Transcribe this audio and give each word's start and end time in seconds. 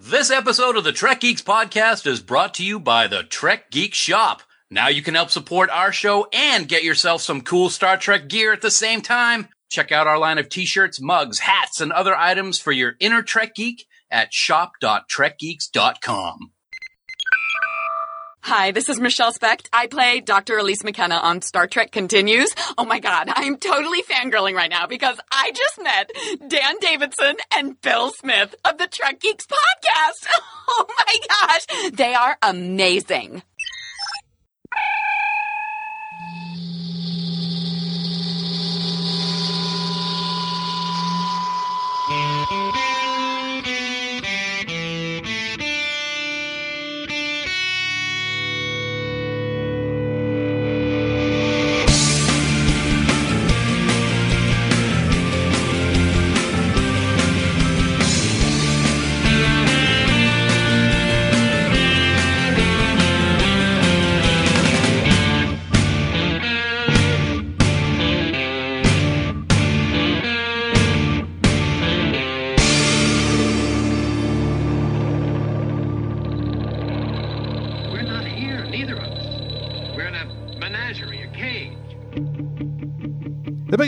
This 0.00 0.30
episode 0.30 0.76
of 0.76 0.84
the 0.84 0.92
Trek 0.92 1.22
Geeks 1.22 1.42
podcast 1.42 2.06
is 2.06 2.20
brought 2.20 2.54
to 2.54 2.64
you 2.64 2.78
by 2.78 3.08
the 3.08 3.24
Trek 3.24 3.68
Geek 3.72 3.94
Shop. 3.94 4.42
Now 4.70 4.86
you 4.86 5.02
can 5.02 5.16
help 5.16 5.30
support 5.30 5.70
our 5.70 5.90
show 5.90 6.28
and 6.32 6.68
get 6.68 6.84
yourself 6.84 7.20
some 7.20 7.40
cool 7.40 7.68
Star 7.68 7.96
Trek 7.96 8.28
gear 8.28 8.52
at 8.52 8.62
the 8.62 8.70
same 8.70 9.00
time. 9.00 9.48
Check 9.68 9.90
out 9.90 10.06
our 10.06 10.16
line 10.16 10.38
of 10.38 10.48
t-shirts, 10.48 11.00
mugs, 11.00 11.40
hats, 11.40 11.80
and 11.80 11.90
other 11.90 12.14
items 12.14 12.60
for 12.60 12.70
your 12.70 12.94
inner 13.00 13.22
Trek 13.22 13.56
geek 13.56 13.88
at 14.08 14.32
shop.trekgeeks.com. 14.32 16.52
Hi, 18.50 18.70
this 18.70 18.88
is 18.88 18.98
Michelle 18.98 19.30
Specht. 19.34 19.68
I 19.74 19.88
play 19.88 20.20
Dr. 20.20 20.56
Elise 20.56 20.82
McKenna 20.82 21.16
on 21.16 21.42
Star 21.42 21.66
Trek 21.66 21.92
Continues. 21.92 22.48
Oh 22.78 22.86
my 22.86 22.98
god, 22.98 23.28
I'm 23.30 23.58
totally 23.58 24.02
fangirling 24.02 24.54
right 24.54 24.70
now 24.70 24.86
because 24.86 25.20
I 25.30 25.52
just 25.54 25.82
met 25.82 26.10
Dan 26.48 26.76
Davidson 26.80 27.36
and 27.52 27.78
Bill 27.82 28.10
Smith 28.10 28.54
of 28.64 28.78
the 28.78 28.86
Trek 28.86 29.20
Geeks 29.20 29.46
podcast. 29.46 30.28
Oh 30.70 30.86
my 30.98 31.18
gosh, 31.28 31.90
they 31.92 32.12
are 32.12 32.36
amazing. 32.42 33.42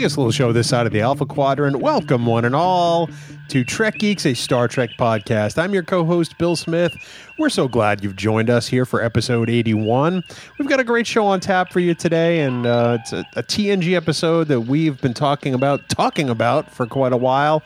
Biggest 0.01 0.17
little 0.17 0.31
show 0.31 0.51
this 0.51 0.67
side 0.67 0.87
of 0.87 0.91
the 0.91 0.99
Alpha 0.99 1.27
Quadrant. 1.27 1.75
Welcome, 1.75 2.25
one 2.25 2.43
and 2.43 2.55
all, 2.55 3.07
to 3.49 3.63
Trek 3.63 3.99
Geeks, 3.99 4.25
a 4.25 4.33
Star 4.33 4.67
Trek 4.67 4.89
podcast. 4.97 5.61
I'm 5.61 5.75
your 5.75 5.83
co 5.83 6.03
host, 6.03 6.39
Bill 6.39 6.55
Smith. 6.55 6.91
We're 7.37 7.49
so 7.49 7.67
glad 7.67 8.03
you've 8.03 8.15
joined 8.15 8.49
us 8.49 8.67
here 8.67 8.83
for 8.83 9.03
episode 9.03 9.47
81. 9.47 10.23
We've 10.57 10.67
got 10.67 10.79
a 10.79 10.83
great 10.83 11.05
show 11.05 11.27
on 11.27 11.39
tap 11.39 11.71
for 11.71 11.79
you 11.79 11.93
today, 11.93 12.39
and 12.39 12.65
uh, 12.65 12.97
it's 12.99 13.13
a, 13.13 13.23
a 13.35 13.43
TNG 13.43 13.95
episode 13.95 14.47
that 14.47 14.61
we've 14.61 14.99
been 15.01 15.13
talking 15.13 15.53
about, 15.53 15.87
talking 15.87 16.31
about 16.31 16.71
for 16.71 16.87
quite 16.87 17.13
a 17.13 17.17
while. 17.17 17.61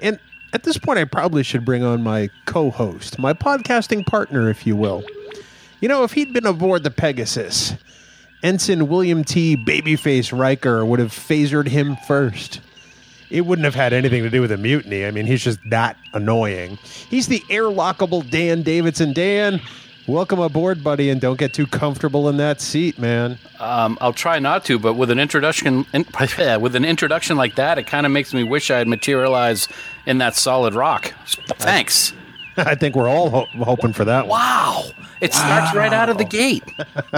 And 0.00 0.20
at 0.52 0.64
this 0.64 0.76
point, 0.76 0.98
I 0.98 1.04
probably 1.04 1.42
should 1.42 1.64
bring 1.64 1.82
on 1.82 2.02
my 2.02 2.28
co 2.44 2.70
host, 2.70 3.18
my 3.18 3.32
podcasting 3.32 4.04
partner, 4.04 4.50
if 4.50 4.66
you 4.66 4.76
will. 4.76 5.02
You 5.80 5.88
know, 5.88 6.04
if 6.04 6.12
he'd 6.12 6.34
been 6.34 6.44
aboard 6.44 6.82
the 6.82 6.90
Pegasus, 6.90 7.72
Ensign 8.42 8.88
William 8.88 9.24
T. 9.24 9.56
Babyface 9.56 10.36
Riker 10.36 10.84
would 10.84 10.98
have 11.00 11.12
phasered 11.12 11.68
him 11.68 11.96
first. 12.06 12.60
It 13.28 13.42
wouldn't 13.42 13.64
have 13.64 13.74
had 13.74 13.92
anything 13.92 14.22
to 14.22 14.30
do 14.30 14.40
with 14.40 14.50
a 14.50 14.56
mutiny. 14.56 15.06
I 15.06 15.10
mean, 15.12 15.26
he's 15.26 15.44
just 15.44 15.60
that 15.70 15.96
annoying. 16.14 16.78
He's 17.08 17.28
the 17.28 17.40
airlockable 17.48 18.28
Dan 18.28 18.62
Davidson. 18.62 19.12
Dan, 19.12 19.60
welcome 20.08 20.40
aboard, 20.40 20.82
buddy, 20.82 21.10
and 21.10 21.20
don't 21.20 21.38
get 21.38 21.54
too 21.54 21.66
comfortable 21.66 22.28
in 22.28 22.38
that 22.38 22.60
seat, 22.60 22.98
man. 22.98 23.38
Um, 23.60 23.98
I'll 24.00 24.12
try 24.12 24.40
not 24.40 24.64
to, 24.64 24.80
but 24.80 24.94
with 24.94 25.10
an 25.10 25.20
introduction, 25.20 25.86
in, 25.92 26.06
with 26.60 26.74
an 26.74 26.84
introduction 26.84 27.36
like 27.36 27.54
that, 27.54 27.78
it 27.78 27.86
kind 27.86 28.04
of 28.04 28.10
makes 28.10 28.34
me 28.34 28.42
wish 28.42 28.70
I 28.70 28.78
had 28.78 28.88
materialized 28.88 29.70
in 30.06 30.18
that 30.18 30.34
solid 30.34 30.74
rock. 30.74 31.14
Thanks. 31.58 32.12
I 32.56 32.74
think 32.74 32.96
we're 32.96 33.08
all 33.08 33.30
ho- 33.30 33.46
hoping 33.64 33.92
for 33.92 34.04
that 34.06 34.26
one. 34.26 34.38
Wow, 34.40 34.84
it 35.20 35.34
starts 35.34 35.74
right 35.74 35.92
out 35.92 36.08
of 36.08 36.18
the 36.18 36.24
gate. 36.24 36.64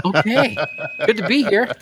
Okay, 0.04 0.56
good 1.06 1.16
to 1.18 1.26
be 1.26 1.44
here. 1.44 1.72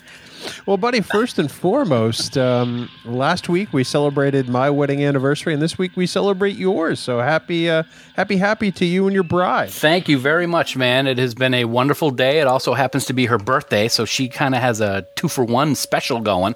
Well, 0.65 0.77
buddy, 0.77 1.01
first 1.01 1.39
and 1.39 1.51
foremost, 1.51 2.37
um, 2.37 2.89
last 3.05 3.47
week 3.49 3.73
we 3.73 3.83
celebrated 3.83 4.49
my 4.49 4.69
wedding 4.69 5.03
anniversary, 5.03 5.53
and 5.53 5.61
this 5.61 5.77
week 5.77 5.95
we 5.95 6.07
celebrate 6.07 6.55
yours. 6.55 6.99
So 6.99 7.19
happy, 7.19 7.69
uh, 7.69 7.83
happy, 8.15 8.37
happy 8.37 8.71
to 8.73 8.85
you 8.85 9.05
and 9.05 9.13
your 9.13 9.23
bride. 9.23 9.69
Thank 9.69 10.09
you 10.09 10.17
very 10.17 10.47
much, 10.47 10.75
man. 10.75 11.07
It 11.07 11.17
has 11.17 11.35
been 11.35 11.53
a 11.53 11.65
wonderful 11.65 12.11
day. 12.11 12.39
It 12.39 12.47
also 12.47 12.73
happens 12.73 13.05
to 13.05 13.13
be 13.13 13.27
her 13.27 13.37
birthday, 13.37 13.87
so 13.87 14.05
she 14.05 14.29
kind 14.29 14.55
of 14.55 14.61
has 14.61 14.81
a 14.81 15.05
two 15.15 15.27
for 15.27 15.43
one 15.43 15.75
special 15.75 16.19
going. 16.19 16.55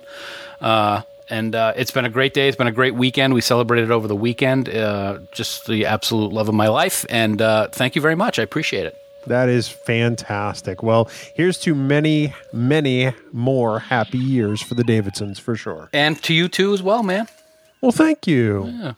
Uh, 0.60 1.02
and 1.30 1.56
uh, 1.56 1.74
it's 1.76 1.92
been 1.92 2.06
a 2.06 2.10
great 2.10 2.34
day. 2.34 2.48
It's 2.48 2.58
been 2.58 2.68
a 2.68 2.72
great 2.72 2.96
weekend. 2.96 3.34
We 3.34 3.42
celebrated 3.42 3.92
over 3.92 4.08
the 4.08 4.16
weekend. 4.16 4.70
Uh, 4.70 5.20
just 5.32 5.68
the 5.68 5.86
absolute 5.86 6.32
love 6.32 6.50
of 6.50 6.56
my 6.56 6.68
life. 6.68 7.06
And 7.10 7.42
uh, 7.42 7.68
thank 7.70 7.96
you 7.96 8.02
very 8.02 8.16
much. 8.16 8.38
I 8.40 8.44
appreciate 8.44 8.86
it. 8.86 8.96
That 9.28 9.50
is 9.50 9.68
fantastic. 9.68 10.84
Well, 10.84 11.10
here's 11.36 11.58
to 11.60 11.76
many, 11.76 12.34
many 12.54 13.14
more 13.32 13.80
happy 13.80 14.18
years 14.18 14.62
for 14.62 14.76
the 14.76 14.84
Davidsons 14.84 15.40
for 15.40 15.56
sure. 15.56 15.90
And 15.94 16.22
to 16.24 16.34
you 16.34 16.48
too 16.48 16.74
as 16.74 16.84
well, 16.84 17.04
man. 17.04 17.28
Well, 17.82 17.92
thank 17.92 18.28
you. 18.28 18.94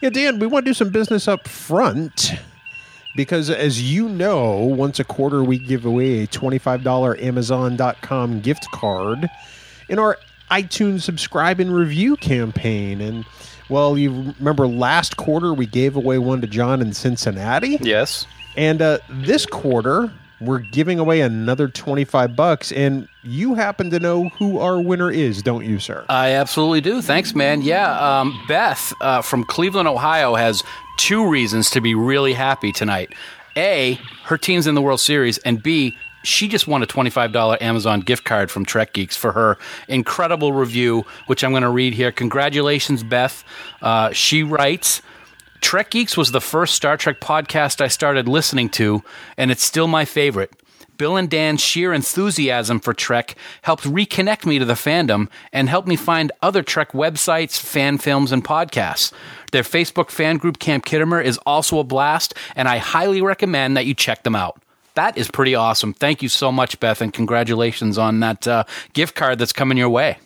Yeah. 0.00 0.10
Dan, 0.10 0.38
we 0.38 0.46
want 0.46 0.64
to 0.66 0.70
do 0.70 0.74
some 0.74 0.90
business 0.90 1.28
up 1.28 1.48
front 1.48 2.32
because, 3.16 3.48
as 3.48 3.82
you 3.82 4.08
know, 4.08 4.56
once 4.56 5.00
a 5.00 5.04
quarter 5.04 5.42
we 5.42 5.58
give 5.58 5.84
away 5.84 6.24
a 6.24 6.26
$25 6.26 7.22
Amazon.com 7.22 8.40
gift 8.40 8.70
card 8.70 9.30
in 9.88 9.98
our 9.98 10.18
iTunes 10.50 11.02
subscribe 11.02 11.58
and 11.60 11.74
review 11.74 12.16
campaign. 12.16 13.00
And, 13.00 13.24
well, 13.68 13.96
you 13.96 14.34
remember 14.38 14.68
last 14.68 15.16
quarter 15.16 15.54
we 15.54 15.66
gave 15.66 15.96
away 15.96 16.18
one 16.18 16.40
to 16.42 16.46
John 16.46 16.82
in 16.82 16.92
Cincinnati? 16.92 17.78
Yes. 17.80 18.26
And 18.56 18.80
uh, 18.80 18.98
this 19.08 19.46
quarter, 19.46 20.12
we're 20.40 20.58
giving 20.58 20.98
away 20.98 21.20
another 21.20 21.68
25 21.68 22.36
bucks. 22.36 22.72
And 22.72 23.08
you 23.22 23.54
happen 23.54 23.90
to 23.90 24.00
know 24.00 24.28
who 24.30 24.58
our 24.58 24.80
winner 24.80 25.10
is, 25.10 25.42
don't 25.42 25.64
you, 25.64 25.78
sir? 25.78 26.04
I 26.08 26.32
absolutely 26.32 26.80
do. 26.80 27.02
Thanks, 27.02 27.34
man. 27.34 27.62
Yeah, 27.62 28.20
um, 28.20 28.40
Beth 28.48 28.92
uh, 29.00 29.22
from 29.22 29.44
Cleveland, 29.44 29.88
Ohio 29.88 30.34
has 30.34 30.62
two 30.98 31.28
reasons 31.28 31.70
to 31.70 31.80
be 31.80 31.94
really 31.94 32.34
happy 32.34 32.72
tonight. 32.72 33.14
A, 33.56 33.98
her 34.24 34.36
team's 34.36 34.66
in 34.66 34.74
the 34.74 34.82
World 34.82 35.00
Series, 35.00 35.38
and 35.38 35.62
B, 35.62 35.96
she 36.24 36.48
just 36.48 36.66
won 36.66 36.82
a 36.82 36.86
$25 36.86 37.60
Amazon 37.60 38.00
gift 38.00 38.24
card 38.24 38.50
from 38.50 38.64
Trek 38.64 38.94
Geeks 38.94 39.16
for 39.16 39.32
her 39.32 39.58
incredible 39.88 40.52
review, 40.52 41.04
which 41.26 41.44
I'm 41.44 41.52
going 41.52 41.62
to 41.62 41.70
read 41.70 41.94
here. 41.94 42.10
Congratulations, 42.10 43.02
Beth. 43.02 43.44
Uh, 43.82 44.10
she 44.12 44.42
writes, 44.42 45.02
Trek 45.64 45.88
Geeks 45.88 46.14
was 46.14 46.30
the 46.30 46.42
first 46.42 46.74
Star 46.74 46.98
Trek 46.98 47.20
podcast 47.20 47.80
I 47.80 47.88
started 47.88 48.28
listening 48.28 48.68
to, 48.68 49.02
and 49.38 49.50
it's 49.50 49.64
still 49.64 49.86
my 49.86 50.04
favorite. 50.04 50.52
Bill 50.98 51.16
and 51.16 51.28
Dan's 51.28 51.62
sheer 51.62 51.94
enthusiasm 51.94 52.80
for 52.80 52.92
Trek 52.92 53.34
helped 53.62 53.84
reconnect 53.84 54.44
me 54.44 54.58
to 54.58 54.66
the 54.66 54.74
fandom 54.74 55.30
and 55.54 55.70
helped 55.70 55.88
me 55.88 55.96
find 55.96 56.30
other 56.42 56.62
Trek 56.62 56.92
websites, 56.92 57.58
fan 57.58 57.96
films, 57.96 58.30
and 58.30 58.44
podcasts. 58.44 59.10
Their 59.52 59.62
Facebook 59.62 60.10
fan 60.10 60.36
group, 60.36 60.58
Camp 60.58 60.84
Khitomer, 60.84 61.24
is 61.24 61.38
also 61.46 61.78
a 61.78 61.84
blast, 61.84 62.34
and 62.54 62.68
I 62.68 62.76
highly 62.76 63.22
recommend 63.22 63.74
that 63.78 63.86
you 63.86 63.94
check 63.94 64.22
them 64.22 64.36
out. 64.36 64.60
That 64.96 65.16
is 65.16 65.30
pretty 65.30 65.54
awesome. 65.54 65.94
Thank 65.94 66.20
you 66.20 66.28
so 66.28 66.52
much, 66.52 66.78
Beth, 66.78 67.00
and 67.00 67.10
congratulations 67.10 67.96
on 67.96 68.20
that 68.20 68.46
uh, 68.46 68.64
gift 68.92 69.14
card 69.14 69.38
that's 69.38 69.54
coming 69.54 69.78
your 69.78 69.88
way. 69.88 70.18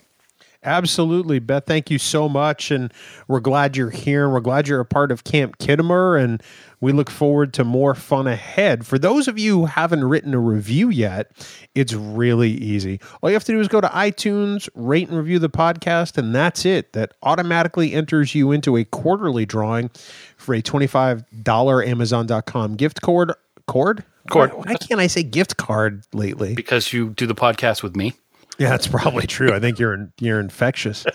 Absolutely, 0.63 1.39
Beth. 1.39 1.65
Thank 1.65 1.89
you 1.89 1.97
so 1.97 2.27
much, 2.27 2.69
and 2.69 2.93
we're 3.29 3.39
glad 3.39 3.77
you're 3.77 3.91
here. 3.91 4.25
And 4.25 4.33
we're 4.33 4.41
glad 4.41 4.67
you're 4.67 4.81
a 4.81 4.85
part 4.85 5.09
of 5.09 5.23
Camp 5.23 5.57
Khitomer, 5.57 6.21
and 6.21 6.43
we 6.81 6.91
look 6.91 7.09
forward 7.09 7.53
to 7.53 7.63
more 7.63 7.95
fun 7.95 8.27
ahead. 8.27 8.85
For 8.85 8.99
those 8.99 9.29
of 9.29 9.39
you 9.39 9.59
who 9.59 9.65
haven't 9.67 10.03
written 10.03 10.33
a 10.33 10.39
review 10.39 10.89
yet, 10.89 11.31
it's 11.75 11.93
really 11.93 12.51
easy. 12.51 12.99
All 13.21 13.29
you 13.29 13.35
have 13.35 13.45
to 13.45 13.53
do 13.53 13.59
is 13.61 13.69
go 13.69 13.79
to 13.79 13.87
iTunes, 13.87 14.67
rate 14.75 15.07
and 15.07 15.17
review 15.17 15.39
the 15.39 15.49
podcast, 15.49 16.17
and 16.17 16.35
that's 16.35 16.65
it. 16.65 16.91
That 16.91 17.13
automatically 17.23 17.93
enters 17.93 18.35
you 18.35 18.51
into 18.51 18.75
a 18.75 18.83
quarterly 18.83 19.45
drawing 19.45 19.89
for 20.35 20.53
a 20.53 20.61
$25 20.61 21.87
Amazon.com 21.87 22.75
gift 22.75 23.01
cord. 23.01 23.31
Cord? 23.65 24.03
Cord. 24.29 24.53
Why, 24.53 24.63
why 24.63 24.75
can't 24.75 24.99
I 24.99 25.07
say 25.07 25.23
gift 25.23 25.55
card 25.55 26.03
lately? 26.13 26.53
Because 26.53 26.91
you 26.91 27.11
do 27.11 27.25
the 27.25 27.35
podcast 27.35 27.81
with 27.81 27.95
me. 27.95 28.13
Yeah, 28.59 28.69
that's 28.69 28.87
probably 28.87 29.25
true. 29.25 29.53
I 29.53 29.59
think 29.59 29.79
you're 29.79 30.11
you're 30.19 30.39
infectious, 30.39 31.05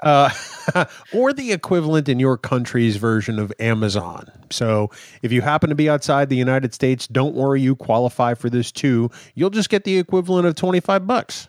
uh, 0.00 0.30
or 1.14 1.32
the 1.32 1.52
equivalent 1.52 2.08
in 2.08 2.18
your 2.18 2.36
country's 2.36 2.96
version 2.96 3.38
of 3.38 3.52
Amazon. 3.60 4.28
So, 4.50 4.90
if 5.22 5.30
you 5.30 5.40
happen 5.40 5.70
to 5.70 5.76
be 5.76 5.88
outside 5.88 6.28
the 6.28 6.36
United 6.36 6.74
States, 6.74 7.06
don't 7.06 7.36
worry, 7.36 7.60
you 7.62 7.76
qualify 7.76 8.34
for 8.34 8.50
this 8.50 8.72
too. 8.72 9.10
You'll 9.36 9.50
just 9.50 9.70
get 9.70 9.84
the 9.84 9.96
equivalent 9.96 10.46
of 10.48 10.56
twenty 10.56 10.80
five 10.80 11.06
bucks. 11.06 11.48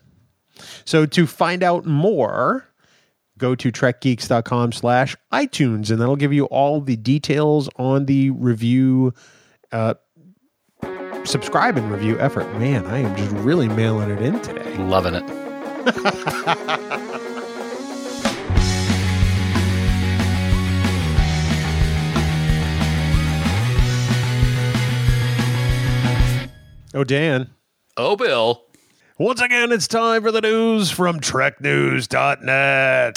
So, 0.86 1.08
to 1.08 1.26
find 1.26 1.64
out 1.64 1.86
more, 1.86 2.66
go 3.40 3.56
to 3.56 3.72
trekgeeks.com 3.72 4.72
slash 4.74 5.16
iTunes, 5.34 5.90
and 5.90 6.00
that'll 6.00 6.16
give 6.16 6.34
you 6.34 6.46
all 6.46 6.80
the 6.80 6.96
details 6.96 7.70
on 7.78 8.06
the 8.06 8.30
review, 8.30 9.14
uh, 9.72 9.96
subscribe 11.30 11.78
and 11.78 11.92
review 11.92 12.20
effort. 12.20 12.52
Man, 12.56 12.86
I 12.88 13.00
am 13.00 13.16
just 13.16 13.32
really 13.38 13.70
mailing 13.70 14.10
it 14.10 14.22
in 14.22 14.40
today. 14.42 14.76
Loving 14.78 15.14
it. 15.14 15.24
Oh, 26.92 27.04
Dan. 27.04 27.52
Oh, 27.98 28.16
Bill. 28.16 28.69
Once 29.20 29.42
again, 29.42 29.72
it's 29.74 29.86
time 29.86 30.22
for 30.22 30.32
the 30.32 30.40
news 30.40 30.90
from 30.90 31.20
TrekNews.net. 31.20 33.16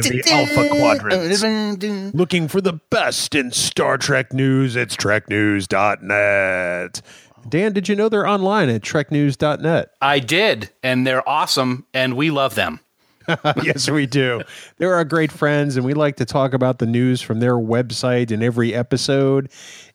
the 0.00 0.22
Alpha 0.32 0.68
Quadrant. 0.70 2.14
Looking 2.14 2.48
for 2.48 2.62
the 2.62 2.80
best 2.88 3.34
in 3.34 3.50
Star 3.50 3.98
Trek 3.98 4.32
news, 4.32 4.76
it's 4.76 4.96
TrekNews.net. 4.96 7.02
Dan, 7.50 7.74
did 7.74 7.90
you 7.90 7.96
know 7.96 8.08
they're 8.08 8.26
online 8.26 8.70
at 8.70 8.80
TrekNews.net? 8.80 9.90
I 10.00 10.20
did, 10.20 10.70
and 10.82 11.06
they're 11.06 11.28
awesome, 11.28 11.84
and 11.92 12.16
we 12.16 12.30
love 12.30 12.54
them. 12.54 12.80
yes, 13.62 13.90
we 13.90 14.06
do. 14.06 14.40
They're 14.78 14.94
our 14.94 15.04
great 15.04 15.30
friends, 15.30 15.76
and 15.76 15.84
we 15.84 15.92
like 15.92 16.16
to 16.16 16.24
talk 16.24 16.54
about 16.54 16.78
the 16.78 16.86
news 16.86 17.20
from 17.20 17.40
their 17.40 17.56
website 17.56 18.30
in 18.30 18.42
every 18.42 18.74
episode. 18.74 19.50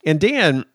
And 0.06 0.20
Dan, 0.20 0.66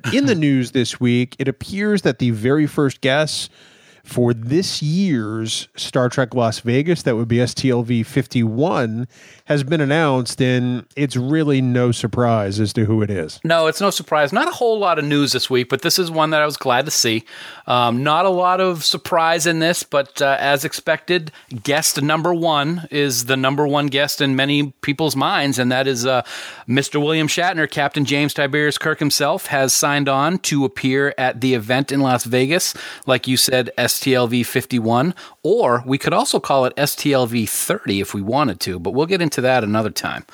in 0.12 0.26
the 0.26 0.34
news 0.34 0.72
this 0.72 1.00
week, 1.00 1.36
it 1.38 1.48
appears 1.48 2.02
that 2.02 2.18
the 2.18 2.30
very 2.30 2.66
first 2.66 3.00
guest 3.00 3.50
for 4.04 4.34
this 4.34 4.82
year's 4.82 5.68
Star 5.76 6.08
Trek 6.08 6.34
Las 6.34 6.60
Vegas, 6.60 7.02
that 7.02 7.16
would 7.16 7.28
be 7.28 7.36
STLV 7.36 8.04
51, 8.04 9.06
has 9.52 9.62
been 9.62 9.80
announced, 9.80 10.40
and 10.40 10.86
it's 10.96 11.16
really 11.16 11.60
no 11.60 11.92
surprise 11.92 12.58
as 12.58 12.72
to 12.72 12.86
who 12.86 13.02
it 13.02 13.10
is. 13.10 13.38
No, 13.44 13.66
it's 13.66 13.80
no 13.80 13.90
surprise. 13.90 14.32
Not 14.32 14.48
a 14.48 14.52
whole 14.52 14.78
lot 14.78 14.98
of 14.98 15.04
news 15.04 15.32
this 15.32 15.50
week, 15.50 15.68
but 15.68 15.82
this 15.82 15.98
is 15.98 16.10
one 16.10 16.30
that 16.30 16.42
I 16.42 16.46
was 16.46 16.56
glad 16.56 16.86
to 16.86 16.90
see. 16.90 17.24
Um, 17.66 18.02
not 18.02 18.24
a 18.24 18.30
lot 18.30 18.60
of 18.60 18.84
surprise 18.84 19.46
in 19.46 19.58
this, 19.58 19.82
but 19.82 20.20
uh, 20.20 20.36
as 20.40 20.64
expected, 20.64 21.30
guest 21.62 22.00
number 22.00 22.32
one 22.34 22.88
is 22.90 23.26
the 23.26 23.36
number 23.36 23.66
one 23.66 23.86
guest 23.86 24.20
in 24.20 24.34
many 24.34 24.72
people's 24.80 25.14
minds, 25.14 25.58
and 25.58 25.70
that 25.70 25.86
is 25.86 26.06
uh, 26.06 26.22
Mr. 26.66 27.00
William 27.00 27.28
Shatner. 27.28 27.70
Captain 27.70 28.04
James 28.04 28.34
Tiberius 28.34 28.78
Kirk 28.78 28.98
himself 28.98 29.46
has 29.46 29.74
signed 29.74 30.08
on 30.08 30.38
to 30.38 30.64
appear 30.64 31.14
at 31.18 31.40
the 31.42 31.54
event 31.54 31.92
in 31.92 32.00
Las 32.00 32.24
Vegas, 32.24 32.74
like 33.06 33.28
you 33.28 33.36
said, 33.36 33.70
STLV 33.76 34.46
51, 34.46 35.14
or 35.42 35.84
we 35.86 35.98
could 35.98 36.14
also 36.14 36.40
call 36.40 36.64
it 36.64 36.74
STLV 36.76 37.48
30 37.48 38.00
if 38.00 38.14
we 38.14 38.22
wanted 38.22 38.58
to, 38.60 38.78
but 38.78 38.92
we'll 38.92 39.06
get 39.06 39.20
into 39.20 39.41
that 39.42 39.62
another 39.64 39.90
time. 39.90 40.24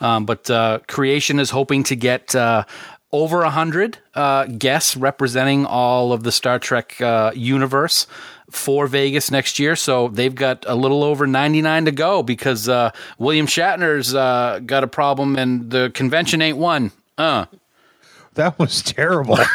Um, 0.00 0.26
but 0.26 0.50
uh, 0.50 0.80
Creation 0.88 1.38
is 1.38 1.50
hoping 1.50 1.84
to 1.84 1.96
get 1.96 2.34
uh, 2.34 2.64
over 3.12 3.38
100 3.38 3.98
uh, 4.14 4.46
guests 4.46 4.96
representing 4.96 5.66
all 5.66 6.12
of 6.12 6.22
the 6.22 6.32
Star 6.32 6.58
Trek 6.58 7.00
uh, 7.00 7.32
universe 7.34 8.06
for 8.50 8.86
Vegas 8.86 9.30
next 9.30 9.58
year. 9.58 9.76
So 9.76 10.08
they've 10.08 10.34
got 10.34 10.64
a 10.66 10.74
little 10.74 11.04
over 11.04 11.26
99 11.26 11.84
to 11.86 11.92
go 11.92 12.22
because 12.22 12.68
uh, 12.68 12.90
William 13.18 13.46
Shatner's 13.46 14.14
uh, 14.14 14.60
got 14.64 14.84
a 14.84 14.88
problem 14.88 15.36
and 15.36 15.70
the 15.70 15.90
convention 15.94 16.42
ain't 16.42 16.58
one. 16.58 16.92
Uh. 17.18 17.46
That 18.34 18.58
was 18.58 18.82
terrible. 18.82 19.36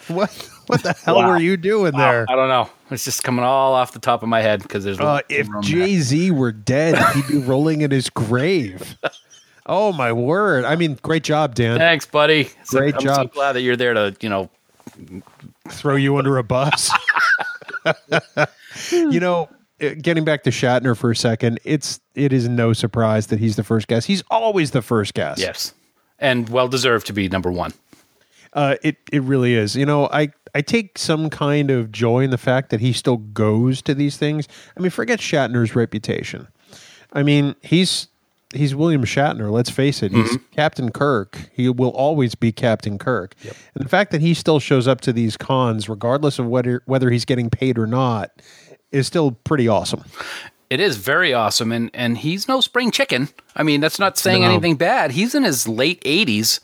what 0.08 0.30
what 0.66 0.82
the 0.82 0.92
hell 1.04 1.16
Wow. 1.16 1.28
were 1.30 1.38
you 1.38 1.56
doing 1.56 1.92
there? 1.96 2.26
I 2.28 2.36
don't 2.36 2.48
know. 2.48 2.68
It's 2.90 3.04
just 3.04 3.22
coming 3.22 3.44
all 3.44 3.74
off 3.74 3.92
the 3.92 3.98
top 3.98 4.22
of 4.22 4.28
my 4.28 4.40
head 4.40 4.62
because 4.62 4.84
there's 4.84 4.98
Uh, 5.00 5.20
if 5.28 5.48
Jay 5.62 5.98
Z 5.98 6.30
were 6.32 6.52
dead, 6.52 6.96
he'd 7.14 7.26
be 7.28 7.38
rolling 7.38 7.80
in 7.82 7.90
his 7.90 8.10
grave. 8.10 8.96
Oh 9.66 9.92
my 9.92 10.10
word! 10.10 10.64
I 10.64 10.74
mean, 10.74 10.98
great 11.00 11.22
job, 11.22 11.54
Dan. 11.54 11.78
Thanks, 11.78 12.04
buddy. 12.04 12.50
So- 12.64 12.78
Great 12.78 12.94
I'm 12.94 13.00
so 13.02 13.06
job. 13.06 13.32
glad 13.32 13.52
that 13.52 13.60
you're 13.60 13.76
there 13.76 13.94
to, 13.94 14.16
you 14.20 14.28
know, 14.28 14.50
Throw 15.68 15.94
you 15.94 16.16
under 16.16 16.38
a 16.38 16.42
bus. 16.42 16.90
you 18.90 19.20
know, 19.20 19.48
uh, 19.80 19.90
getting 20.00 20.24
back 20.24 20.42
to 20.44 20.50
Shatner 20.50 20.96
for 20.96 21.10
a 21.12 21.16
second, 21.16 21.60
it's 21.64 22.00
it 22.14 22.32
is 22.32 22.48
no 22.48 22.72
surprise 22.72 23.28
that 23.28 23.38
he's 23.38 23.54
the 23.56 23.62
first 23.62 23.86
guest. 23.86 24.06
He's 24.08 24.22
always 24.30 24.72
the 24.72 24.82
first 24.82 25.14
guest. 25.14 25.40
yes, 25.40 25.72
and 26.18 26.48
well 26.48 26.66
deserved 26.68 27.06
to 27.06 27.12
be 27.12 27.28
number 27.28 27.52
one. 27.52 27.72
Uh, 28.52 28.76
it 28.82 28.96
it 29.12 29.22
really 29.22 29.54
is. 29.54 29.76
You 29.76 29.86
know, 29.86 30.08
I 30.12 30.30
I 30.54 30.60
take 30.62 30.98
some 30.98 31.30
kind 31.30 31.70
of 31.70 31.92
joy 31.92 32.20
in 32.24 32.30
the 32.30 32.38
fact 32.38 32.70
that 32.70 32.80
he 32.80 32.92
still 32.92 33.18
goes 33.18 33.80
to 33.82 33.94
these 33.94 34.16
things. 34.16 34.48
I 34.76 34.80
mean, 34.80 34.90
forget 34.90 35.20
Shatner's 35.20 35.76
reputation. 35.76 36.48
I 37.12 37.22
mean, 37.22 37.54
he's 37.62 38.08
he's 38.52 38.74
William 38.74 39.04
Shatner. 39.04 39.50
Let's 39.52 39.70
face 39.70 40.02
it. 40.02 40.10
He's 40.10 40.36
Captain 40.56 40.90
Kirk. 40.90 41.38
He 41.52 41.68
will 41.68 41.90
always 41.90 42.34
be 42.34 42.50
Captain 42.50 42.98
Kirk. 42.98 43.34
And 43.74 43.84
the 43.84 43.88
fact 43.88 44.10
that 44.10 44.20
he 44.20 44.34
still 44.34 44.58
shows 44.58 44.88
up 44.88 45.00
to 45.02 45.12
these 45.12 45.36
cons, 45.36 45.88
regardless 45.88 46.38
of 46.40 46.46
whether 46.46 46.82
whether 46.86 47.10
he's 47.10 47.24
getting 47.24 47.50
paid 47.50 47.78
or 47.78 47.86
not, 47.86 48.30
is 48.90 49.06
still 49.06 49.32
pretty 49.32 49.68
awesome. 49.68 50.02
It 50.68 50.80
is 50.80 50.96
very 50.96 51.32
awesome, 51.32 51.70
and 51.72 51.90
and 51.94 52.18
he's 52.18 52.48
no 52.48 52.60
spring 52.60 52.90
chicken. 52.90 53.28
I 53.54 53.62
mean, 53.62 53.80
that's 53.80 53.98
not 54.00 54.18
saying 54.18 54.42
No. 54.42 54.48
anything 54.50 54.74
bad. 54.76 55.12
He's 55.12 55.34
in 55.34 55.42
his 55.44 55.66
late 55.68 56.00
eighties, 56.04 56.60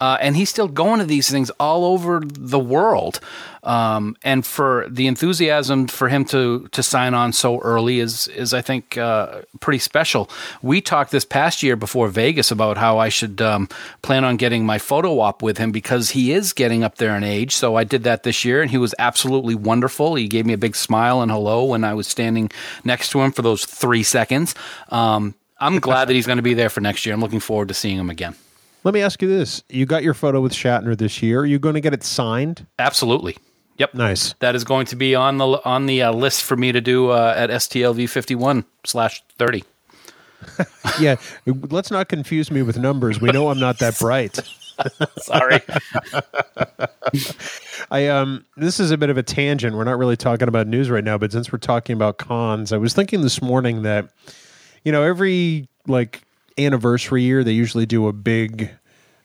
uh, 0.00 0.16
and 0.20 0.36
he's 0.36 0.48
still 0.48 0.68
going 0.68 1.00
to 1.00 1.04
these 1.04 1.28
things 1.30 1.50
all 1.58 1.84
over 1.84 2.20
the 2.24 2.58
world. 2.58 3.20
Um, 3.64 4.16
and 4.22 4.46
for 4.46 4.86
the 4.88 5.08
enthusiasm 5.08 5.88
for 5.88 6.08
him 6.08 6.24
to 6.26 6.68
to 6.68 6.82
sign 6.82 7.12
on 7.12 7.32
so 7.32 7.58
early 7.58 7.98
is 7.98 8.28
is 8.28 8.54
I 8.54 8.62
think 8.62 8.96
uh, 8.96 9.42
pretty 9.60 9.80
special. 9.80 10.30
We 10.62 10.80
talked 10.80 11.10
this 11.10 11.24
past 11.24 11.62
year 11.62 11.74
before 11.74 12.08
Vegas 12.08 12.50
about 12.50 12.78
how 12.78 12.98
I 12.98 13.08
should 13.08 13.42
um, 13.42 13.68
plan 14.02 14.24
on 14.24 14.36
getting 14.36 14.64
my 14.64 14.78
photo 14.78 15.18
op 15.18 15.42
with 15.42 15.58
him 15.58 15.72
because 15.72 16.10
he 16.10 16.32
is 16.32 16.52
getting 16.52 16.84
up 16.84 16.96
there 16.96 17.16
in 17.16 17.24
age. 17.24 17.54
So 17.54 17.74
I 17.74 17.84
did 17.84 18.04
that 18.04 18.22
this 18.22 18.44
year, 18.44 18.62
and 18.62 18.70
he 18.70 18.78
was 18.78 18.94
absolutely 18.98 19.56
wonderful. 19.56 20.14
He 20.14 20.28
gave 20.28 20.46
me 20.46 20.52
a 20.52 20.58
big 20.58 20.76
smile 20.76 21.20
and 21.20 21.30
hello 21.30 21.64
when 21.64 21.82
I 21.82 21.94
was 21.94 22.06
standing 22.06 22.50
next 22.84 23.10
to 23.10 23.20
him 23.20 23.32
for 23.32 23.42
those 23.42 23.64
three 23.64 24.04
seconds. 24.04 24.54
Um, 24.90 25.34
I'm 25.60 25.80
glad 25.80 26.08
that 26.08 26.14
he's 26.14 26.26
going 26.26 26.36
to 26.36 26.42
be 26.42 26.54
there 26.54 26.70
for 26.70 26.80
next 26.80 27.04
year. 27.04 27.14
I'm 27.14 27.20
looking 27.20 27.40
forward 27.40 27.68
to 27.68 27.74
seeing 27.74 27.98
him 27.98 28.10
again. 28.10 28.36
Let 28.84 28.94
me 28.94 29.00
ask 29.00 29.20
you 29.22 29.28
this: 29.28 29.62
You 29.68 29.86
got 29.86 30.02
your 30.02 30.14
photo 30.14 30.40
with 30.40 30.52
Shatner 30.52 30.96
this 30.96 31.22
year. 31.22 31.40
Are 31.40 31.46
you 31.46 31.58
going 31.58 31.74
to 31.74 31.80
get 31.80 31.92
it 31.92 32.02
signed? 32.02 32.66
Absolutely. 32.78 33.36
Yep. 33.78 33.94
Nice. 33.94 34.34
That 34.40 34.54
is 34.54 34.64
going 34.64 34.86
to 34.86 34.96
be 34.96 35.14
on 35.14 35.38
the 35.38 35.46
on 35.64 35.86
the 35.86 36.02
uh, 36.02 36.12
list 36.12 36.42
for 36.42 36.56
me 36.56 36.72
to 36.72 36.80
do 36.80 37.10
uh, 37.10 37.34
at 37.36 37.50
STLV 37.50 38.08
51 38.08 38.64
slash 38.84 39.22
30. 39.38 39.64
Yeah. 41.00 41.16
Let's 41.46 41.90
not 41.90 42.08
confuse 42.08 42.50
me 42.50 42.62
with 42.62 42.78
numbers. 42.78 43.20
We 43.20 43.30
know 43.30 43.50
I'm 43.50 43.60
not 43.60 43.78
that 43.78 43.98
bright. 43.98 44.38
Sorry. 45.18 45.60
I 47.90 48.06
um 48.08 48.44
this 48.56 48.80
is 48.80 48.90
a 48.90 48.96
bit 48.96 49.10
of 49.10 49.18
a 49.18 49.22
tangent. 49.22 49.76
We're 49.76 49.84
not 49.84 49.98
really 49.98 50.16
talking 50.16 50.48
about 50.48 50.66
news 50.66 50.90
right 50.90 51.04
now, 51.04 51.18
but 51.18 51.30
since 51.30 51.52
we're 51.52 51.58
talking 51.58 51.94
about 51.94 52.18
cons, 52.18 52.72
I 52.72 52.78
was 52.78 52.94
thinking 52.94 53.20
this 53.20 53.42
morning 53.42 53.82
that 53.82 54.10
you 54.84 54.92
know, 54.92 55.02
every 55.02 55.68
like 55.86 56.22
anniversary 56.58 57.22
year 57.22 57.44
they 57.44 57.52
usually 57.52 57.86
do 57.86 58.08
a 58.08 58.12
big 58.12 58.70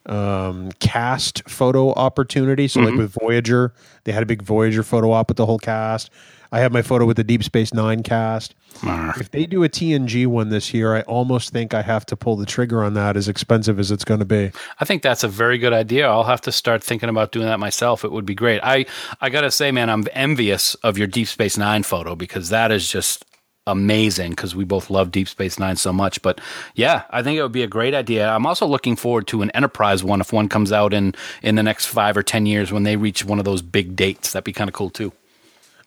um 0.05 0.69
cast 0.79 1.47
photo 1.49 1.93
opportunity. 1.93 2.67
So 2.67 2.81
like 2.81 2.95
with 2.95 3.15
Voyager, 3.21 3.73
they 4.03 4.11
had 4.11 4.23
a 4.23 4.25
big 4.25 4.41
Voyager 4.41 4.83
photo 4.83 5.11
op 5.11 5.29
with 5.29 5.37
the 5.37 5.45
whole 5.45 5.59
cast. 5.59 6.09
I 6.53 6.59
have 6.59 6.71
my 6.71 6.83
photo 6.83 7.05
with 7.05 7.17
the 7.17 7.23
Deep 7.23 7.43
Space 7.43 7.73
9 7.73 8.03
cast. 8.03 8.53
If 8.83 9.31
they 9.31 9.47
do 9.47 9.63
a 9.63 9.69
TNG 9.69 10.27
one 10.27 10.49
this 10.49 10.71
year, 10.71 10.95
I 10.95 11.01
almost 11.01 11.49
think 11.49 11.73
I 11.73 11.81
have 11.81 12.05
to 12.05 12.15
pull 12.15 12.35
the 12.35 12.45
trigger 12.45 12.83
on 12.83 12.93
that 12.93 13.17
as 13.17 13.27
expensive 13.27 13.79
as 13.79 13.89
it's 13.89 14.05
going 14.05 14.19
to 14.19 14.25
be. 14.25 14.51
I 14.79 14.85
think 14.85 15.01
that's 15.01 15.23
a 15.23 15.27
very 15.27 15.57
good 15.57 15.73
idea. 15.73 16.07
I'll 16.07 16.25
have 16.25 16.41
to 16.41 16.51
start 16.51 16.83
thinking 16.83 17.09
about 17.09 17.31
doing 17.31 17.47
that 17.47 17.59
myself. 17.59 18.05
It 18.05 18.11
would 18.11 18.27
be 18.27 18.35
great. 18.35 18.61
I 18.61 18.85
I 19.19 19.31
got 19.31 19.41
to 19.41 19.49
say, 19.49 19.71
man, 19.71 19.89
I'm 19.89 20.03
envious 20.13 20.75
of 20.75 20.95
your 20.95 21.07
Deep 21.07 21.27
Space 21.27 21.57
9 21.57 21.81
photo 21.81 22.15
because 22.15 22.49
that 22.49 22.71
is 22.71 22.87
just 22.87 23.25
amazing 23.67 24.31
because 24.31 24.55
we 24.55 24.65
both 24.65 24.89
love 24.89 25.11
Deep 25.11 25.27
Space 25.27 25.57
9 25.57 25.75
so 25.75 25.93
much. 25.93 26.21
But 26.21 26.41
yeah, 26.75 27.03
I 27.09 27.23
think 27.23 27.37
it 27.37 27.43
would 27.43 27.51
be 27.51 27.63
a 27.63 27.67
great 27.67 27.93
idea. 27.93 28.29
I'm 28.29 28.45
also 28.45 28.65
looking 28.65 28.95
forward 28.95 29.27
to 29.27 29.41
an 29.41 29.51
Enterprise 29.51 30.03
one 30.03 30.21
if 30.21 30.33
one 30.33 30.49
comes 30.49 30.71
out 30.71 30.93
in 30.93 31.15
in 31.41 31.55
the 31.55 31.63
next 31.63 31.85
5 31.85 32.17
or 32.17 32.23
10 32.23 32.45
years 32.45 32.71
when 32.71 32.83
they 32.83 32.95
reach 32.95 33.23
one 33.25 33.39
of 33.39 33.45
those 33.45 33.61
big 33.61 33.95
dates. 33.95 34.33
That'd 34.33 34.45
be 34.45 34.53
kind 34.53 34.69
of 34.69 34.73
cool 34.73 34.89
too. 34.89 35.13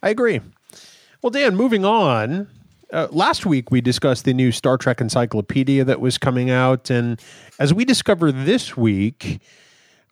I 0.03 0.11
agree. 0.11 0.41
Well, 1.23 1.31
Dan, 1.31 1.57
moving 1.57 1.85
on. 1.85 2.49
Uh, 2.93 3.09
last 3.11 3.45
week 3.45 3.71
we 3.71 3.81
discussed 3.81 4.25
the 4.25 4.33
new 4.33 4.53
Star 4.53 4.79
Trek 4.79 5.01
encyclopedia 5.01 5.85
that 5.85 6.01
was 6.01 6.19
coming 6.19 6.51
out, 6.51 6.89
and 6.89 7.21
as 7.59 7.75
we 7.75 7.85
discover 7.85 8.31
this 8.31 8.77
week, 8.77 9.41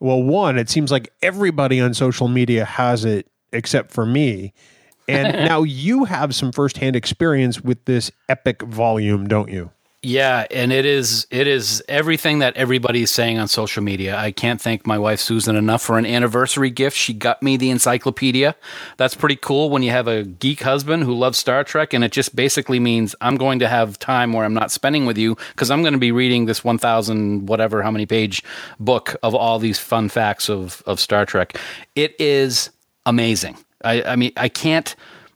well, 0.01 0.21
one, 0.21 0.57
it 0.57 0.69
seems 0.69 0.91
like 0.91 1.13
everybody 1.21 1.79
on 1.79 1.93
social 1.93 2.27
media 2.27 2.65
has 2.65 3.05
it 3.05 3.27
except 3.53 3.91
for 3.91 4.05
me, 4.05 4.53
and 5.07 5.33
now 5.47 5.63
you 5.63 6.05
have 6.05 6.35
some 6.35 6.51
firsthand 6.51 6.95
experience 6.95 7.61
with 7.61 7.83
this 7.85 8.11
epic 8.29 8.61
volume, 8.61 9.27
don't 9.27 9.49
you? 9.49 9.71
Yeah, 10.05 10.45
and 10.51 10.71
it 10.71 10.85
is 10.85 11.25
it 11.31 11.47
is 11.47 11.83
everything 11.89 12.37
that 12.37 12.55
everybody 12.55 13.01
is 13.01 13.09
saying 13.09 13.39
on 13.39 13.47
social 13.47 13.81
media. 13.81 14.15
I 14.15 14.31
can't 14.31 14.61
thank 14.61 14.85
my 14.85 14.99
wife 14.99 15.19
Susan 15.19 15.55
enough 15.55 15.81
for 15.81 15.97
an 15.97 16.05
anniversary 16.05 16.69
gift. 16.69 16.95
She 16.95 17.11
got 17.11 17.41
me 17.41 17.57
the 17.57 17.71
encyclopedia. 17.71 18.55
That's 18.97 19.15
pretty 19.15 19.37
cool 19.37 19.71
when 19.71 19.81
you 19.81 19.89
have 19.89 20.07
a 20.07 20.23
geek 20.23 20.61
husband 20.61 21.05
who 21.05 21.15
loves 21.15 21.39
Star 21.39 21.63
Trek 21.63 21.91
and 21.91 22.03
it 22.03 22.11
just 22.11 22.35
basically 22.35 22.79
means 22.79 23.15
I'm 23.19 23.35
going 23.35 23.57
to 23.59 23.67
have 23.67 23.97
time 23.97 24.31
where 24.31 24.45
I'm 24.45 24.53
not 24.53 24.69
spending 24.69 25.07
with 25.07 25.17
you 25.17 25.37
because 25.53 25.71
I'm 25.71 25.81
going 25.81 25.93
to 25.93 25.99
be 25.99 26.11
reading 26.11 26.45
this 26.45 26.63
1000 26.63 27.47
whatever 27.47 27.81
how 27.81 27.89
many 27.89 28.05
page 28.05 28.43
book 28.79 29.15
of 29.23 29.33
all 29.33 29.57
these 29.57 29.79
fun 29.79 30.09
facts 30.09 30.51
of 30.51 30.83
of 30.85 30.99
Star 30.99 31.25
Trek. 31.25 31.57
It 31.95 32.15
is 32.19 32.69
amazing. 33.07 33.57
I 33.85 34.03
I 34.03 34.15
mean 34.15 34.31
I 34.35 34.49
can't 34.49 34.95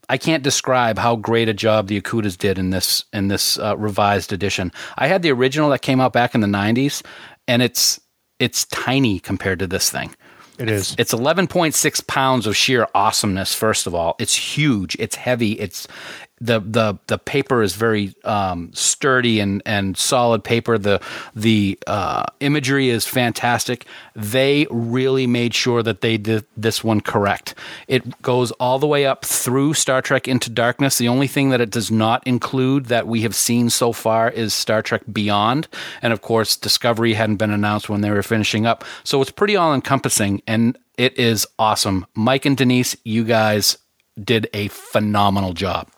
I 0.10 0.18
can't 0.18 0.44
describe 0.44 0.98
how 0.98 1.16
great 1.16 1.48
a 1.48 1.54
job 1.54 1.88
the 1.88 2.02
Okudas 2.02 2.38
did 2.38 2.58
in 2.58 2.72
this 2.72 3.06
in 3.14 3.28
this 3.28 3.60
uh, 3.60 3.78
revised 3.78 4.34
edition. 4.34 4.72
I 4.98 5.08
had 5.08 5.22
the 5.22 5.32
original 5.32 5.70
that 5.70 5.84
came 5.84 6.02
out 6.02 6.14
back 6.14 6.34
in 6.34 6.42
the 6.42 6.48
'90s, 6.48 7.04
and 7.48 7.62
it's 7.62 8.00
it's 8.40 8.66
tiny 8.66 9.20
compared 9.20 9.60
to 9.60 9.68
this 9.68 9.90
thing. 9.90 10.16
It 10.58 10.70
is. 10.70 10.94
It's 10.98 11.14
11.6 11.14 12.08
pounds 12.08 12.46
of 12.46 12.56
sheer 12.56 12.86
awesomeness. 12.94 13.56
First 13.56 13.88
of 13.88 13.96
all, 13.96 14.16
it's 14.20 14.36
huge. 14.36 14.98
It's 15.00 15.16
heavy. 15.16 15.54
It's 15.54 15.88
the 16.42 16.60
the 16.60 16.98
the 17.08 17.18
paper 17.18 17.62
is 17.62 17.76
very 17.76 18.16
um, 18.24 18.72
sturdy 18.74 19.40
and 19.40 19.62
and 19.66 19.98
solid 19.98 20.44
paper. 20.44 20.78
The 20.78 21.02
the 21.36 21.78
uh, 21.88 22.26
imagery 22.40 22.90
is 22.90 23.06
fantastic. 23.06 23.86
They 24.16 24.68
really 24.70 25.28
made 25.28 25.54
sure 25.54 25.84
that 25.84 26.02
they 26.02 26.18
did 26.18 26.46
this 26.56 26.84
one 26.84 27.02
correct. 27.02 27.56
It 27.88 28.22
goes 28.22 28.52
all 28.54 28.80
the 28.80 28.88
way 28.88 29.06
up 29.06 29.26
through 29.26 29.74
Star 29.74 30.02
Trek 30.02 30.28
Into 30.28 30.50
Darkness. 30.50 30.98
The 30.98 31.08
only 31.08 31.28
thing 31.28 31.50
that 31.50 31.62
it 31.62 31.72
does 31.72 31.92
not 31.92 32.26
include 32.26 32.86
that 32.86 33.08
we 33.08 33.22
have 33.22 33.36
seen 33.36 33.70
so 33.70 33.92
far 33.92 34.30
is 34.30 34.54
Star 34.54 34.82
Trek 34.82 35.04
Beyond, 35.12 35.68
and 36.02 36.14
of 36.14 36.22
course 36.22 36.56
Discovery 36.56 37.14
hadn't 37.14 37.38
been 37.38 37.52
announced 37.52 37.90
when 37.90 38.02
they 38.02 38.12
were 38.12 38.24
finishing 38.24 38.66
up. 38.66 38.84
So 39.04 39.22
it's 39.22 39.32
pretty 39.32 39.56
all 39.56 39.74
encompassing, 39.74 40.42
and 40.48 40.78
it 40.98 41.18
is 41.18 41.48
awesome. 41.58 42.06
Mike 42.14 42.46
and 42.46 42.58
Denise, 42.58 42.96
you 43.04 43.24
guys 43.24 43.78
did 44.22 44.50
a 44.54 44.68
phenomenal 44.68 45.54
job. 45.54 45.90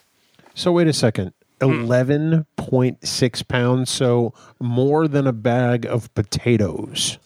So 0.54 0.72
wait 0.72 0.88
a 0.88 0.94
second. 0.94 1.34
Hmm. 1.62 1.70
Eleven 1.70 2.46
point 2.56 3.08
six 3.08 3.44
pounds, 3.44 3.90
so 3.90 4.34
more 4.60 5.08
than 5.08 5.28
a 5.28 5.34
bag 5.34 5.86
of 5.86 6.14
potatoes. 6.16 7.18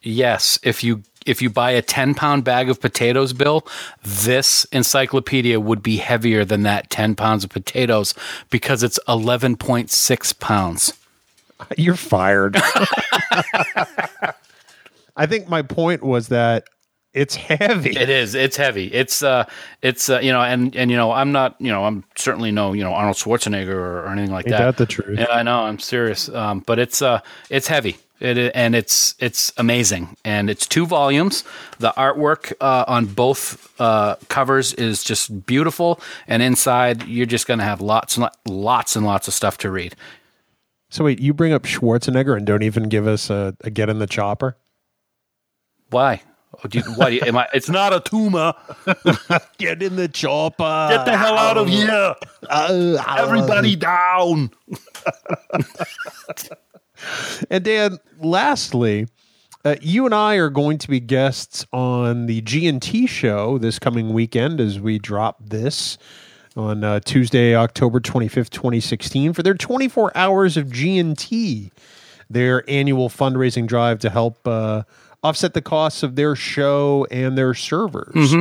Yes, 0.00 0.58
if 0.62 0.84
you 0.84 1.02
if 1.26 1.42
you 1.42 1.50
buy 1.50 1.72
a 1.72 1.82
10 1.82 2.14
pound 2.14 2.44
bag 2.44 2.70
of 2.70 2.80
potatoes, 2.80 3.32
Bill, 3.34 3.66
this 4.02 4.64
encyclopedia 4.66 5.60
would 5.60 5.82
be 5.82 5.98
heavier 5.98 6.44
than 6.44 6.62
that 6.62 6.88
10 6.90 7.16
pounds 7.16 7.44
of 7.44 7.50
potatoes 7.50 8.14
because 8.48 8.82
it's 8.82 8.98
11.6 9.08 10.40
pounds. 10.40 10.94
You're 11.76 11.96
fired. 11.96 12.56
I 15.16 15.26
think 15.26 15.48
my 15.48 15.62
point 15.62 16.02
was 16.02 16.28
that 16.28 16.68
it's 17.14 17.34
heavy. 17.34 17.90
It 17.90 18.10
is. 18.10 18.34
It's 18.34 18.56
heavy. 18.56 18.86
It's 18.86 19.22
uh, 19.22 19.44
it's 19.82 20.08
uh, 20.08 20.20
you 20.20 20.32
know, 20.32 20.40
and 20.40 20.74
and 20.76 20.90
you 20.90 20.96
know, 20.96 21.10
I'm 21.10 21.32
not, 21.32 21.56
you 21.58 21.70
know, 21.70 21.84
I'm 21.84 22.04
certainly 22.16 22.50
no, 22.50 22.72
you 22.72 22.84
know, 22.84 22.92
Arnold 22.92 23.16
Schwarzenegger 23.16 23.68
or, 23.68 24.00
or 24.00 24.08
anything 24.08 24.30
like 24.30 24.46
Ain't 24.46 24.52
that. 24.52 24.76
that 24.76 24.76
the 24.76 24.86
truth? 24.86 25.18
Yeah, 25.18 25.26
I 25.30 25.42
know. 25.42 25.60
I'm 25.60 25.78
serious. 25.78 26.28
Um, 26.28 26.60
but 26.60 26.78
it's 26.78 27.00
uh, 27.02 27.20
it's 27.50 27.66
heavy. 27.66 27.96
It 28.20 28.52
and 28.54 28.74
it's 28.74 29.14
it's 29.20 29.52
amazing, 29.56 30.16
and 30.24 30.50
it's 30.50 30.66
two 30.66 30.86
volumes. 30.86 31.44
The 31.78 31.92
artwork 31.96 32.52
uh, 32.60 32.84
on 32.88 33.06
both 33.06 33.72
uh, 33.80 34.16
covers 34.28 34.74
is 34.74 35.04
just 35.04 35.46
beautiful, 35.46 36.00
and 36.26 36.42
inside 36.42 37.06
you're 37.06 37.26
just 37.26 37.46
going 37.46 37.58
to 37.58 37.64
have 37.64 37.80
lots 37.80 38.16
and 38.16 38.24
lo- 38.24 38.54
lots 38.54 38.96
and 38.96 39.06
lots 39.06 39.28
of 39.28 39.34
stuff 39.34 39.56
to 39.58 39.70
read. 39.70 39.94
So 40.90 41.04
wait, 41.04 41.20
you 41.20 41.32
bring 41.32 41.52
up 41.52 41.62
Schwarzenegger 41.62 42.36
and 42.36 42.46
don't 42.46 42.62
even 42.62 42.88
give 42.88 43.06
us 43.06 43.30
a, 43.30 43.54
a 43.60 43.70
get 43.70 43.88
in 43.88 43.98
the 43.98 44.06
chopper? 44.06 44.56
Why? 45.90 46.22
Oh, 46.54 46.68
do 46.68 46.78
you, 46.78 46.84
why 46.94 47.08
you, 47.08 47.20
am 47.24 47.36
I? 47.36 47.46
It's 47.52 47.68
not 47.68 47.92
a 47.92 48.00
tumor. 48.00 48.54
Get 49.58 49.82
in 49.82 49.96
the 49.96 50.08
chopper. 50.08 50.88
Get 50.90 51.04
the 51.04 51.16
hell 51.16 51.36
out 51.36 51.56
of 51.56 51.68
here! 51.68 52.14
Uh, 52.48 53.04
Everybody 53.18 53.76
down! 53.76 54.50
And 57.50 57.64
Dan, 57.64 57.98
lastly, 58.20 59.06
uh, 59.64 59.76
you 59.80 60.04
and 60.04 60.14
I 60.14 60.36
are 60.36 60.50
going 60.50 60.78
to 60.78 60.88
be 60.88 61.00
guests 61.00 61.66
on 61.72 62.26
the 62.26 62.40
G&T 62.40 63.06
show 63.06 63.58
this 63.58 63.78
coming 63.78 64.12
weekend 64.12 64.60
as 64.60 64.80
we 64.80 64.98
drop 64.98 65.36
this 65.40 65.98
on 66.56 66.82
uh, 66.82 67.00
Tuesday, 67.00 67.54
October 67.54 68.00
25th, 68.00 68.50
2016 68.50 69.32
for 69.32 69.42
their 69.42 69.54
24 69.54 70.16
hours 70.16 70.56
of 70.56 70.72
G&T, 70.72 71.70
their 72.28 72.68
annual 72.68 73.08
fundraising 73.08 73.66
drive 73.66 74.00
to 74.00 74.10
help 74.10 74.46
uh, 74.46 74.82
offset 75.22 75.54
the 75.54 75.62
costs 75.62 76.02
of 76.02 76.16
their 76.16 76.36
show 76.36 77.06
and 77.10 77.36
their 77.36 77.54
servers. 77.54 78.34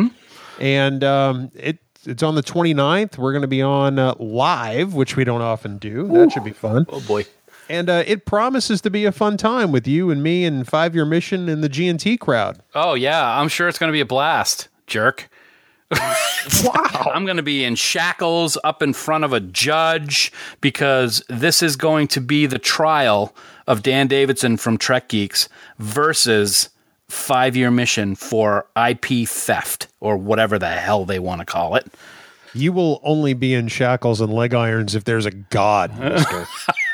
And 0.59 1.03
um, 1.03 1.51
it 1.55 1.79
it's 2.05 2.23
on 2.23 2.35
the 2.35 2.43
29th. 2.43 3.17
We're 3.17 3.33
going 3.33 3.41
to 3.41 3.47
be 3.47 3.61
on 3.61 3.99
uh, 3.99 4.15
live, 4.17 4.93
which 4.93 5.15
we 5.17 5.23
don't 5.23 5.41
often 5.41 5.77
do. 5.77 6.07
That 6.07 6.31
should 6.31 6.45
be 6.45 6.53
fun. 6.53 6.85
Oh 6.89 7.01
boy. 7.01 7.25
And 7.69 7.89
uh, 7.89 8.03
it 8.07 8.25
promises 8.25 8.79
to 8.81 8.89
be 8.89 9.03
a 9.03 9.11
fun 9.11 9.35
time 9.35 9.73
with 9.73 9.85
you 9.87 10.09
and 10.09 10.23
me 10.23 10.45
and 10.45 10.65
Five 10.65 10.95
Year 10.95 11.03
Mission 11.03 11.49
and 11.49 11.61
the 11.61 11.67
G&T 11.67 12.17
crowd. 12.17 12.61
Oh 12.73 12.93
yeah, 12.93 13.37
I'm 13.39 13.49
sure 13.49 13.67
it's 13.67 13.77
going 13.77 13.89
to 13.89 13.93
be 13.93 13.99
a 13.99 14.05
blast, 14.05 14.69
jerk. 14.87 15.29
Wow. 16.63 17.11
I'm 17.13 17.25
going 17.25 17.37
to 17.37 17.43
be 17.43 17.65
in 17.65 17.75
shackles 17.75 18.57
up 18.63 18.81
in 18.81 18.93
front 18.93 19.25
of 19.25 19.33
a 19.33 19.39
judge 19.41 20.31
because 20.61 21.21
this 21.27 21.61
is 21.61 21.75
going 21.75 22.07
to 22.09 22.21
be 22.21 22.45
the 22.45 22.57
trial 22.57 23.35
of 23.67 23.83
Dan 23.83 24.07
Davidson 24.07 24.55
from 24.55 24.77
Trek 24.77 25.09
Geeks 25.09 25.49
versus 25.77 26.69
Five 27.09 27.57
Year 27.57 27.69
Mission 27.69 28.15
for 28.15 28.65
IP 28.81 29.27
theft 29.27 29.87
or 29.99 30.15
whatever 30.17 30.57
the 30.57 30.69
hell 30.69 31.03
they 31.03 31.19
want 31.19 31.39
to 31.39 31.45
call 31.45 31.75
it. 31.75 31.85
You 32.53 32.71
will 32.71 33.01
only 33.03 33.33
be 33.33 33.53
in 33.53 33.67
shackles 33.67 34.21
and 34.21 34.33
leg 34.33 34.53
irons 34.53 34.95
if 34.95 35.03
there's 35.03 35.25
a 35.25 35.31
god, 35.31 35.99
mister. 35.99 36.47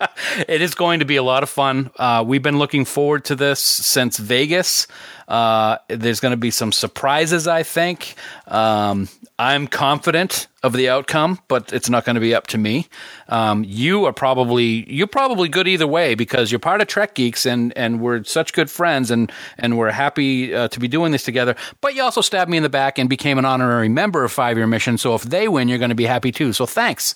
It 0.48 0.62
is 0.62 0.74
going 0.74 1.00
to 1.00 1.04
be 1.04 1.16
a 1.16 1.22
lot 1.22 1.42
of 1.42 1.48
fun. 1.48 1.90
Uh, 1.96 2.24
we've 2.26 2.42
been 2.42 2.58
looking 2.58 2.84
forward 2.84 3.24
to 3.26 3.34
this 3.34 3.60
since 3.60 4.16
Vegas. 4.16 4.86
Uh, 5.28 5.78
there's 5.88 6.20
going 6.20 6.32
to 6.32 6.36
be 6.36 6.50
some 6.50 6.72
surprises, 6.72 7.46
I 7.46 7.62
think. 7.62 8.14
Um, 8.46 9.08
I'm 9.38 9.66
confident 9.66 10.48
of 10.62 10.72
the 10.72 10.88
outcome, 10.88 11.38
but 11.48 11.72
it's 11.72 11.88
not 11.88 12.04
going 12.04 12.14
to 12.14 12.20
be 12.20 12.34
up 12.34 12.46
to 12.48 12.58
me. 12.58 12.88
Um, 13.28 13.64
you 13.66 14.04
are 14.04 14.12
probably 14.12 14.92
you're 14.92 15.06
probably 15.06 15.48
good 15.48 15.66
either 15.66 15.86
way 15.86 16.14
because 16.14 16.52
you're 16.52 16.58
part 16.58 16.80
of 16.80 16.88
Trek 16.88 17.14
Geeks 17.14 17.46
and 17.46 17.76
and 17.76 18.00
we're 18.00 18.22
such 18.24 18.52
good 18.52 18.70
friends 18.70 19.10
and 19.10 19.32
and 19.56 19.78
we're 19.78 19.90
happy 19.90 20.54
uh, 20.54 20.68
to 20.68 20.80
be 20.80 20.88
doing 20.88 21.12
this 21.12 21.22
together. 21.22 21.56
But 21.80 21.94
you 21.94 22.02
also 22.02 22.20
stabbed 22.20 22.50
me 22.50 22.56
in 22.56 22.62
the 22.62 22.68
back 22.68 22.98
and 22.98 23.08
became 23.08 23.38
an 23.38 23.44
honorary 23.44 23.88
member 23.88 24.24
of 24.24 24.32
Five 24.32 24.56
Year 24.56 24.66
Mission. 24.66 24.98
So 24.98 25.14
if 25.14 25.22
they 25.22 25.48
win, 25.48 25.68
you're 25.68 25.78
going 25.78 25.90
to 25.90 25.94
be 25.94 26.06
happy 26.06 26.32
too. 26.32 26.52
So 26.52 26.66
thanks. 26.66 27.14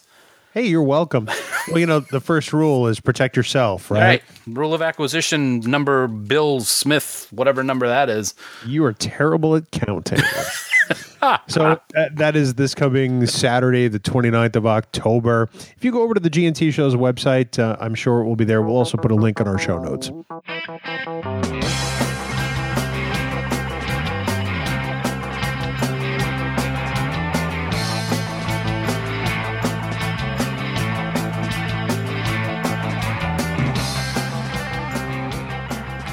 Hey, 0.55 0.67
you're 0.67 0.83
welcome. 0.83 1.29
Well, 1.69 1.79
you 1.79 1.87
know, 1.87 2.01
the 2.01 2.21
first 2.21 2.53
rule 2.53 2.87
is 2.87 3.01
protect 3.01 3.37
yourself, 3.37 3.91
right? 3.91 4.01
Right. 4.01 4.23
Rule 4.47 4.73
of 4.73 4.81
acquisition 4.81 5.61
number 5.61 6.07
Bill 6.07 6.61
Smith, 6.61 7.27
whatever 7.33 7.65
number 7.65 7.89
that 7.89 8.09
is. 8.09 8.35
You 8.65 8.85
are 8.85 8.93
terrible 8.93 9.57
at 9.57 9.71
counting. 9.73 10.21
so 11.49 11.81
that, 11.95 12.17
that 12.17 12.37
is 12.37 12.55
this 12.55 12.75
coming 12.75 13.27
Saturday, 13.27 13.89
the 13.89 13.99
29th 13.99 14.57
of 14.57 14.67
October. 14.67 15.49
If 15.77 15.85
you 15.85 15.91
go 15.91 16.03
over 16.03 16.15
to 16.15 16.21
the 16.21 16.31
G&T 16.31 16.71
Show's 16.71 16.95
website, 16.95 17.59
uh, 17.59 17.77
I'm 17.81 17.97
sure 17.97 18.21
it 18.21 18.25
will 18.25 18.37
be 18.37 18.45
there. 18.45 18.63
We'll 18.63 18.77
also 18.77 18.97
put 18.97 19.11
a 19.11 19.17
link 19.17 19.41
on 19.41 19.49
our 19.49 19.59
show 19.59 19.79
notes. 19.79 20.13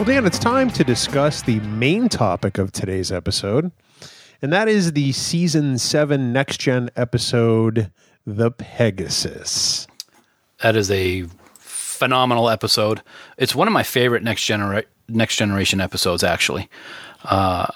Well, 0.01 0.08
Dan, 0.08 0.25
it's 0.25 0.39
time 0.39 0.72
to 0.72 0.84
discuss 0.84 1.43
the 1.43 1.60
main 1.60 2.10
topic 2.10 2.58
of 2.58 2.72
today's 2.72 3.12
episode, 3.12 3.72
and 4.41 4.51
that 4.51 4.67
is 4.67 4.93
the 4.93 5.12
season 5.12 5.77
seven 5.77 6.34
next 6.34 6.60
gen 6.60 6.89
episode, 6.96 7.91
The 8.25 8.50
Pegasus. 8.50 9.86
That 10.63 10.75
is 10.75 10.89
a 10.89 11.25
phenomenal 11.60 12.50
episode. 12.50 13.03
It's 13.38 13.53
one 13.53 13.67
of 13.67 13.74
my 13.74 13.84
favorite 13.84 14.24
next 14.24 14.43
genera- 14.43 14.86
next 15.08 15.36
generation 15.36 15.79
episodes. 15.79 16.24
Actually, 16.24 16.67
uh, 17.25 17.67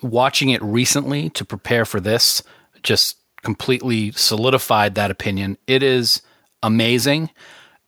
watching 0.00 0.50
it 0.50 0.62
recently 0.62 1.28
to 1.30 1.44
prepare 1.44 1.84
for 1.84 1.98
this 1.98 2.44
just 2.84 3.16
completely 3.42 4.12
solidified 4.12 4.94
that 4.94 5.10
opinion. 5.10 5.58
It 5.66 5.82
is 5.82 6.22
amazing. 6.62 7.30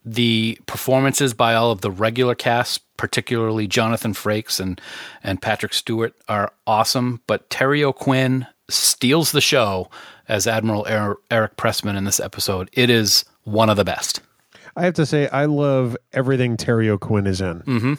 The 0.09 0.59
performances 0.67 1.35
by 1.35 1.55
all 1.55 1.73
of 1.73 1.81
the 1.81 1.91
regular 1.91 2.37
cast, 2.37 2.81
particularly 2.97 3.67
Jonathan 3.67 4.15
Frakes 4.15 4.61
and 4.61 4.81
and 5.23 5.43
Patrick 5.43 5.75
Stewart, 5.75 6.15
are 6.29 6.53
awesome. 6.67 7.21
But 7.27 7.51
Terry 7.51 7.83
O'Quinn 7.83 8.47
steals 8.69 9.33
the 9.33 9.41
show 9.41 9.91
as 10.29 10.47
Admiral 10.47 10.87
Er- 10.89 11.19
Eric 11.31 11.57
Pressman 11.57 11.97
in 11.97 12.05
this 12.05 12.21
episode. 12.21 12.71
It 12.73 12.89
is 12.89 13.25
one 13.43 13.69
of 13.69 13.77
the 13.77 13.85
best. 13.85 14.21
I 14.77 14.85
have 14.85 14.95
to 14.95 15.07
say, 15.07 15.29
I 15.29 15.47
love 15.47 15.97
everything 16.13 16.57
Terry 16.57 16.89
O'Quinn 16.89 17.27
is 17.27 17.41
in. 17.41 17.61
Mm-hmm. 17.63 17.95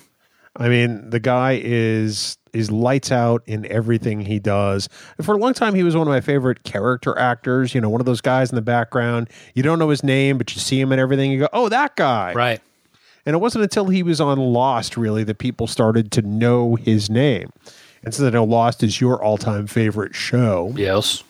I 0.58 0.70
mean, 0.70 1.10
the 1.10 1.20
guy 1.20 1.60
is 1.64 2.38
is 2.54 2.72
lights 2.72 3.12
out 3.12 3.44
in 3.46 3.66
everything 3.72 4.22
he 4.22 4.40
does. 4.40 4.90
And 5.18 5.26
for 5.26 5.36
a 5.36 5.38
long 5.38 5.54
time, 5.54 5.76
he 5.76 5.84
was 5.84 5.96
one 5.96 6.08
of 6.08 6.12
my 6.12 6.22
favorite 6.22 6.64
character 6.64 7.18
actors. 7.20 7.76
You 7.76 7.82
know, 7.82 7.90
one 7.90 8.02
of 8.02 8.06
those 8.06 8.22
guys 8.22 8.50
in 8.50 8.56
the 8.56 8.62
background. 8.64 9.30
You 9.54 9.62
don't 9.64 9.78
know 9.78 9.90
his 9.90 10.04
name, 10.04 10.38
but 10.40 10.54
you 10.56 10.60
see 10.62 10.80
him 10.82 10.92
in 10.92 10.98
everything. 11.00 11.32
You 11.32 11.40
go, 11.42 11.50
"Oh, 11.54 11.70
that 11.70 11.96
guy!" 11.96 12.34
Right. 12.34 12.62
And 13.26 13.34
it 13.36 13.40
wasn't 13.40 13.64
until 13.64 13.88
he 13.90 14.02
was 14.04 14.20
on 14.22 14.40
Lost, 14.40 14.96
really, 14.98 15.24
that 15.26 15.38
people 15.38 15.68
started 15.68 16.12
to 16.14 16.22
know 16.22 16.76
his 16.76 17.10
name. 17.10 17.52
And 18.04 18.14
since 18.14 18.26
I 18.26 18.30
know 18.32 18.46
Lost 18.46 18.82
is 18.84 19.02
your 19.02 19.22
all 19.22 19.38
time 19.38 19.68
favorite 19.68 20.16
show, 20.16 20.74
Yes. 20.78 21.24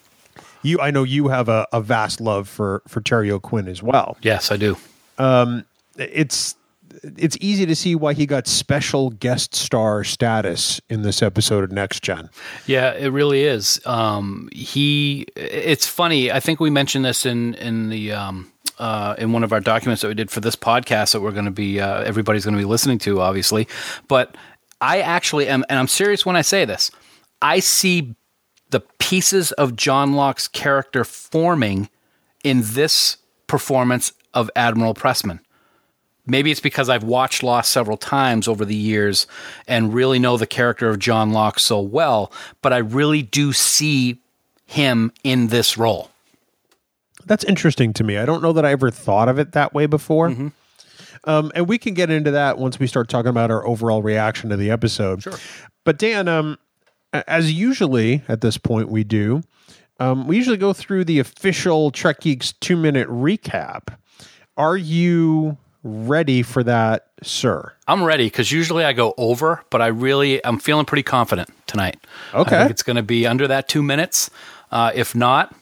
you 0.61 0.79
I 0.79 0.91
know 0.91 1.03
you 1.03 1.27
have 1.29 1.49
a, 1.49 1.67
a 1.73 1.81
vast 1.81 2.21
love 2.21 2.47
for 2.47 2.83
for 2.87 3.01
Terry 3.01 3.31
O'Quinn 3.31 3.67
as 3.67 3.81
well. 3.83 4.15
Yes, 4.21 4.51
I 4.51 4.57
do. 4.57 4.77
Um, 5.17 5.65
it's 5.97 6.55
it's 7.03 7.37
easy 7.39 7.65
to 7.65 7.75
see 7.75 7.95
why 7.95 8.13
he 8.13 8.25
got 8.25 8.47
special 8.47 9.09
guest 9.11 9.55
star 9.55 10.03
status 10.03 10.81
in 10.89 11.01
this 11.01 11.21
episode 11.21 11.63
of 11.63 11.71
Next 11.71 12.03
Gen. 12.03 12.29
Yeah, 12.65 12.93
it 12.93 13.09
really 13.09 13.43
is. 13.43 13.79
Um, 13.85 14.49
he. 14.51 15.25
It's 15.35 15.87
funny. 15.87 16.31
I 16.31 16.39
think 16.39 16.59
we 16.59 16.69
mentioned 16.69 17.05
this 17.05 17.25
in 17.25 17.53
in 17.55 17.89
the. 17.89 18.13
Um, 18.13 18.51
uh, 18.79 19.15
in 19.17 19.31
one 19.31 19.43
of 19.43 19.51
our 19.51 19.59
documents 19.59 20.01
that 20.01 20.07
we 20.07 20.13
did 20.13 20.29
for 20.29 20.39
this 20.39 20.55
podcast 20.55 21.13
that 21.13 21.21
we're 21.21 21.31
going 21.31 21.45
to 21.45 21.51
be 21.51 21.79
uh, 21.79 22.01
everybody's 22.03 22.45
going 22.45 22.55
to 22.55 22.61
be 22.61 22.65
listening 22.65 22.99
to 22.99 23.19
obviously 23.19 23.67
but 24.07 24.35
i 24.81 25.01
actually 25.01 25.47
am 25.47 25.65
and 25.67 25.79
i'm 25.79 25.87
serious 25.87 26.27
when 26.27 26.35
i 26.35 26.43
say 26.43 26.63
this 26.63 26.91
i 27.41 27.59
see 27.59 28.15
the 28.69 28.79
pieces 28.99 29.51
of 29.53 29.75
john 29.75 30.13
locke's 30.13 30.47
character 30.47 31.03
forming 31.03 31.89
in 32.43 32.61
this 32.63 33.17
performance 33.47 34.13
of 34.35 34.51
admiral 34.55 34.93
pressman 34.93 35.39
maybe 36.27 36.51
it's 36.51 36.59
because 36.59 36.89
I've 36.89 37.03
watched 37.03 37.41
Lost 37.41 37.71
several 37.71 37.97
times 37.97 38.47
over 38.47 38.65
the 38.65 38.75
years 38.75 39.25
and 39.67 39.93
really 39.93 40.19
know 40.19 40.37
the 40.37 40.47
character 40.47 40.89
of 40.89 40.99
John 40.99 41.31
Locke 41.31 41.59
so 41.59 41.79
well, 41.79 42.31
but 42.61 42.73
I 42.73 42.77
really 42.77 43.21
do 43.21 43.53
see 43.53 44.21
him 44.65 45.11
in 45.23 45.47
this 45.47 45.77
role. 45.77 46.11
That's 47.25 47.43
interesting 47.43 47.93
to 47.93 48.03
me. 48.03 48.17
I 48.17 48.25
don't 48.25 48.41
know 48.43 48.53
that 48.53 48.65
I 48.65 48.71
ever 48.71 48.91
thought 48.91 49.27
of 49.29 49.39
it 49.39 49.53
that 49.53 49.73
way 49.73 49.85
before. 49.85 50.51
Um, 51.23 51.51
and 51.55 51.67
we 51.67 51.77
can 51.77 51.93
get 51.93 52.09
into 52.09 52.31
that 52.31 52.57
once 52.57 52.79
we 52.79 52.87
start 52.87 53.09
talking 53.09 53.29
about 53.29 53.51
our 53.51 53.65
overall 53.67 54.01
reaction 54.01 54.49
to 54.49 54.57
the 54.57 54.71
episode. 54.71 55.23
Sure. 55.23 55.33
But 55.83 55.97
Dan, 55.97 56.27
um, 56.27 56.57
as 57.11 57.51
usually 57.51 58.23
at 58.27 58.41
this 58.41 58.57
point 58.57 58.89
we 58.89 59.03
do, 59.03 59.41
um, 59.99 60.27
we 60.27 60.37
usually 60.37 60.57
go 60.57 60.73
through 60.73 61.05
the 61.05 61.19
official 61.19 61.91
Trek 61.91 62.21
Geeks 62.21 62.53
two 62.53 62.77
minute 62.77 63.07
recap. 63.09 63.97
Are 64.55 64.77
you 64.77 65.57
ready 65.83 66.41
for 66.43 66.63
that, 66.63 67.07
sir? 67.23 67.73
I'm 67.87 68.03
ready 68.03 68.25
because 68.25 68.51
usually 68.51 68.83
I 68.83 68.93
go 68.93 69.13
over, 69.17 69.63
but 69.69 69.81
I 69.81 69.87
really 69.87 70.43
I'm 70.45 70.59
feeling 70.59 70.85
pretty 70.85 71.03
confident 71.03 71.49
tonight. 71.67 71.97
Okay. 72.33 72.55
I 72.55 72.59
think 72.59 72.71
it's 72.71 72.83
going 72.83 72.95
to 72.97 73.03
be 73.03 73.25
under 73.27 73.47
that 73.47 73.67
two 73.67 73.83
minutes. 73.83 74.29
Uh, 74.71 74.91
if 74.93 75.15
not, 75.15 75.55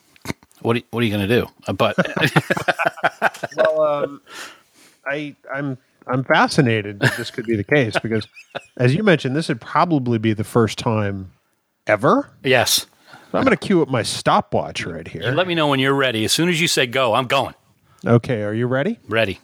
what 0.61 0.77
are, 0.77 0.81
what 0.91 1.01
are 1.01 1.05
you 1.05 1.15
going 1.15 1.27
to 1.27 1.41
do? 1.41 1.47
Uh, 1.67 1.73
But 1.73 1.95
Well, 3.57 3.81
um, 3.81 4.21
I 5.05 5.35
I'm 5.53 5.77
I'm 6.07 6.23
fascinated 6.23 6.99
that 6.99 7.17
this 7.17 7.31
could 7.31 7.45
be 7.45 7.55
the 7.55 7.63
case 7.63 7.95
because, 8.01 8.27
as 8.77 8.93
you 8.95 9.03
mentioned, 9.03 9.35
this 9.35 9.47
would 9.49 9.61
probably 9.61 10.17
be 10.19 10.33
the 10.33 10.43
first 10.43 10.77
time 10.77 11.31
ever. 11.87 12.29
yes, 12.43 12.85
So 13.31 13.37
I'm 13.37 13.43
going 13.43 13.55
to 13.57 13.63
cue 13.67 13.81
up 13.81 13.89
my 13.89 14.03
stopwatch 14.03 14.85
right 14.85 15.07
here. 15.07 15.23
let 15.31 15.47
me 15.47 15.55
know 15.55 15.67
when 15.67 15.79
you're 15.79 15.93
ready. 15.95 16.25
As 16.25 16.31
soon 16.31 16.49
as 16.49 16.59
you 16.61 16.67
say 16.67 16.85
go, 16.87 17.13
I'm 17.13 17.27
going. 17.27 17.53
Okay, 18.05 18.43
are 18.43 18.53
you 18.53 18.67
ready? 18.67 18.99
Ready. 19.07 19.39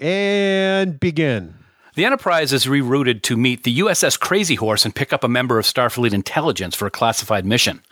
And 0.00 0.98
begin. 0.98 1.56
The 1.94 2.06
Enterprise 2.06 2.54
is 2.54 2.64
rerouted 2.64 3.20
to 3.22 3.36
meet 3.36 3.64
the 3.64 3.80
USS 3.80 4.18
Crazy 4.18 4.54
Horse 4.54 4.86
and 4.86 4.94
pick 4.94 5.12
up 5.12 5.22
a 5.22 5.28
member 5.28 5.58
of 5.58 5.66
Starfleet 5.66 6.14
intelligence 6.14 6.74
for 6.74 6.86
a 6.86 6.90
classified 6.90 7.44
mission. 7.44 7.82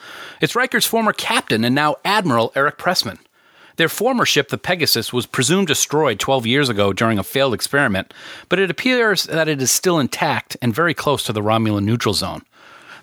It's 0.40 0.56
Riker's 0.56 0.86
former 0.86 1.12
captain 1.12 1.64
and 1.64 1.74
now 1.74 1.96
Admiral 2.06 2.50
Eric 2.56 2.78
Pressman. 2.78 3.18
Their 3.76 3.90
former 3.90 4.24
ship, 4.24 4.48
the 4.48 4.56
Pegasus, 4.56 5.12
was 5.12 5.26
presumed 5.26 5.66
destroyed 5.66 6.18
12 6.18 6.46
years 6.46 6.70
ago 6.70 6.94
during 6.94 7.18
a 7.18 7.22
failed 7.22 7.52
experiment, 7.52 8.14
but 8.48 8.58
it 8.58 8.70
appears 8.70 9.24
that 9.24 9.46
it 9.46 9.60
is 9.60 9.70
still 9.70 10.00
intact 10.00 10.56
and 10.62 10.74
very 10.74 10.94
close 10.94 11.22
to 11.24 11.34
the 11.34 11.42
Romulan 11.42 11.84
neutral 11.84 12.14
zone. 12.14 12.40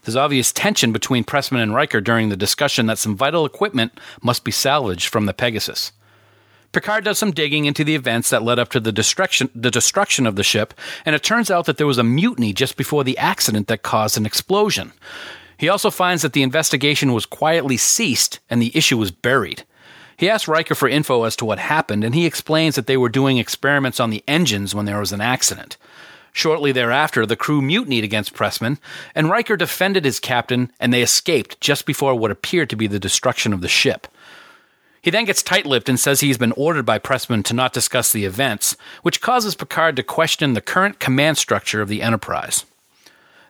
There's 0.01 0.15
obvious 0.15 0.51
tension 0.51 0.91
between 0.91 1.23
Pressman 1.23 1.61
and 1.61 1.75
Riker 1.75 2.01
during 2.01 2.29
the 2.29 2.35
discussion 2.35 2.87
that 2.87 2.97
some 2.97 3.15
vital 3.15 3.45
equipment 3.45 3.99
must 4.23 4.43
be 4.43 4.51
salvaged 4.51 5.09
from 5.09 5.27
the 5.27 5.33
Pegasus. 5.33 5.91
Picard 6.75 7.05
does 7.05 7.17
some 7.17 7.31
digging 7.31 7.63
into 7.63 7.85
the 7.85 7.95
events 7.95 8.29
that 8.31 8.43
led 8.43 8.59
up 8.59 8.67
to 8.71 8.81
the 8.81 8.91
destruction, 8.91 9.49
the 9.55 9.71
destruction 9.71 10.27
of 10.27 10.35
the 10.35 10.43
ship, 10.43 10.73
and 11.05 11.15
it 11.15 11.23
turns 11.23 11.49
out 11.49 11.67
that 11.67 11.77
there 11.77 11.87
was 11.87 11.97
a 11.97 12.03
mutiny 12.03 12.51
just 12.51 12.75
before 12.75 13.05
the 13.05 13.17
accident 13.17 13.69
that 13.69 13.81
caused 13.81 14.17
an 14.17 14.25
explosion. 14.25 14.91
He 15.57 15.69
also 15.69 15.89
finds 15.89 16.21
that 16.21 16.33
the 16.33 16.43
investigation 16.43 17.13
was 17.13 17.25
quietly 17.25 17.77
ceased 17.77 18.41
and 18.49 18.61
the 18.61 18.75
issue 18.75 18.97
was 18.97 19.09
buried. 19.09 19.63
He 20.17 20.29
asks 20.29 20.49
Riker 20.49 20.75
for 20.75 20.89
info 20.89 21.23
as 21.23 21.37
to 21.37 21.45
what 21.45 21.59
happened, 21.59 22.03
and 22.03 22.13
he 22.13 22.25
explains 22.25 22.75
that 22.75 22.87
they 22.87 22.97
were 22.97 23.07
doing 23.07 23.37
experiments 23.37 24.01
on 24.01 24.09
the 24.09 24.25
engines 24.27 24.75
when 24.75 24.83
there 24.83 24.99
was 24.99 25.13
an 25.13 25.21
accident. 25.21 25.77
Shortly 26.33 26.73
thereafter, 26.73 27.25
the 27.25 27.37
crew 27.37 27.61
mutinied 27.61 28.03
against 28.03 28.33
Pressman, 28.33 28.79
and 29.15 29.29
Riker 29.29 29.55
defended 29.55 30.03
his 30.03 30.19
captain, 30.19 30.73
and 30.81 30.93
they 30.93 31.01
escaped 31.01 31.61
just 31.61 31.85
before 31.85 32.15
what 32.15 32.31
appeared 32.31 32.69
to 32.71 32.75
be 32.75 32.87
the 32.87 32.99
destruction 32.99 33.53
of 33.53 33.61
the 33.61 33.69
ship. 33.69 34.09
He 35.05 35.11
then 35.11 35.25
gets 35.25 35.43
tight 35.43 35.67
lipped 35.67 35.87
and 35.87 35.99
says 35.99 36.21
he's 36.21 36.39
been 36.39 36.51
ordered 36.53 36.83
by 36.83 36.97
Pressman 36.97 37.43
to 37.43 37.53
not 37.53 37.73
discuss 37.73 38.11
the 38.11 38.25
events, 38.25 38.75
which 39.03 39.21
causes 39.21 39.53
Picard 39.53 39.95
to 39.97 40.01
question 40.01 40.53
the 40.53 40.61
current 40.61 40.99
command 40.99 41.37
structure 41.37 41.79
of 41.79 41.89
the 41.89 42.01
Enterprise. 42.01 42.65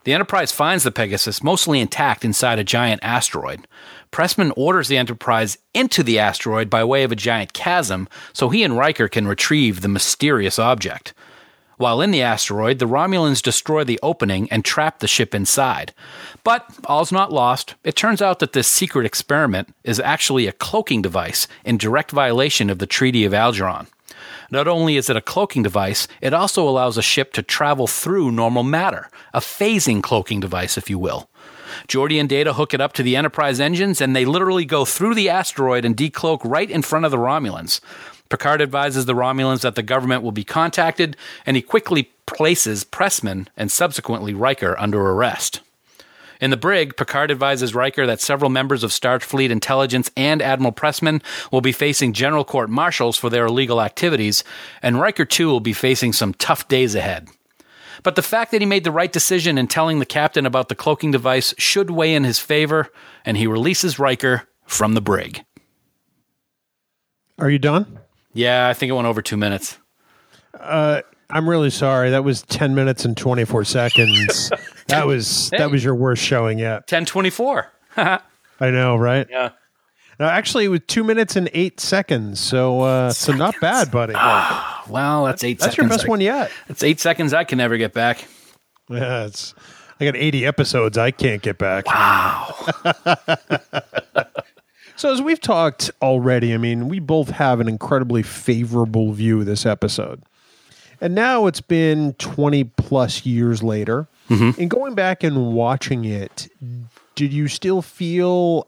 The 0.04 0.12
Enterprise 0.12 0.52
finds 0.52 0.84
the 0.84 0.92
Pegasus 0.92 1.42
mostly 1.42 1.80
intact 1.80 2.26
inside 2.26 2.60
a 2.60 2.66
giant 2.66 3.02
asteroid. 3.02 3.70
Pressman 4.12 4.52
orders 4.58 4.90
the 4.90 4.98
Enterprise 4.98 5.58
into 5.74 6.04
the 6.04 6.20
asteroid 6.20 6.70
by 6.70 6.84
way 6.84 7.04
of 7.04 7.14
a 7.14 7.16
giant 7.16 7.54
chasm 7.54 8.10
so 8.34 8.50
he 8.50 8.62
and 8.62 8.76
Riker 8.76 9.08
can 9.08 9.26
retrieve 9.26 9.80
the 9.80 9.88
mysterious 9.88 10.60
object. 10.60 11.14
While 11.78 12.02
in 12.02 12.12
the 12.12 12.22
asteroid, 12.22 12.80
the 12.80 12.88
Romulans 12.88 13.42
destroy 13.42 13.84
the 13.84 14.00
opening 14.02 14.50
and 14.52 14.64
trap 14.64 15.00
the 15.00 15.08
ship 15.08 15.36
inside. 15.36 15.94
But 16.44 16.66
all's 16.86 17.12
not 17.12 17.34
lost. 17.34 17.76
It 17.84 17.96
turns 17.96 18.22
out 18.22 18.40
that 18.40 18.54
this 18.54 18.68
secret 18.68 19.06
experiment 19.06 19.74
is 19.84 20.00
actually 20.00 20.48
a 20.48 20.54
cloaking 20.54 21.02
device 21.02 21.48
in 21.66 21.78
direct 21.78 22.12
violation 22.12 22.70
of 22.70 22.80
the 22.80 22.88
Treaty 22.88 23.26
of 23.26 23.34
Algeron. 23.34 23.88
Not 24.52 24.68
only 24.68 24.96
is 24.96 25.10
it 25.10 25.18
a 25.18 25.22
cloaking 25.22 25.64
device, 25.64 26.08
it 26.22 26.34
also 26.34 26.68
allows 26.68 26.98
a 26.98 27.02
ship 27.02 27.34
to 27.34 27.42
travel 27.42 27.88
through 27.88 28.32
normal 28.32 28.64
matter, 28.64 29.10
a 29.34 29.40
phasing 29.40 30.02
cloaking 30.02 30.40
device, 30.40 30.78
if 30.78 30.90
you 30.90 31.00
will. 31.00 31.30
Geordi 31.88 32.20
and 32.20 32.30
Data 32.30 32.54
hook 32.54 32.74
it 32.74 32.82
up 32.82 32.94
to 32.94 33.04
the 33.04 33.16
Enterprise 33.16 33.60
engines, 33.60 34.00
and 34.00 34.16
they 34.16 34.24
literally 34.24 34.66
go 34.66 34.86
through 34.86 35.16
the 35.16 35.30
asteroid 35.30 35.84
and 35.84 35.98
decloak 35.98 36.40
right 36.44 36.70
in 36.70 36.82
front 36.82 37.06
of 37.06 37.12
the 37.12 37.18
Romulans. 37.18 37.82
Picard 38.30 38.62
advises 38.62 39.06
the 39.06 39.14
Romulans 39.14 39.62
that 39.62 39.76
the 39.76 39.84
government 39.84 40.24
will 40.24 40.32
be 40.32 40.44
contacted, 40.44 41.16
and 41.46 41.56
he 41.56 41.62
quickly 41.62 42.12
places 42.26 42.84
Pressman 42.84 43.48
and 43.56 43.72
subsequently 43.72 44.34
Riker 44.34 44.78
under 44.80 45.00
arrest. 45.00 45.62
In 46.42 46.50
the 46.50 46.58
brig, 46.58 46.98
Picard 46.98 47.32
advises 47.32 47.74
Riker 47.74 48.06
that 48.06 48.20
several 48.20 48.50
members 48.50 48.84
of 48.84 48.92
Starfleet 48.92 49.50
intelligence 49.50 50.12
and 50.18 50.42
Admiral 50.42 50.74
Pressman 50.74 51.22
will 51.52 51.62
be 51.62 51.72
facing 51.72 52.14
general 52.14 52.44
court 52.44 52.70
martials 52.70 53.18
for 53.18 53.30
their 53.30 53.46
illegal 53.46 53.82
activities, 53.82 54.44
and 54.82 55.00
Riker 55.00 55.26
too 55.26 55.48
will 55.48 55.62
be 55.62 55.74
facing 55.74 56.12
some 56.12 56.34
tough 56.34 56.68
days 56.68 56.94
ahead. 56.94 57.30
But 58.04 58.16
the 58.16 58.22
fact 58.22 58.52
that 58.52 58.62
he 58.62 58.68
made 58.68 58.84
the 58.84 58.92
right 58.92 59.12
decision 59.12 59.58
in 59.58 59.68
telling 59.68 60.00
the 60.00 60.06
captain 60.06 60.46
about 60.46 60.68
the 60.68 60.76
cloaking 60.76 61.12
device 61.12 61.54
should 61.58 61.90
weigh 61.90 62.14
in 62.14 62.26
his 62.26 62.40
favor, 62.40 62.92
and 63.24 63.38
he 63.38 63.48
releases 63.48 63.98
Riker 63.98 64.48
from 64.66 64.94
the 64.94 65.02
brig. 65.02 65.44
Are 67.40 67.50
you 67.50 67.60
done? 67.60 68.00
Yeah, 68.36 68.68
I 68.68 68.74
think 68.74 68.92
it 68.92 68.94
went 68.94 69.08
over 69.08 69.22
two 69.24 69.38
minutes. 69.38 69.78
I'm 70.62 71.50
really 71.50 71.72
sorry. 71.72 72.12
That 72.12 72.24
was 72.24 72.44
10 72.44 72.76
minutes 72.76 73.04
and 73.06 73.18
24 73.18 73.64
seconds. 73.64 74.52
that 74.88 75.08
was 75.08 75.50
that 75.52 75.72
was 75.72 75.84
your 75.84 75.96
worst 75.96 76.22
showing 76.22 76.60
yet. 76.60 76.82
1024. 76.92 77.72
I 77.98 78.20
know, 78.60 78.96
right? 78.96 79.26
Yeah. 79.30 79.50
No, 80.20 80.28
actually, 80.28 80.66
it 80.66 80.70
was 80.70 80.80
two 80.88 81.04
minutes 81.04 81.36
and 81.36 81.50
eight 81.54 81.80
seconds. 81.82 82.40
So, 82.40 82.82
uh, 82.82 83.12
so 83.12 83.34
not 83.34 83.56
bad, 83.60 83.92
buddy. 83.92 84.14
Well, 84.14 85.26
that's 85.26 85.44
eight 85.44 85.60
That's 85.60 85.74
seconds. 85.76 85.78
your 85.78 85.90
best 85.90 86.06
I- 86.06 86.10
one 86.10 86.22
yet. 86.22 86.52
That's 86.68 86.84
eight 86.84 87.00
seconds 87.02 87.34
I 87.34 87.44
can 87.44 87.58
never 87.58 87.76
get 87.78 87.94
back. 87.94 88.26
Yeah, 88.90 89.26
it's. 89.26 89.54
I 90.00 90.06
got 90.06 90.16
80 90.18 90.46
episodes 90.46 90.98
I 90.98 91.12
can't 91.12 91.42
get 91.42 91.58
back. 91.58 91.86
Wow. 91.88 92.54
so 94.96 95.12
as 95.12 95.22
we've 95.22 95.42
talked 95.42 95.92
already, 96.02 96.54
I 96.54 96.58
mean, 96.58 96.88
we 96.88 97.00
both 97.00 97.30
have 97.30 97.60
an 97.60 97.68
incredibly 97.68 98.24
favorable 98.24 99.12
view 99.12 99.40
of 99.42 99.46
this 99.46 99.66
episode. 99.66 100.22
And 101.02 101.14
now 101.14 101.46
it's 101.48 101.62
been 101.62 102.14
20 102.14 102.64
plus 102.64 103.26
years 103.26 103.62
later. 103.62 104.08
And 104.30 104.70
going 104.72 104.96
back 104.96 105.24
and 105.24 105.54
watching 105.54 106.04
it, 106.06 106.48
did 107.14 107.32
you 107.32 107.48
still 107.48 107.82
feel 107.84 108.66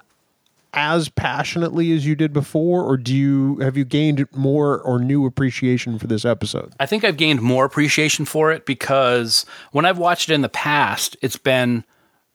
as 0.73 1.09
passionately 1.09 1.91
as 1.93 2.05
you 2.05 2.15
did 2.15 2.31
before, 2.33 2.83
or 2.83 2.97
do 2.97 3.15
you 3.15 3.57
have 3.57 3.75
you 3.75 3.83
gained 3.83 4.27
more 4.35 4.79
or 4.81 4.99
new 4.99 5.25
appreciation 5.25 5.97
for 5.97 6.05
this 6.05 6.25
episode? 6.25 6.73
I 6.79 6.85
think 6.85 7.03
I've 7.03 7.17
gained 7.17 7.41
more 7.41 7.65
appreciation 7.65 8.25
for 8.25 8.51
it 8.51 8.67
because 8.67 9.45
when 9.71 9.85
I've 9.85 9.97
watched 9.97 10.29
it 10.29 10.33
in 10.35 10.41
the 10.41 10.49
past, 10.49 11.17
it's 11.23 11.37
been 11.37 11.83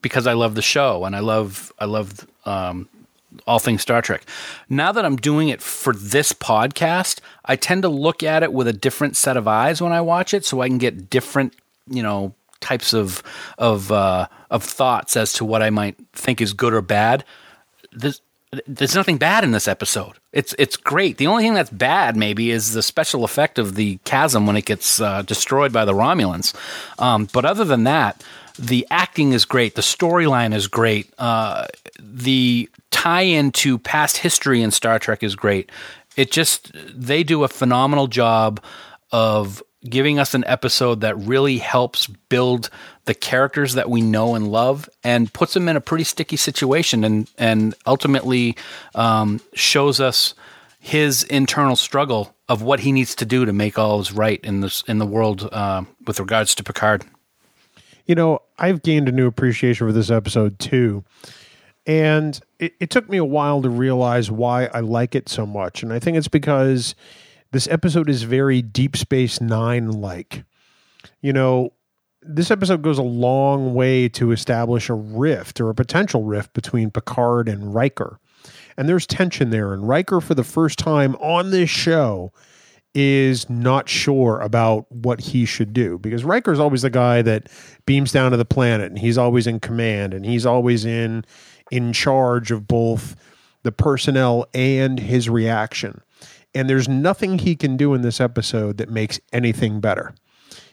because 0.01 0.27
I 0.27 0.33
love 0.33 0.57
the 0.57 0.63
show 0.63 1.05
and 1.05 1.15
I 1.15 1.21
love 1.21 1.73
I 1.79 1.85
love 1.85 2.27
um, 2.45 2.89
all 3.47 3.59
things 3.59 3.83
Star 3.83 4.03
Trek. 4.03 4.25
Now 4.69 4.93
that 4.93 5.05
I'm 5.05 5.17
doing 5.17 5.49
it 5.49 5.63
for 5.63 5.93
this 5.93 6.33
podcast, 6.33 7.21
I 7.45 7.57
tend 7.57 7.83
to 7.83 7.89
look 7.89 8.23
at 8.23 8.43
it 8.43 8.53
with 8.53 8.69
a 8.69 8.73
different 8.73 9.17
set 9.17 9.37
of 9.37 9.49
eyes 9.49 9.81
when 9.81 9.93
I 9.93 10.01
watch 10.01 10.35
it, 10.35 10.45
so 10.45 10.61
I 10.61 10.69
can 10.69 10.79
get 10.79 11.11
different, 11.11 11.55
you 11.89 12.03
know, 12.03 12.35
types 12.61 12.93
of 12.93 13.23
of 13.59 13.91
uh, 13.93 14.29
of 14.51 14.63
thoughts 14.63 15.17
as 15.17 15.33
to 15.35 15.45
what 15.45 15.63
I 15.63 15.71
might 15.71 15.97
think 16.13 16.41
is 16.41 16.53
good 16.53 16.73
or 16.73 16.83
bad. 16.83 17.25
There's, 17.93 18.23
there's 18.67 18.95
nothing 18.95 19.19
bad 19.19 19.45
in 19.45 19.51
this 19.51 19.69
episode. 19.69 20.19
It's 20.33 20.55
it's 20.59 20.77
great. 20.77 21.19
The 21.19 21.27
only 21.27 21.43
thing 21.43 21.55
that's 21.55 21.71
bad 21.71 22.17
maybe 22.17 22.51
is 22.51 22.73
the 22.73 22.83
special 22.83 23.25
effect 23.25 23.59
of 23.59 23.75
the 23.75 23.99
chasm 24.05 24.47
when 24.47 24.57
it 24.57 24.65
gets 24.65 25.01
uh, 25.01 25.23
destroyed 25.23 25.73
by 25.73 25.85
the 25.85 25.93
Romulans. 25.93 26.55
Um, 26.99 27.29
but 27.33 27.45
other 27.45 27.65
than 27.65 27.85
that, 27.85 28.23
the 28.59 28.87
acting 28.91 29.33
is 29.33 29.45
great. 29.45 29.75
The 29.75 29.83
storyline 29.83 30.55
is 30.55 30.69
great. 30.69 31.13
Uh, 31.19 31.67
the 31.99 32.69
tie 32.91 33.23
into 33.23 33.79
past 33.79 34.19
history 34.19 34.63
in 34.63 34.71
Star 34.71 34.99
Trek 34.99 35.23
is 35.23 35.35
great. 35.35 35.71
It 36.17 36.31
just 36.31 36.73
they 36.95 37.23
do 37.23 37.45
a 37.45 37.49
phenomenal 37.49 38.07
job 38.07 38.63
of 39.11 39.63
giving 39.89 40.19
us 40.19 40.35
an 40.35 40.45
episode 40.47 41.01
that 41.01 41.17
really 41.19 41.59
helps 41.59 42.07
build 42.07 42.71
the 43.05 43.15
characters 43.15 43.75
that 43.75 43.91
we 43.91 44.01
know 44.01 44.35
and 44.35 44.53
love 44.53 44.89
and 45.03 45.33
puts 45.33 45.55
them 45.55 45.69
in 45.69 45.77
a 45.77 45.81
pretty 45.81 46.05
sticky 46.05 46.37
situation 46.37 47.05
and 47.05 47.31
and 47.37 47.75
ultimately 47.87 48.57
um, 48.95 49.41
shows 49.55 50.01
us 50.01 50.35
his 50.79 51.23
internal 51.25 51.77
struggle 51.77 52.35
of 52.49 52.63
what 52.63 52.81
he 52.81 52.93
needs 52.93 53.15
to 53.15 53.25
do 53.25 53.45
to 53.45 53.53
make 53.53 53.79
all 53.79 54.01
is 54.01 54.13
right 54.13 54.41
in 54.45 54.61
this 54.61 54.83
in 54.87 54.99
the 54.99 55.07
world 55.07 55.49
uh, 55.53 55.83
with 56.07 56.21
regards 56.21 56.55
to 56.55 56.63
Picard. 56.63 57.05
You 58.07 58.15
know, 58.15 58.41
I've 58.59 58.83
gained 58.83 59.09
a 59.09 59.13
new 59.13 59.27
appreciation 59.27 59.87
for 59.87 59.93
this 59.93 60.11
episode 60.11 60.59
too. 60.59 61.05
And 61.87 62.39
it, 62.59 62.75
it 62.81 62.91
took 62.91 63.09
me 63.09 63.17
a 63.17 63.25
while 63.25 63.63
to 63.63 63.69
realize 63.69 64.31
why 64.31 64.67
I 64.67 64.81
like 64.81 65.15
it 65.15 65.29
so 65.29 65.47
much. 65.47 65.83
And 65.83 65.93
I 65.93 65.99
think 65.99 66.17
it's 66.17 66.29
because 66.29 66.95
this 67.51 67.69
episode 67.69 68.09
is 68.09 68.23
very 68.23 68.63
Deep 68.63 68.97
Space 68.97 69.41
Nine 69.41 69.91
like. 69.91 70.45
You 71.21 71.33
know, 71.33 71.73
this 72.23 72.51
episode 72.51 72.83
goes 72.83 72.99
a 72.99 73.03
long 73.03 73.75
way 73.75 74.09
to 74.11 74.31
establish 74.31 74.89
a 74.89 74.95
rift 74.95 75.61
or 75.61 75.71
a 75.71 75.75
potential 75.75 76.23
rift 76.23 76.55
between 76.55 76.91
Picard 76.91 77.49
and 77.49 77.75
Riker. 77.75 78.19
And 78.77 78.89
there's 78.89 79.07
tension 79.07 79.51
there. 79.51 79.73
And 79.73 79.89
Riker, 79.89 80.21
for 80.21 80.35
the 80.35 80.45
first 80.45 80.79
time 80.79 81.17
on 81.17 81.51
this 81.51 81.69
show, 81.69 82.33
is 82.95 83.49
not 83.49 83.89
sure 83.89 84.41
about 84.41 84.91
what 84.93 85.21
he 85.21 85.45
should 85.45 85.73
do 85.73 85.99
because 85.99 86.25
Riker's 86.25 86.61
always 86.61 86.83
the 86.83 86.91
guy 86.91 87.23
that 87.23 87.49
beams 87.87 88.13
down 88.13 88.33
to 88.33 88.37
the 88.37 88.45
planet 88.45 88.91
and 88.91 88.99
he's 88.99 89.17
always 89.17 89.47
in 89.47 89.61
command 89.61 90.13
and 90.13 90.27
he's 90.27 90.45
always 90.45 90.85
in 90.85 91.25
in 91.71 91.93
charge 91.93 92.51
of 92.51 92.69
both 92.69 93.17
the 93.63 93.73
personnel 93.73 94.47
and 94.53 94.99
his 94.99 95.29
reaction. 95.31 96.03
And 96.55 96.69
there's 96.69 96.89
nothing 96.89 97.39
he 97.39 97.57
can 97.57 97.79
do 97.79 97.95
in 97.95 98.03
this 98.03 98.21
episode 98.21 98.77
that 98.77 98.91
makes 98.91 99.19
anything 99.33 99.81
better. 99.81 100.15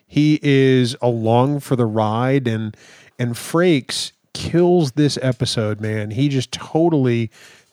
He 0.06 0.40
is 0.44 0.98
along 1.02 1.62
for 1.62 1.76
the 1.76 1.86
ride 1.86 2.48
and 2.48 2.76
and 3.18 3.36
Frakes 3.36 4.12
kills 4.34 4.94
this 4.94 5.18
episode, 5.22 5.80
man. 5.82 6.12
He 6.12 6.30
just 6.30 6.52
totally 6.52 7.30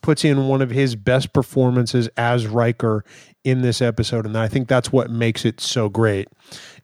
puts 0.06 0.24
in 0.24 0.46
one 0.46 0.62
of 0.62 0.70
his 0.70 0.94
best 0.94 1.32
performances 1.32 2.08
as 2.16 2.46
Riker 2.46 3.04
in 3.42 3.62
this 3.62 3.82
episode 3.82 4.24
and 4.24 4.38
I 4.38 4.46
think 4.46 4.68
that's 4.68 4.92
what 4.92 5.10
makes 5.10 5.44
it 5.44 5.60
so 5.60 5.88
great 5.88 6.28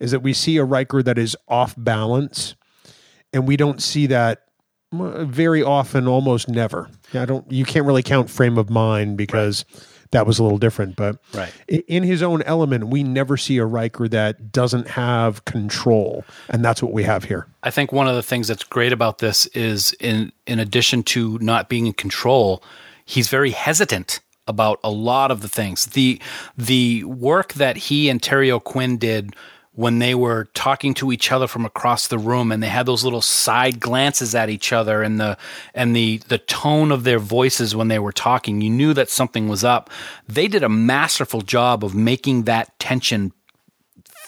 is 0.00 0.10
that 0.10 0.20
we 0.20 0.32
see 0.32 0.56
a 0.56 0.64
Riker 0.64 1.04
that 1.04 1.18
is 1.18 1.36
off 1.46 1.74
balance 1.78 2.56
and 3.32 3.46
we 3.46 3.56
don't 3.56 3.80
see 3.80 4.08
that 4.08 4.46
uh, 4.92 5.24
very 5.24 5.62
often 5.62 6.08
almost 6.08 6.48
never. 6.48 6.90
I 7.14 7.24
don't 7.24 7.50
you 7.50 7.64
can't 7.64 7.86
really 7.86 8.02
count 8.02 8.28
frame 8.28 8.58
of 8.58 8.68
mind 8.68 9.16
because 9.16 9.64
right 9.72 9.86
that 10.12 10.26
was 10.26 10.38
a 10.38 10.42
little 10.42 10.58
different. 10.58 10.96
But 10.96 11.18
right. 11.34 11.52
in 11.66 12.02
his 12.02 12.22
own 12.22 12.42
element, 12.42 12.88
we 12.88 13.02
never 13.02 13.36
see 13.36 13.58
a 13.58 13.66
Riker 13.66 14.08
that 14.08 14.52
doesn't 14.52 14.88
have 14.88 15.44
control, 15.44 16.24
and 16.48 16.64
that's 16.64 16.82
what 16.82 16.92
we 16.92 17.02
have 17.02 17.24
here. 17.24 17.48
I 17.62 17.70
think 17.70 17.92
one 17.92 18.06
of 18.06 18.14
the 18.14 18.22
things 18.22 18.48
that's 18.48 18.64
great 18.64 18.92
about 18.92 19.18
this 19.18 19.46
is 19.46 19.92
in 19.94 20.32
in 20.46 20.60
addition 20.60 21.02
to 21.04 21.38
not 21.40 21.68
being 21.68 21.86
in 21.86 21.94
control, 21.94 22.62
he's 23.04 23.28
very 23.28 23.50
hesitant 23.50 24.20
about 24.46 24.80
a 24.82 24.90
lot 24.90 25.30
of 25.30 25.40
the 25.40 25.48
things. 25.48 25.86
The 25.86 26.20
the 26.56 27.04
work 27.04 27.54
that 27.54 27.76
he 27.76 28.08
and 28.08 28.22
Terry 28.22 28.50
O'Quinn 28.50 28.98
did 28.98 29.34
when 29.74 30.00
they 30.00 30.14
were 30.14 30.44
talking 30.52 30.92
to 30.92 31.12
each 31.12 31.32
other 31.32 31.46
from 31.46 31.64
across 31.64 32.06
the 32.08 32.18
room 32.18 32.52
and 32.52 32.62
they 32.62 32.68
had 32.68 32.84
those 32.84 33.04
little 33.04 33.22
side 33.22 33.80
glances 33.80 34.34
at 34.34 34.50
each 34.50 34.72
other 34.72 35.02
and 35.02 35.18
the 35.18 35.36
and 35.74 35.96
the 35.96 36.18
the 36.28 36.38
tone 36.38 36.92
of 36.92 37.04
their 37.04 37.18
voices 37.18 37.74
when 37.74 37.88
they 37.88 37.98
were 37.98 38.12
talking 38.12 38.60
you 38.60 38.68
knew 38.68 38.92
that 38.92 39.08
something 39.08 39.48
was 39.48 39.64
up 39.64 39.88
they 40.28 40.46
did 40.46 40.62
a 40.62 40.68
masterful 40.68 41.40
job 41.40 41.82
of 41.82 41.94
making 41.94 42.42
that 42.42 42.78
tension 42.78 43.32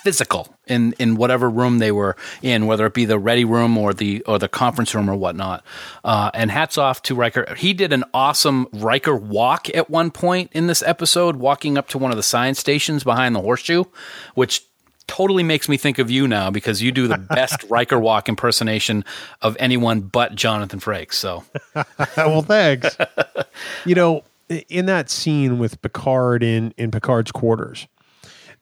physical 0.02 0.53
in 0.66 0.94
in 0.98 1.16
whatever 1.16 1.48
room 1.48 1.78
they 1.78 1.92
were 1.92 2.16
in 2.42 2.66
whether 2.66 2.86
it 2.86 2.94
be 2.94 3.04
the 3.04 3.18
ready 3.18 3.44
room 3.44 3.76
or 3.76 3.92
the 3.92 4.22
or 4.22 4.38
the 4.38 4.48
conference 4.48 4.94
room 4.94 5.08
or 5.08 5.14
whatnot 5.14 5.64
uh, 6.04 6.30
and 6.34 6.50
hats 6.50 6.78
off 6.78 7.02
to 7.02 7.14
Riker 7.14 7.54
he 7.56 7.72
did 7.72 7.92
an 7.92 8.04
awesome 8.12 8.66
Riker 8.72 9.14
walk 9.14 9.68
at 9.74 9.90
one 9.90 10.10
point 10.10 10.50
in 10.52 10.66
this 10.66 10.82
episode 10.82 11.36
walking 11.36 11.76
up 11.78 11.88
to 11.88 11.98
one 11.98 12.10
of 12.10 12.16
the 12.16 12.22
science 12.22 12.58
stations 12.58 13.04
behind 13.04 13.34
the 13.34 13.40
horseshoe 13.40 13.84
which 14.34 14.62
totally 15.06 15.42
makes 15.42 15.68
me 15.68 15.76
think 15.76 15.98
of 15.98 16.10
you 16.10 16.26
now 16.26 16.50
because 16.50 16.82
you 16.82 16.92
do 16.92 17.08
the 17.08 17.18
best 17.30 17.64
Riker 17.64 17.98
walk 17.98 18.28
impersonation 18.28 19.04
of 19.42 19.56
anyone 19.60 20.00
but 20.00 20.34
Jonathan 20.34 20.80
Frakes. 20.80 21.14
So, 21.14 21.44
well, 22.16 22.42
thanks. 22.42 22.96
you 23.84 23.94
know, 23.94 24.24
in 24.68 24.86
that 24.86 25.10
scene 25.10 25.58
with 25.58 25.80
Picard 25.82 26.42
in 26.42 26.74
in 26.76 26.90
Picard's 26.90 27.32
quarters, 27.32 27.86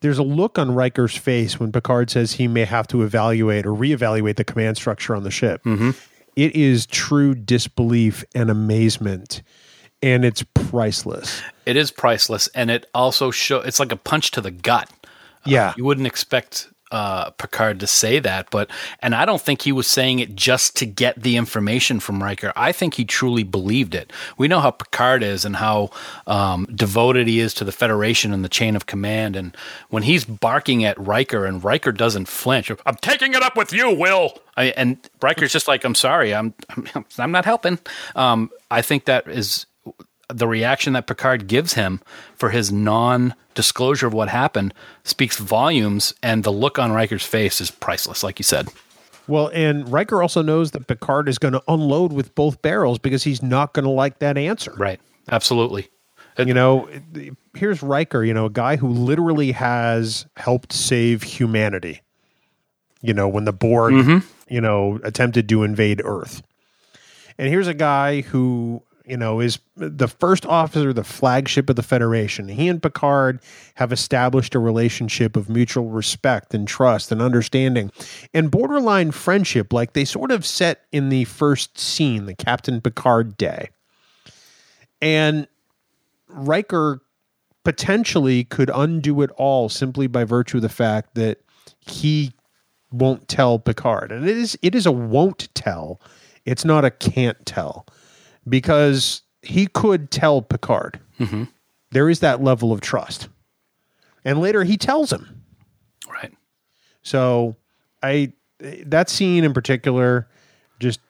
there's 0.02 0.18
a 0.18 0.22
look 0.22 0.58
on 0.58 0.74
Riker's 0.74 1.16
face 1.16 1.58
when 1.58 1.72
Picard 1.72 2.10
says 2.10 2.32
he 2.32 2.46
may 2.46 2.64
have 2.64 2.86
to 2.88 3.02
evaluate 3.02 3.64
or 3.64 3.70
reevaluate 3.70 4.36
the 4.36 4.44
command 4.44 4.76
structure 4.76 5.16
on 5.16 5.22
the 5.22 5.30
ship. 5.30 5.64
Mm-hmm. 5.64 5.90
It 6.36 6.54
is 6.54 6.86
true 6.86 7.34
disbelief 7.34 8.24
and 8.34 8.50
amazement. 8.50 9.42
And 10.02 10.24
it's 10.24 10.42
priceless. 10.54 11.42
It 11.64 11.76
is 11.76 11.92
priceless, 11.92 12.48
and 12.48 12.72
it 12.72 12.86
also 12.92 13.30
show. 13.30 13.58
It's 13.60 13.78
like 13.78 13.92
a 13.92 13.96
punch 13.96 14.32
to 14.32 14.40
the 14.40 14.50
gut 14.50 14.90
yeah. 15.44 15.68
Uh, 15.68 15.74
you 15.76 15.84
wouldn't 15.84 16.06
expect 16.06 16.68
uh, 16.92 17.30
Picard 17.30 17.80
to 17.80 17.86
say 17.86 18.18
that, 18.20 18.50
but 18.50 18.70
and 19.00 19.14
I 19.14 19.24
don't 19.24 19.40
think 19.40 19.62
he 19.62 19.72
was 19.72 19.86
saying 19.86 20.18
it 20.20 20.36
just 20.36 20.76
to 20.76 20.86
get 20.86 21.20
the 21.20 21.36
information 21.36 21.98
from 21.98 22.22
Riker. 22.22 22.52
I 22.54 22.70
think 22.70 22.94
he 22.94 23.04
truly 23.04 23.42
believed 23.42 23.94
it. 23.94 24.12
We 24.36 24.46
know 24.46 24.60
how 24.60 24.70
Picard 24.70 25.22
is 25.22 25.44
and 25.44 25.56
how 25.56 25.90
um, 26.26 26.66
devoted 26.74 27.26
he 27.26 27.40
is 27.40 27.54
to 27.54 27.64
the 27.64 27.72
Federation 27.72 28.32
and 28.32 28.44
the 28.44 28.48
chain 28.48 28.76
of 28.76 28.86
command. 28.86 29.34
And 29.34 29.56
when 29.88 30.02
he's 30.02 30.24
barking 30.24 30.84
at 30.84 30.98
Riker 31.00 31.46
and 31.46 31.64
Riker 31.64 31.92
doesn't 31.92 32.28
flinch, 32.28 32.70
I'm 32.84 32.96
taking 32.96 33.32
it 33.32 33.42
up 33.42 33.56
with 33.56 33.72
you, 33.72 33.94
Will. 33.94 34.38
I, 34.56 34.64
and 34.64 34.98
Riker's 35.22 35.52
just 35.52 35.66
like, 35.66 35.84
I'm 35.84 35.94
sorry, 35.94 36.34
I'm 36.34 36.54
I'm, 36.68 37.06
I'm 37.18 37.32
not 37.32 37.46
helping. 37.46 37.78
Um, 38.14 38.50
I 38.70 38.82
think 38.82 39.06
that 39.06 39.26
is 39.26 39.66
the 40.38 40.48
reaction 40.48 40.92
that 40.94 41.06
Picard 41.06 41.46
gives 41.46 41.74
him 41.74 42.00
for 42.34 42.50
his 42.50 42.72
non 42.72 43.34
disclosure 43.54 44.06
of 44.06 44.14
what 44.14 44.28
happened 44.28 44.74
speaks 45.04 45.38
volumes, 45.38 46.14
and 46.22 46.44
the 46.44 46.52
look 46.52 46.78
on 46.78 46.92
Riker's 46.92 47.24
face 47.24 47.60
is 47.60 47.70
priceless, 47.70 48.22
like 48.22 48.38
you 48.38 48.44
said. 48.44 48.68
Well, 49.28 49.50
and 49.54 49.90
Riker 49.90 50.20
also 50.20 50.42
knows 50.42 50.72
that 50.72 50.86
Picard 50.86 51.28
is 51.28 51.38
going 51.38 51.52
to 51.52 51.62
unload 51.68 52.12
with 52.12 52.34
both 52.34 52.60
barrels 52.60 52.98
because 52.98 53.22
he's 53.22 53.42
not 53.42 53.72
going 53.72 53.84
to 53.84 53.90
like 53.90 54.18
that 54.18 54.36
answer. 54.36 54.74
Right. 54.76 55.00
Absolutely. 55.30 55.88
And 56.36 56.48
you 56.48 56.54
know, 56.54 56.88
here's 57.54 57.82
Riker, 57.82 58.24
you 58.24 58.34
know, 58.34 58.46
a 58.46 58.50
guy 58.50 58.76
who 58.76 58.88
literally 58.88 59.52
has 59.52 60.26
helped 60.36 60.72
save 60.72 61.22
humanity. 61.22 62.00
You 63.00 63.14
know, 63.14 63.28
when 63.28 63.44
the 63.44 63.52
Borg, 63.52 63.94
mm-hmm. 63.94 64.26
you 64.52 64.60
know, 64.60 65.00
attempted 65.02 65.48
to 65.48 65.64
invade 65.64 66.00
Earth. 66.04 66.42
And 67.36 67.48
here's 67.48 67.66
a 67.66 67.74
guy 67.74 68.20
who 68.20 68.82
you 69.06 69.16
know, 69.16 69.40
is 69.40 69.58
the 69.76 70.08
first 70.08 70.46
officer, 70.46 70.92
the 70.92 71.04
flagship 71.04 71.68
of 71.68 71.76
the 71.76 71.82
Federation. 71.82 72.48
He 72.48 72.68
and 72.68 72.82
Picard 72.82 73.40
have 73.74 73.92
established 73.92 74.54
a 74.54 74.58
relationship 74.58 75.36
of 75.36 75.48
mutual 75.48 75.88
respect 75.88 76.54
and 76.54 76.68
trust 76.68 77.10
and 77.10 77.20
understanding 77.20 77.90
and 78.32 78.50
borderline 78.50 79.10
friendship, 79.10 79.72
like 79.72 79.92
they 79.92 80.04
sort 80.04 80.30
of 80.30 80.46
set 80.46 80.82
in 80.92 81.08
the 81.08 81.24
first 81.24 81.78
scene, 81.78 82.26
the 82.26 82.34
Captain 82.34 82.80
Picard 82.80 83.36
Day. 83.36 83.70
And 85.00 85.48
Riker 86.28 87.00
potentially 87.64 88.44
could 88.44 88.70
undo 88.74 89.22
it 89.22 89.30
all 89.36 89.68
simply 89.68 90.06
by 90.06 90.24
virtue 90.24 90.58
of 90.58 90.62
the 90.62 90.68
fact 90.68 91.14
that 91.14 91.38
he 91.80 92.32
won't 92.92 93.28
tell 93.28 93.58
Picard. 93.58 94.12
And 94.12 94.28
it 94.28 94.36
is 94.36 94.56
it 94.62 94.74
is 94.74 94.86
a 94.86 94.92
won't 94.92 95.48
tell. 95.54 96.00
It's 96.44 96.64
not 96.64 96.84
a 96.84 96.90
can't 96.90 97.44
tell 97.46 97.86
because 98.48 99.22
he 99.42 99.66
could 99.66 100.10
tell 100.10 100.42
Picard. 100.42 101.00
Mm-hmm. 101.18 101.44
There 101.90 102.08
is 102.08 102.20
that 102.20 102.42
level 102.42 102.72
of 102.72 102.80
trust. 102.80 103.28
And 104.24 104.40
later 104.40 104.64
he 104.64 104.76
tells 104.76 105.12
him. 105.12 105.42
Right. 106.08 106.32
So 107.02 107.56
I 108.02 108.32
that 108.60 109.10
scene 109.10 109.44
in 109.44 109.52
particular 109.52 110.28
just 110.78 111.00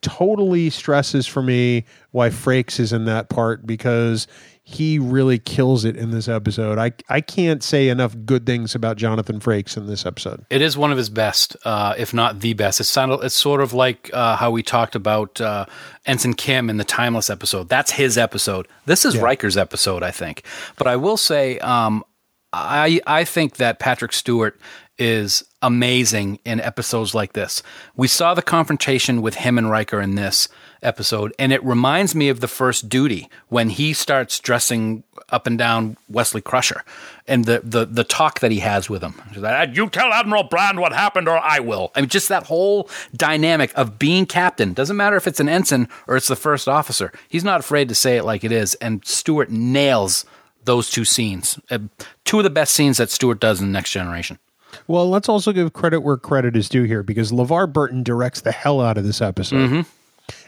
totally 0.00 0.68
stresses 0.68 1.26
for 1.26 1.42
me 1.42 1.84
why 2.10 2.28
Frakes 2.28 2.80
is 2.80 2.92
in 2.92 3.04
that 3.04 3.28
part 3.28 3.64
because 3.64 4.26
he 4.74 4.98
really 4.98 5.38
kills 5.38 5.84
it 5.84 5.96
in 5.96 6.10
this 6.10 6.28
episode. 6.28 6.78
I 6.78 6.92
I 7.08 7.20
can't 7.20 7.62
say 7.62 7.88
enough 7.88 8.14
good 8.24 8.46
things 8.46 8.74
about 8.74 8.96
Jonathan 8.96 9.40
Frakes 9.40 9.76
in 9.76 9.86
this 9.86 10.06
episode. 10.06 10.44
It 10.50 10.62
is 10.62 10.76
one 10.76 10.90
of 10.90 10.98
his 10.98 11.10
best, 11.10 11.56
uh, 11.64 11.94
if 11.96 12.12
not 12.12 12.40
the 12.40 12.54
best. 12.54 12.80
It's, 12.80 12.88
sound, 12.88 13.12
it's 13.22 13.34
sort 13.34 13.60
of 13.60 13.72
like 13.72 14.10
uh, 14.12 14.36
how 14.36 14.50
we 14.50 14.62
talked 14.62 14.94
about 14.94 15.40
uh, 15.40 15.66
Ensign 16.06 16.34
Kim 16.34 16.68
in 16.70 16.76
the 16.76 16.84
Timeless 16.84 17.30
episode. 17.30 17.68
That's 17.68 17.92
his 17.92 18.18
episode. 18.18 18.68
This 18.86 19.04
is 19.04 19.16
Riker's 19.18 19.56
episode, 19.56 20.02
I 20.02 20.10
think. 20.10 20.44
But 20.76 20.86
I 20.86 20.96
will 20.96 21.16
say, 21.16 21.58
um, 21.58 22.04
I 22.52 23.00
I 23.06 23.24
think 23.24 23.56
that 23.56 23.78
Patrick 23.78 24.12
Stewart 24.12 24.60
is 24.98 25.42
amazing 25.62 26.38
in 26.44 26.60
episodes 26.60 27.14
like 27.14 27.32
this. 27.32 27.62
We 27.96 28.08
saw 28.08 28.34
the 28.34 28.42
confrontation 28.42 29.22
with 29.22 29.36
him 29.36 29.58
and 29.58 29.70
Riker 29.70 30.00
in 30.00 30.16
this 30.16 30.48
episode, 30.82 31.32
and 31.38 31.52
it 31.52 31.62
reminds 31.64 32.14
me 32.14 32.28
of 32.28 32.40
the 32.40 32.48
first 32.48 32.88
duty 32.88 33.28
when 33.48 33.70
he 33.70 33.92
starts 33.92 34.38
dressing 34.38 35.02
up 35.28 35.46
and 35.46 35.56
down 35.56 35.96
Wesley 36.08 36.40
Crusher 36.40 36.82
and 37.26 37.44
the 37.44 37.60
the, 37.64 37.84
the 37.86 38.04
talk 38.04 38.40
that 38.40 38.50
he 38.50 38.58
has 38.60 38.90
with 38.90 39.02
him. 39.02 39.14
Like, 39.36 39.74
You 39.76 39.88
tell 39.88 40.12
Admiral 40.12 40.44
Brand 40.44 40.78
what 40.80 40.92
happened, 40.92 41.28
or 41.28 41.38
I 41.38 41.60
will. 41.60 41.90
I 41.94 42.00
mean, 42.00 42.08
just 42.10 42.28
that 42.28 42.46
whole 42.46 42.88
dynamic 43.16 43.72
of 43.76 43.98
being 43.98 44.26
captain 44.26 44.72
doesn't 44.72 44.96
matter 44.96 45.16
if 45.16 45.26
it's 45.26 45.40
an 45.40 45.48
ensign 45.48 45.88
or 46.06 46.16
it's 46.16 46.28
the 46.28 46.36
first 46.36 46.68
officer. 46.68 47.12
He's 47.28 47.44
not 47.44 47.60
afraid 47.60 47.88
to 47.88 47.94
say 47.94 48.16
it 48.16 48.24
like 48.24 48.44
it 48.44 48.52
is, 48.52 48.74
and 48.76 49.04
Stewart 49.06 49.50
nails 49.50 50.24
those 50.64 50.90
two 50.90 51.04
scenes. 51.04 51.58
Uh, 51.70 51.78
two 52.24 52.38
of 52.38 52.44
the 52.44 52.50
best 52.50 52.74
scenes 52.74 52.98
that 52.98 53.10
Stewart 53.10 53.40
does 53.40 53.60
in 53.60 53.66
the 53.66 53.72
Next 53.72 53.90
Generation. 53.90 54.38
Well, 54.86 55.08
let's 55.10 55.28
also 55.28 55.52
give 55.52 55.72
credit 55.72 56.00
where 56.00 56.16
credit 56.16 56.56
is 56.56 56.68
due 56.68 56.84
here 56.84 57.02
because 57.02 57.30
LeVar 57.30 57.72
Burton 57.72 58.02
directs 58.02 58.40
the 58.40 58.52
hell 58.52 58.80
out 58.80 58.96
of 58.96 59.04
this 59.04 59.20
episode. 59.20 59.86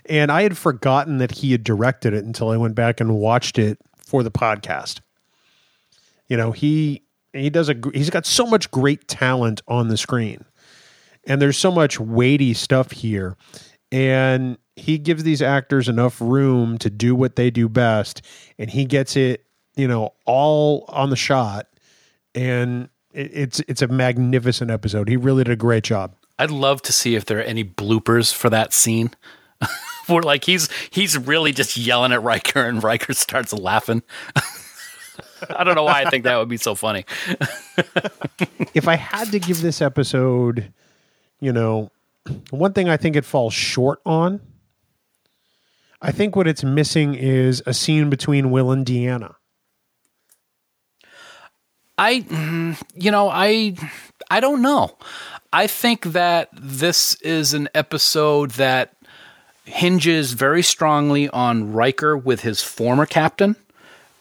And 0.06 0.30
I 0.30 0.42
had 0.42 0.56
forgotten 0.56 1.18
that 1.18 1.32
he 1.32 1.52
had 1.52 1.64
directed 1.64 2.14
it 2.14 2.24
until 2.24 2.50
I 2.50 2.56
went 2.56 2.74
back 2.74 3.00
and 3.00 3.14
watched 3.16 3.58
it 3.58 3.78
for 3.96 4.22
the 4.22 4.30
podcast. 4.30 5.00
You 6.28 6.36
know, 6.36 6.52
he 6.52 7.02
he 7.32 7.50
does 7.50 7.68
a 7.68 7.74
he's 7.92 8.10
got 8.10 8.26
so 8.26 8.46
much 8.46 8.70
great 8.70 9.08
talent 9.08 9.62
on 9.68 9.88
the 9.88 9.96
screen. 9.96 10.44
And 11.26 11.40
there's 11.40 11.56
so 11.56 11.70
much 11.70 11.98
weighty 11.98 12.54
stuff 12.54 12.90
here. 12.90 13.36
And 13.90 14.58
he 14.76 14.98
gives 14.98 15.22
these 15.22 15.40
actors 15.40 15.88
enough 15.88 16.20
room 16.20 16.78
to 16.78 16.90
do 16.90 17.14
what 17.14 17.36
they 17.36 17.50
do 17.50 17.68
best 17.68 18.22
and 18.58 18.68
he 18.68 18.84
gets 18.84 19.16
it, 19.16 19.44
you 19.76 19.86
know, 19.86 20.12
all 20.26 20.84
on 20.88 21.10
the 21.10 21.16
shot 21.16 21.68
and 22.34 22.88
it's 23.12 23.60
it's 23.68 23.82
a 23.82 23.88
magnificent 23.88 24.70
episode. 24.70 25.08
He 25.08 25.16
really 25.16 25.44
did 25.44 25.52
a 25.52 25.56
great 25.56 25.84
job. 25.84 26.14
I'd 26.38 26.50
love 26.50 26.82
to 26.82 26.92
see 26.92 27.14
if 27.14 27.24
there 27.24 27.38
are 27.38 27.42
any 27.42 27.64
bloopers 27.64 28.34
for 28.34 28.50
that 28.50 28.72
scene. 28.72 29.12
Where 30.06 30.22
like 30.22 30.44
he's 30.44 30.68
he's 30.90 31.16
really 31.16 31.52
just 31.52 31.76
yelling 31.76 32.12
at 32.12 32.22
Riker 32.22 32.64
and 32.64 32.82
Riker 32.82 33.14
starts 33.14 33.52
laughing. 33.52 34.02
I 35.50 35.64
don't 35.64 35.74
know 35.74 35.84
why 35.84 36.02
I 36.02 36.10
think 36.10 36.24
that 36.24 36.36
would 36.36 36.48
be 36.48 36.56
so 36.56 36.74
funny. 36.74 37.04
If 38.74 38.88
I 38.88 38.96
had 38.96 39.30
to 39.30 39.38
give 39.38 39.62
this 39.62 39.80
episode, 39.80 40.72
you 41.38 41.52
know, 41.52 41.92
one 42.50 42.72
thing 42.72 42.88
I 42.88 42.96
think 42.96 43.14
it 43.14 43.24
falls 43.24 43.54
short 43.54 44.00
on, 44.04 44.40
I 46.02 46.10
think 46.10 46.34
what 46.34 46.48
it's 46.48 46.64
missing 46.64 47.14
is 47.14 47.62
a 47.66 47.72
scene 47.72 48.10
between 48.10 48.50
Will 48.50 48.72
and 48.72 48.84
Deanna. 48.84 49.36
I, 51.96 52.74
you 52.96 53.10
know, 53.12 53.28
I, 53.28 53.76
I 54.28 54.40
don't 54.40 54.60
know. 54.60 54.96
I 55.52 55.68
think 55.68 56.06
that 56.06 56.48
this 56.52 57.14
is 57.20 57.54
an 57.54 57.68
episode 57.74 58.50
that 58.52 58.96
hinges 59.64 60.32
very 60.32 60.62
strongly 60.62 61.28
on 61.30 61.72
Riker 61.72 62.16
with 62.16 62.40
his 62.40 62.62
former 62.62 63.06
captain 63.06 63.56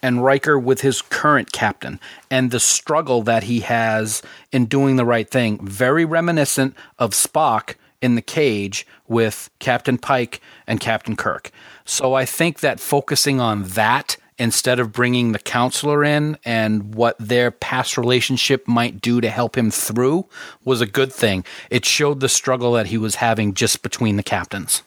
and 0.02 0.22
Riker 0.22 0.58
with 0.58 0.82
his 0.82 1.00
current 1.00 1.52
captain 1.52 1.98
and 2.30 2.50
the 2.50 2.60
struggle 2.60 3.22
that 3.22 3.44
he 3.44 3.60
has 3.60 4.22
in 4.52 4.66
doing 4.66 4.96
the 4.96 5.04
right 5.04 5.28
thing. 5.28 5.58
Very 5.66 6.04
reminiscent 6.04 6.74
of 6.98 7.12
Spock 7.12 7.76
in 8.02 8.14
the 8.14 8.22
cage 8.22 8.86
with 9.08 9.48
Captain 9.60 9.96
Pike 9.96 10.42
and 10.66 10.78
Captain 10.78 11.16
Kirk. 11.16 11.50
So 11.86 12.12
I 12.12 12.26
think 12.26 12.60
that 12.60 12.80
focusing 12.80 13.40
on 13.40 13.62
that 13.64 14.18
instead 14.36 14.78
of 14.78 14.92
bringing 14.92 15.32
the 15.32 15.38
counselor 15.38 16.04
in 16.04 16.36
and 16.44 16.94
what 16.94 17.16
their 17.18 17.50
past 17.50 17.96
relationship 17.96 18.68
might 18.68 19.00
do 19.00 19.20
to 19.20 19.30
help 19.30 19.56
him 19.56 19.70
through 19.70 20.26
was 20.64 20.80
a 20.80 20.86
good 20.86 21.12
thing. 21.12 21.44
It 21.70 21.86
showed 21.86 22.20
the 22.20 22.28
struggle 22.28 22.72
that 22.72 22.88
he 22.88 22.98
was 22.98 23.16
having 23.16 23.54
just 23.54 23.82
between 23.82 24.16
the 24.16 24.22
captains. 24.22 24.82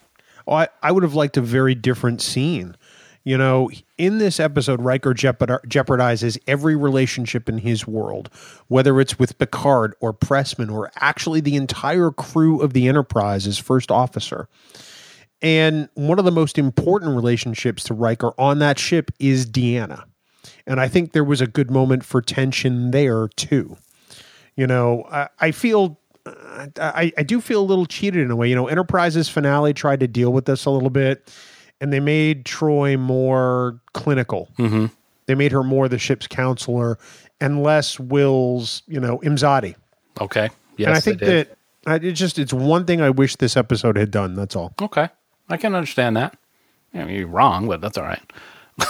I, 0.47 0.67
I 0.81 0.91
would 0.91 1.03
have 1.03 1.13
liked 1.13 1.37
a 1.37 1.41
very 1.41 1.75
different 1.75 2.21
scene. 2.21 2.75
You 3.23 3.37
know, 3.37 3.69
in 3.97 4.19
this 4.19 4.39
episode, 4.39 4.81
Riker 4.81 5.13
jeopardizes 5.13 6.37
every 6.47 6.77
relationship 6.77 7.49
in 7.49 7.57
his 7.57 7.85
world, 7.85 8.29
whether 8.69 9.01
it's 9.01 9.19
with 9.19 9.37
Picard 9.37 9.95
or 9.99 10.13
Pressman 10.13 10.71
or 10.71 10.89
actually 11.01 11.41
the 11.41 11.57
entire 11.57 12.11
crew 12.11 12.61
of 12.61 12.71
the 12.71 12.87
Enterprise 12.87 13.45
as 13.45 13.57
first 13.57 13.91
officer. 13.91 14.47
And 15.41 15.89
one 15.95 16.19
of 16.19 16.25
the 16.25 16.31
most 16.31 16.57
important 16.57 17.15
relationships 17.15 17.83
to 17.85 17.93
Riker 17.93 18.31
on 18.39 18.59
that 18.59 18.79
ship 18.79 19.11
is 19.19 19.45
Deanna. 19.45 20.05
And 20.65 20.79
I 20.79 20.87
think 20.87 21.11
there 21.11 21.23
was 21.23 21.41
a 21.41 21.47
good 21.47 21.69
moment 21.69 22.05
for 22.05 22.21
tension 22.21 22.91
there 22.91 23.27
too. 23.27 23.75
You 24.55 24.67
know, 24.67 25.05
I, 25.11 25.27
I 25.39 25.51
feel 25.51 25.99
I, 26.79 27.11
I 27.17 27.23
do 27.23 27.41
feel 27.41 27.61
a 27.61 27.65
little 27.65 27.85
cheated 27.85 28.21
in 28.21 28.31
a 28.31 28.35
way. 28.35 28.49
You 28.49 28.55
know, 28.55 28.67
Enterprise's 28.67 29.29
finale 29.29 29.73
tried 29.73 29.99
to 30.01 30.07
deal 30.07 30.31
with 30.33 30.45
this 30.45 30.65
a 30.65 30.69
little 30.69 30.89
bit, 30.89 31.33
and 31.81 31.91
they 31.91 31.99
made 31.99 32.45
Troi 32.45 32.97
more 32.97 33.79
clinical. 33.93 34.49
Mm-hmm. 34.57 34.87
They 35.27 35.35
made 35.35 35.51
her 35.51 35.63
more 35.63 35.89
the 35.89 35.99
ship's 35.99 36.27
counselor 36.27 36.97
and 37.39 37.61
less 37.61 37.99
Will's, 37.99 38.83
you 38.87 38.99
know, 38.99 39.19
Imzadi. 39.19 39.75
Okay. 40.19 40.49
Yes, 40.77 40.87
and 40.87 40.95
I 40.95 40.99
think 40.99 41.19
that 41.19 41.57
I, 41.85 41.95
it's 41.95 42.19
just 42.19 42.39
it's 42.39 42.53
one 42.53 42.85
thing 42.85 43.01
I 43.01 43.09
wish 43.09 43.35
this 43.35 43.57
episode 43.57 43.97
had 43.97 44.11
done. 44.11 44.35
That's 44.35 44.55
all. 44.55 44.73
Okay. 44.81 45.09
I 45.49 45.57
can 45.57 45.75
understand 45.75 46.17
that. 46.17 46.37
I 46.93 47.03
mean, 47.05 47.15
you're 47.15 47.27
wrong, 47.27 47.67
but 47.67 47.81
that's 47.81 47.97
all 47.97 48.03
right. 48.03 48.21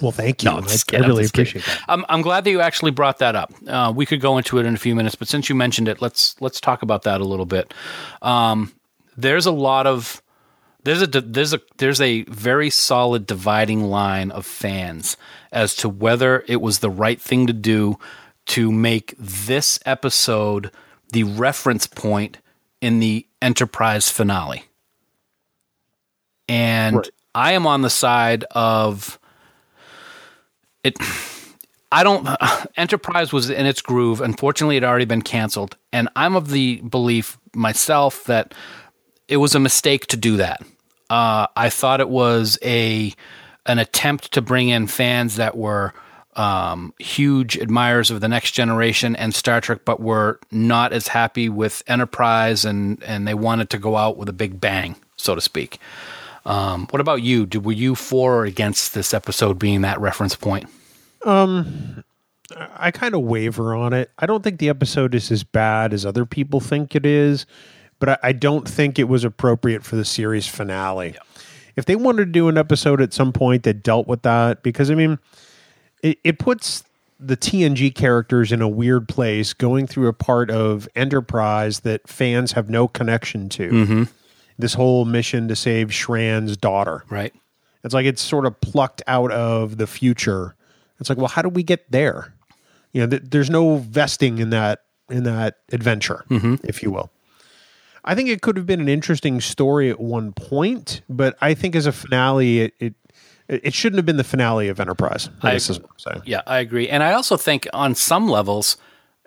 Well, 0.00 0.12
thank 0.12 0.42
you. 0.42 0.50
No, 0.50 0.56
I, 0.56 0.60
I 0.60 0.60
really 0.60 0.74
just 1.22 1.34
kidding. 1.34 1.50
appreciate 1.50 1.64
that. 1.64 1.82
I'm, 1.88 2.04
I'm 2.08 2.22
glad 2.22 2.44
that 2.44 2.50
you 2.50 2.60
actually 2.60 2.90
brought 2.92 3.18
that 3.18 3.34
up. 3.34 3.52
Uh, 3.66 3.92
we 3.94 4.06
could 4.06 4.20
go 4.20 4.38
into 4.38 4.58
it 4.58 4.66
in 4.66 4.74
a 4.74 4.78
few 4.78 4.94
minutes, 4.94 5.14
but 5.14 5.28
since 5.28 5.48
you 5.48 5.54
mentioned 5.54 5.88
it, 5.88 6.00
let's 6.00 6.40
let's 6.40 6.60
talk 6.60 6.82
about 6.82 7.02
that 7.02 7.20
a 7.20 7.24
little 7.24 7.46
bit. 7.46 7.74
Um, 8.22 8.72
there's 9.16 9.46
a 9.46 9.50
lot 9.52 9.86
of 9.86 10.22
there's 10.84 11.02
a 11.02 11.06
there's 11.06 11.52
a 11.54 11.60
there's 11.78 12.00
a 12.00 12.22
very 12.24 12.70
solid 12.70 13.26
dividing 13.26 13.84
line 13.84 14.30
of 14.30 14.46
fans 14.46 15.16
as 15.52 15.74
to 15.76 15.88
whether 15.88 16.44
it 16.46 16.60
was 16.60 16.78
the 16.78 16.90
right 16.90 17.20
thing 17.20 17.46
to 17.46 17.52
do 17.52 17.98
to 18.46 18.70
make 18.72 19.14
this 19.18 19.78
episode 19.84 20.70
the 21.12 21.24
reference 21.24 21.86
point 21.86 22.38
in 22.80 23.00
the 23.00 23.26
Enterprise 23.42 24.10
finale. 24.10 24.64
And 26.48 26.96
Right. 26.96 27.10
I 27.34 27.52
am 27.52 27.66
on 27.66 27.82
the 27.82 27.90
side 27.90 28.44
of 28.52 29.18
it 30.88 30.98
I 31.90 32.02
don't 32.02 32.28
Enterprise 32.76 33.32
was 33.32 33.50
in 33.50 33.66
its 33.66 33.80
groove. 33.80 34.20
Unfortunately, 34.20 34.76
it 34.76 34.82
had 34.82 34.88
already 34.88 35.04
been 35.04 35.22
canceled, 35.22 35.76
and 35.92 36.08
I'm 36.16 36.36
of 36.36 36.50
the 36.50 36.76
belief 36.82 37.38
myself 37.54 38.24
that 38.24 38.54
it 39.26 39.38
was 39.38 39.54
a 39.54 39.60
mistake 39.60 40.06
to 40.08 40.16
do 40.16 40.36
that. 40.38 40.62
Uh, 41.10 41.46
I 41.56 41.70
thought 41.70 42.00
it 42.00 42.08
was 42.08 42.58
a 42.62 43.14
an 43.66 43.78
attempt 43.78 44.32
to 44.32 44.42
bring 44.42 44.68
in 44.68 44.86
fans 44.86 45.36
that 45.36 45.56
were 45.56 45.92
um, 46.36 46.94
huge 46.98 47.56
admirers 47.56 48.10
of 48.10 48.20
the 48.20 48.28
next 48.28 48.52
generation 48.52 49.16
and 49.16 49.34
Star 49.34 49.60
Trek, 49.60 49.80
but 49.84 50.00
were 50.00 50.38
not 50.50 50.92
as 50.92 51.08
happy 51.08 51.48
with 51.48 51.82
Enterprise, 51.86 52.64
and 52.64 53.02
and 53.02 53.26
they 53.26 53.34
wanted 53.34 53.70
to 53.70 53.78
go 53.78 53.96
out 53.96 54.16
with 54.16 54.28
a 54.28 54.34
big 54.34 54.60
bang, 54.60 54.96
so 55.16 55.34
to 55.34 55.40
speak. 55.40 55.78
Um, 56.44 56.86
what 56.90 57.00
about 57.00 57.22
you? 57.22 57.44
Did, 57.44 57.64
were 57.64 57.72
you 57.72 57.94
for 57.94 58.36
or 58.36 58.44
against 58.44 58.94
this 58.94 59.12
episode 59.12 59.58
being 59.58 59.82
that 59.82 60.00
reference 60.00 60.34
point? 60.34 60.68
Um, 61.24 62.04
I 62.76 62.90
kind 62.90 63.14
of 63.14 63.22
waver 63.22 63.74
on 63.74 63.92
it. 63.92 64.10
I 64.18 64.26
don't 64.26 64.42
think 64.42 64.58
the 64.58 64.68
episode 64.68 65.14
is 65.14 65.30
as 65.30 65.44
bad 65.44 65.92
as 65.92 66.06
other 66.06 66.24
people 66.24 66.60
think 66.60 66.94
it 66.94 67.04
is, 67.04 67.46
but 67.98 68.08
I, 68.08 68.18
I 68.24 68.32
don't 68.32 68.68
think 68.68 68.98
it 68.98 69.04
was 69.04 69.24
appropriate 69.24 69.84
for 69.84 69.96
the 69.96 70.04
series 70.04 70.46
finale. 70.46 71.16
If 71.76 71.84
they 71.84 71.96
wanted 71.96 72.26
to 72.26 72.32
do 72.32 72.48
an 72.48 72.58
episode 72.58 73.00
at 73.00 73.12
some 73.12 73.32
point 73.32 73.62
that 73.64 73.82
dealt 73.82 74.08
with 74.08 74.22
that, 74.22 74.62
because 74.62 74.90
I 74.90 74.94
mean, 74.94 75.18
it, 76.02 76.18
it 76.24 76.38
puts 76.38 76.84
the 77.20 77.36
TNG 77.36 77.94
characters 77.94 78.52
in 78.52 78.62
a 78.62 78.68
weird 78.68 79.08
place 79.08 79.52
going 79.52 79.86
through 79.86 80.08
a 80.08 80.12
part 80.12 80.50
of 80.50 80.88
Enterprise 80.94 81.80
that 81.80 82.08
fans 82.08 82.52
have 82.52 82.70
no 82.70 82.88
connection 82.88 83.48
to. 83.50 83.70
Mm-hmm. 83.70 84.02
This 84.58 84.74
whole 84.74 85.04
mission 85.04 85.46
to 85.48 85.54
save 85.54 85.94
Shran's 85.94 86.56
daughter 86.56 87.04
Right. 87.08 87.32
It's 87.84 87.94
like 87.94 88.06
it's 88.06 88.20
sort 88.20 88.44
of 88.44 88.60
plucked 88.60 89.02
out 89.06 89.30
of 89.30 89.76
the 89.76 89.86
future. 89.86 90.56
It's 91.00 91.08
like, 91.08 91.18
well, 91.18 91.28
how 91.28 91.42
do 91.42 91.48
we 91.48 91.62
get 91.62 91.90
there? 91.90 92.34
You 92.92 93.02
know, 93.02 93.06
th- 93.08 93.22
there's 93.26 93.50
no 93.50 93.76
vesting 93.76 94.38
in 94.38 94.50
that 94.50 94.82
in 95.10 95.24
that 95.24 95.58
adventure, 95.72 96.24
mm-hmm. 96.28 96.56
if 96.64 96.82
you 96.82 96.90
will. 96.90 97.10
I 98.04 98.14
think 98.14 98.28
it 98.28 98.42
could 98.42 98.56
have 98.56 98.66
been 98.66 98.80
an 98.80 98.88
interesting 98.88 99.40
story 99.40 99.90
at 99.90 100.00
one 100.00 100.32
point, 100.32 101.02
but 101.08 101.36
I 101.40 101.54
think 101.54 101.76
as 101.76 101.86
a 101.86 101.92
finale, 101.92 102.60
it 102.60 102.74
it, 102.78 102.94
it 103.48 103.74
shouldn't 103.74 103.98
have 103.98 104.06
been 104.06 104.16
the 104.16 104.24
finale 104.24 104.68
of 104.68 104.80
Enterprise. 104.80 105.28
I, 105.42 105.50
I 105.50 105.52
guess 105.52 105.70
is 105.70 105.80
what 105.80 105.90
I'm 105.90 105.98
saying. 105.98 106.22
Yeah, 106.26 106.42
I 106.46 106.58
agree. 106.58 106.88
And 106.88 107.02
I 107.02 107.12
also 107.12 107.36
think 107.36 107.66
on 107.72 107.94
some 107.94 108.28
levels, 108.28 108.76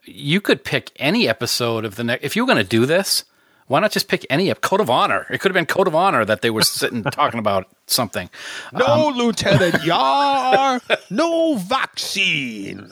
you 0.03 0.41
could 0.41 0.63
pick 0.63 0.91
any 0.97 1.27
episode 1.27 1.85
of 1.85 1.95
the 1.95 2.03
next. 2.03 2.23
If 2.23 2.35
you 2.35 2.43
were 2.43 2.47
going 2.51 2.63
to 2.63 2.69
do 2.69 2.85
this, 2.85 3.23
why 3.71 3.79
not 3.79 3.91
just 3.91 4.09
pick 4.09 4.25
any 4.29 4.51
up? 4.51 4.59
Code 4.59 4.81
of 4.81 4.89
Honor? 4.89 5.25
It 5.29 5.39
could 5.39 5.49
have 5.49 5.53
been 5.53 5.65
Code 5.65 5.87
of 5.87 5.95
Honor 5.95 6.25
that 6.25 6.41
they 6.41 6.49
were 6.49 6.61
sitting 6.61 7.03
talking 7.11 7.39
about 7.39 7.67
something. 7.87 8.29
No, 8.73 9.13
Lieutenant 9.15 9.83
Yar, 9.85 10.81
no 11.09 11.55
vaccine. 11.55 12.91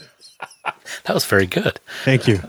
That 1.03 1.13
was 1.13 1.25
very 1.25 1.45
good. 1.45 1.81
Thank 2.05 2.27
you. 2.27 2.39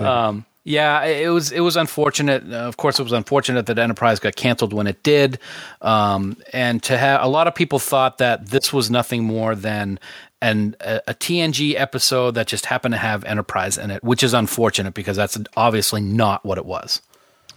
Yeah, 0.62 1.04
it 1.04 1.30
was 1.30 1.50
it 1.50 1.60
was 1.60 1.76
unfortunate. 1.76 2.44
Uh, 2.44 2.68
of 2.68 2.76
course, 2.76 3.00
it 3.00 3.02
was 3.02 3.12
unfortunate 3.12 3.66
that 3.66 3.78
Enterprise 3.78 4.20
got 4.20 4.36
canceled 4.36 4.72
when 4.74 4.86
it 4.86 5.02
did, 5.02 5.38
um, 5.80 6.36
and 6.52 6.82
to 6.84 6.98
have 6.98 7.24
a 7.24 7.26
lot 7.26 7.48
of 7.48 7.54
people 7.54 7.78
thought 7.78 8.18
that 8.18 8.50
this 8.50 8.72
was 8.72 8.90
nothing 8.90 9.24
more 9.24 9.54
than 9.54 9.98
an 10.42 10.76
a, 10.80 11.00
a 11.08 11.14
TNG 11.14 11.74
episode 11.80 12.32
that 12.34 12.46
just 12.46 12.66
happened 12.66 12.92
to 12.92 12.98
have 12.98 13.24
Enterprise 13.24 13.78
in 13.78 13.90
it, 13.90 14.04
which 14.04 14.22
is 14.22 14.34
unfortunate 14.34 14.92
because 14.92 15.16
that's 15.16 15.38
obviously 15.56 16.02
not 16.02 16.44
what 16.44 16.58
it 16.58 16.66
was. 16.66 17.00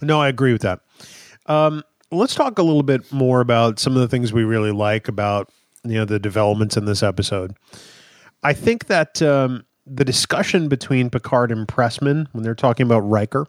No, 0.04 0.20
I 0.20 0.28
agree 0.28 0.52
with 0.52 0.62
that. 0.62 0.80
Um, 1.46 1.82
let's 2.10 2.34
talk 2.34 2.58
a 2.58 2.62
little 2.62 2.82
bit 2.82 3.10
more 3.12 3.40
about 3.40 3.78
some 3.78 3.94
of 3.94 4.00
the 4.00 4.08
things 4.08 4.32
we 4.32 4.44
really 4.44 4.72
like 4.72 5.08
about 5.08 5.50
you 5.84 5.94
know 5.94 6.04
the 6.04 6.18
developments 6.18 6.76
in 6.76 6.84
this 6.84 7.02
episode. 7.02 7.54
I 8.42 8.52
think 8.52 8.86
that 8.86 9.20
um, 9.22 9.64
the 9.86 10.04
discussion 10.04 10.68
between 10.68 11.10
Picard 11.10 11.50
and 11.50 11.66
Pressman 11.68 12.26
when 12.32 12.42
they're 12.44 12.54
talking 12.54 12.86
about 12.86 13.00
Riker 13.00 13.46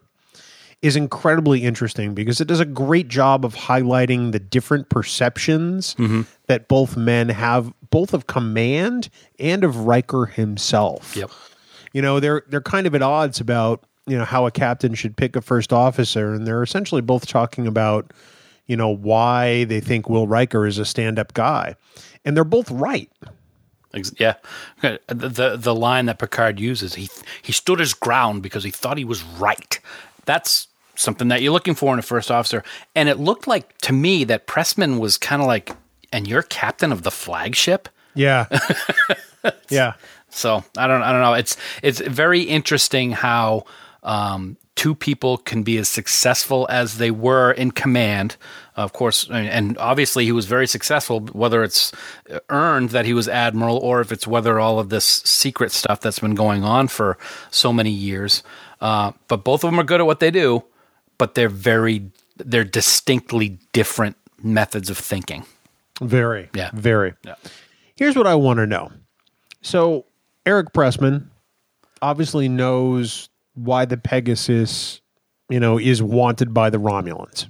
is 0.82 0.96
incredibly 0.96 1.63
interesting 1.63 2.13
because 2.13 2.39
it 2.41 2.48
does 2.48 2.60
a 2.60 2.65
great 2.65 3.08
job 3.08 3.44
of 3.46 3.56
highlighting 3.56 4.32
the 4.34 4.39
different 4.39 4.89
perceptions 4.89 5.96
that 6.48 6.68
both 6.68 6.96
men 6.98 7.30
have, 7.30 7.74
both 7.89 8.13
of 8.13 8.28
command 8.28 9.10
and 9.39 9.63
of 9.63 9.78
Riker 9.88 10.26
himself 10.28 11.15
Yep. 11.15 11.32
you 11.94 12.02
know 12.02 12.20
they're 12.20 12.44
they're 12.50 12.62
kind 12.62 12.86
of 12.88 12.94
at 12.94 13.02
odds 13.02 13.39
about 13.39 13.86
you 14.08 14.18
know 14.18 14.26
how 14.26 14.46
a 14.46 14.52
captain 14.52 14.94
should 14.94 15.18
pick 15.18 15.36
a 15.36 15.41
first 15.41 15.74
officer. 15.74 16.34
And 16.34 16.46
they're 16.46 16.63
essentially 16.63 17.02
both 17.02 17.28
talking 17.28 17.68
about 17.68 18.12
you 18.68 18.76
know 18.76 18.89
why 18.89 19.63
they 19.65 19.80
think 19.80 20.10
Will 20.10 20.28
Riker 20.28 20.65
is 20.65 20.78
a 20.78 20.86
stand-up 20.86 21.34
guy. 21.34 21.76
And 22.24 22.36
they're 22.36 22.44
both 22.44 22.72
right. 22.72 23.10
Yeah, 24.20 24.36
the, 24.82 25.00
the 25.08 25.56
the 25.56 25.74
line 25.74 26.08
that 26.08 26.20
Picard 26.20 26.60
uses, 26.60 26.96
he 26.96 27.10
he 27.41 27.54
stood 27.54 27.80
his 27.80 27.94
ground 27.94 28.44
because 28.44 28.63
he 28.63 28.72
thought 28.72 28.98
he 28.98 29.06
was 29.06 29.24
right. 29.24 29.80
That's 30.26 30.68
something 30.96 31.30
that 31.30 31.41
you're 31.41 31.54
looking 31.54 31.76
for 31.76 31.94
in 31.94 32.00
a 32.00 32.02
first 32.02 32.30
officer, 32.30 32.62
and 32.94 33.08
it 33.08 33.20
looked 33.20 33.48
like 33.48 33.78
to 33.80 33.94
me 33.94 34.26
that 34.26 34.48
Pressman 34.48 35.00
was 35.00 35.18
kind 35.18 35.41
of 35.41 35.48
like, 35.48 35.72
and 36.12 36.28
you're 36.28 36.41
captain 36.41 36.91
of 36.91 37.04
the 37.04 37.12
flagship. 37.12 37.88
yeah. 38.13 38.48
Yeah. 39.70 39.94
So 40.30 40.63
I 40.78 40.88
don't 40.88 41.02
I 41.02 41.12
don't 41.12 41.22
know. 41.22 41.34
It's 41.34 41.56
it's 41.82 42.00
very 42.00 42.41
interesting 42.41 43.12
how 43.12 43.65
um, 44.06 44.56
two 44.76 44.96
people 44.96 45.38
can 45.38 45.63
be 45.63 45.78
as 45.78 45.89
successful 45.89 46.65
as 46.70 46.98
they 46.98 47.12
were 47.12 47.52
in 47.52 47.72
command. 47.72 48.38
Of 48.76 48.94
course, 48.94 49.28
and- 49.32 49.78
obviously 49.78 50.26
he 50.26 50.32
was 50.32 50.46
very 50.46 50.68
successful. 50.68 51.20
Whether 51.34 51.63
it's 51.63 51.91
earned 52.50 52.89
that 52.91 53.06
he 53.06 53.13
was 53.13 53.28
admiral, 53.28 53.78
or 53.78 54.00
if 54.02 54.12
it's 54.12 54.28
whether 54.28 54.60
all 54.60 54.80
of 54.80 54.89
this 54.89 55.06
secret 55.06 55.72
stuff 55.72 56.00
that's 56.02 56.20
been 56.20 56.36
going 56.36 56.63
on 56.63 56.88
for 56.88 57.18
so 57.52 57.74
many 57.74 57.89
years. 57.91 58.44
Uh, 58.82 59.12
but 59.28 59.44
both 59.44 59.63
of 59.63 59.72
them 59.72 59.80
are 59.80 59.84
good 59.84 60.02
at 60.02 60.06
what 60.06 60.20
they 60.20 60.32
do, 60.32 60.63
but 61.18 61.36
they're 61.36 61.50
very 61.50 62.12
they're 62.38 62.65
distinctly 62.65 63.58
different 63.72 64.18
methods 64.44 64.89
of 64.89 64.98
thinking. 64.98 65.46
very 66.02 66.50
Yeah. 66.54 66.70
very 66.74 67.13
Yeah. 67.24 67.36
here's 67.96 68.18
what 68.18 68.28
I 68.28 68.36
want 68.36 68.58
to 68.60 68.68
know 68.68 68.91
so 69.62 70.04
Eric 70.46 70.74
Pressman 70.74 71.28
obviously 72.02 72.50
knows 72.50 73.30
why 73.56 73.86
the 73.86 73.98
Pegasus 73.98 75.02
you 75.50 75.60
know 75.60 75.78
is 75.78 76.02
wanted 76.02 76.54
by 76.54 76.70
the 76.70 76.78
Romulans 76.78 77.50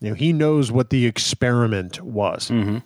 you 0.00 0.10
know 0.10 0.14
he 0.14 0.32
knows 0.32 0.72
what 0.72 0.90
the 0.90 1.06
experiment 1.06 2.00
was 2.00 2.48
mm-hmm. 2.48 2.78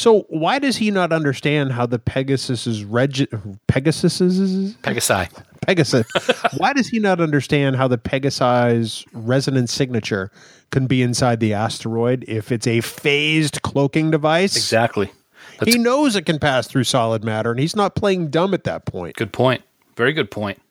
So 0.00 0.24
why 0.30 0.58
does 0.58 0.78
he 0.78 0.90
not 0.90 1.12
understand 1.12 1.72
how 1.72 1.84
the 1.84 1.98
Pegasus 1.98 2.66
is 2.66 2.84
reg 2.84 3.28
Pegasus 3.66 4.18
is 4.18 4.74
Pegasi. 4.76 5.28
Pegasus? 5.60 6.06
why 6.56 6.72
does 6.72 6.88
he 6.88 6.98
not 6.98 7.20
understand 7.20 7.76
how 7.76 7.86
the 7.86 7.98
Pegasi's 7.98 9.04
resonance 9.12 9.74
signature 9.74 10.30
can 10.70 10.86
be 10.86 11.02
inside 11.02 11.38
the 11.38 11.52
asteroid 11.52 12.24
if 12.26 12.50
it's 12.50 12.66
a 12.66 12.80
phased 12.80 13.60
cloaking 13.60 14.10
device? 14.10 14.56
Exactly. 14.56 15.12
That's 15.58 15.74
He 15.74 15.78
knows 15.78 16.16
it 16.16 16.24
can 16.24 16.38
pass 16.38 16.66
through 16.66 16.84
solid 16.84 17.22
matter, 17.22 17.50
and 17.50 17.60
he's 17.60 17.76
not 17.76 17.94
playing 17.94 18.28
dumb 18.30 18.54
at 18.54 18.64
that 18.64 18.86
point. 18.86 19.16
Good 19.16 19.34
point. 19.34 19.62
Very 19.96 20.14
good 20.14 20.30
point. 20.30 20.62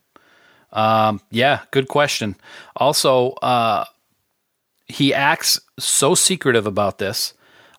Um, 0.71 1.21
yeah, 1.32 1.62
good 1.71 1.88
question. 1.88 2.36
Also, 2.75 3.32
uh, 3.41 3.86
he 4.88 5.13
acts 5.13 5.60
so 5.77 6.15
secretive 6.15 6.65
about 6.65 6.97
this. 6.97 7.34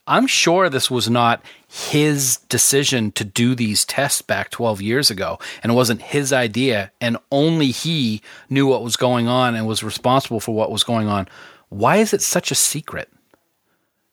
I'm 0.07 0.27
sure 0.27 0.69
this 0.69 0.91
was 0.91 1.09
not 1.09 1.41
his 1.69 2.39
decision 2.49 3.13
to 3.13 3.25
do 3.25 3.55
these 3.55 3.85
tests 3.85 4.23
back 4.23 4.51
12 4.51 4.83
years 4.83 5.11
ago, 5.11 5.39
and 5.63 5.71
it 5.71 5.75
wasn't 5.77 6.03
his 6.03 6.33
idea, 6.33 6.91
and 7.01 7.17
only 7.31 7.71
he 7.71 8.23
knew 8.49 8.67
what 8.67 8.83
was 8.83 8.97
going 8.97 9.29
on 9.29 9.55
and 9.55 9.67
was 9.67 9.85
responsible 9.85 10.41
for 10.41 10.55
what 10.55 10.73
was 10.73 10.83
going 10.83 11.07
on. 11.07 11.29
Why 11.69 11.99
is 11.99 12.13
it 12.13 12.23
such 12.23 12.51
a 12.51 12.57
secret? 12.57 13.09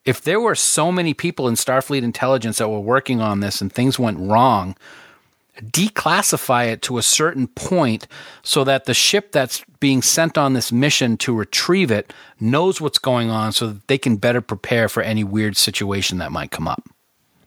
If 0.05 0.21
there 0.21 0.39
were 0.39 0.55
so 0.55 0.91
many 0.91 1.13
people 1.13 1.47
in 1.47 1.55
Starfleet 1.55 2.03
intelligence 2.03 2.59
that 2.59 2.69
were 2.69 2.79
working 2.79 3.19
on 3.19 3.39
this 3.39 3.59
and 3.59 3.73
things 3.73 3.97
went 3.97 4.19
wrong, 4.19 4.75
declassify 5.57 6.71
it 6.71 6.81
to 6.83 6.97
a 6.97 7.01
certain 7.01 7.47
point 7.47 8.07
so 8.43 8.63
that 8.63 8.85
the 8.85 8.93
ship 8.93 9.31
that's 9.31 9.63
being 9.79 10.01
sent 10.01 10.37
on 10.37 10.53
this 10.53 10.71
mission 10.71 11.17
to 11.17 11.33
retrieve 11.33 11.91
it 11.91 12.13
knows 12.39 12.81
what's 12.81 12.97
going 12.97 13.29
on 13.29 13.51
so 13.51 13.67
that 13.67 13.87
they 13.87 13.97
can 13.97 14.17
better 14.17 14.41
prepare 14.41 14.89
for 14.89 15.01
any 15.03 15.23
weird 15.23 15.57
situation 15.57 16.17
that 16.17 16.31
might 16.31 16.51
come 16.51 16.67
up. 16.67 16.83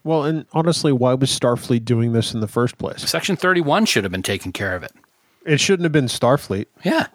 Well, 0.03 0.25
and 0.25 0.47
honestly, 0.53 0.93
why 0.93 1.15
was 1.15 1.31
Starfleet 1.31 1.85
doing 1.85 2.13
this 2.13 2.33
in 2.33 2.41
the 2.41 2.49
first 2.49 2.79
place? 2.79 3.09
Section 3.09 3.37
31 3.37 3.85
should 3.87 4.05
have 4.05 4.13
been 4.13 4.23
taking 4.23 4.53
care 4.53 4.75
of 4.75 4.83
it. 4.83 4.93
It 5.45 5.61
shouldn't 5.61 5.85
have 5.85 5.93
been 5.93 6.07
Starfleet. 6.07 6.67
Yeah. 6.85 7.07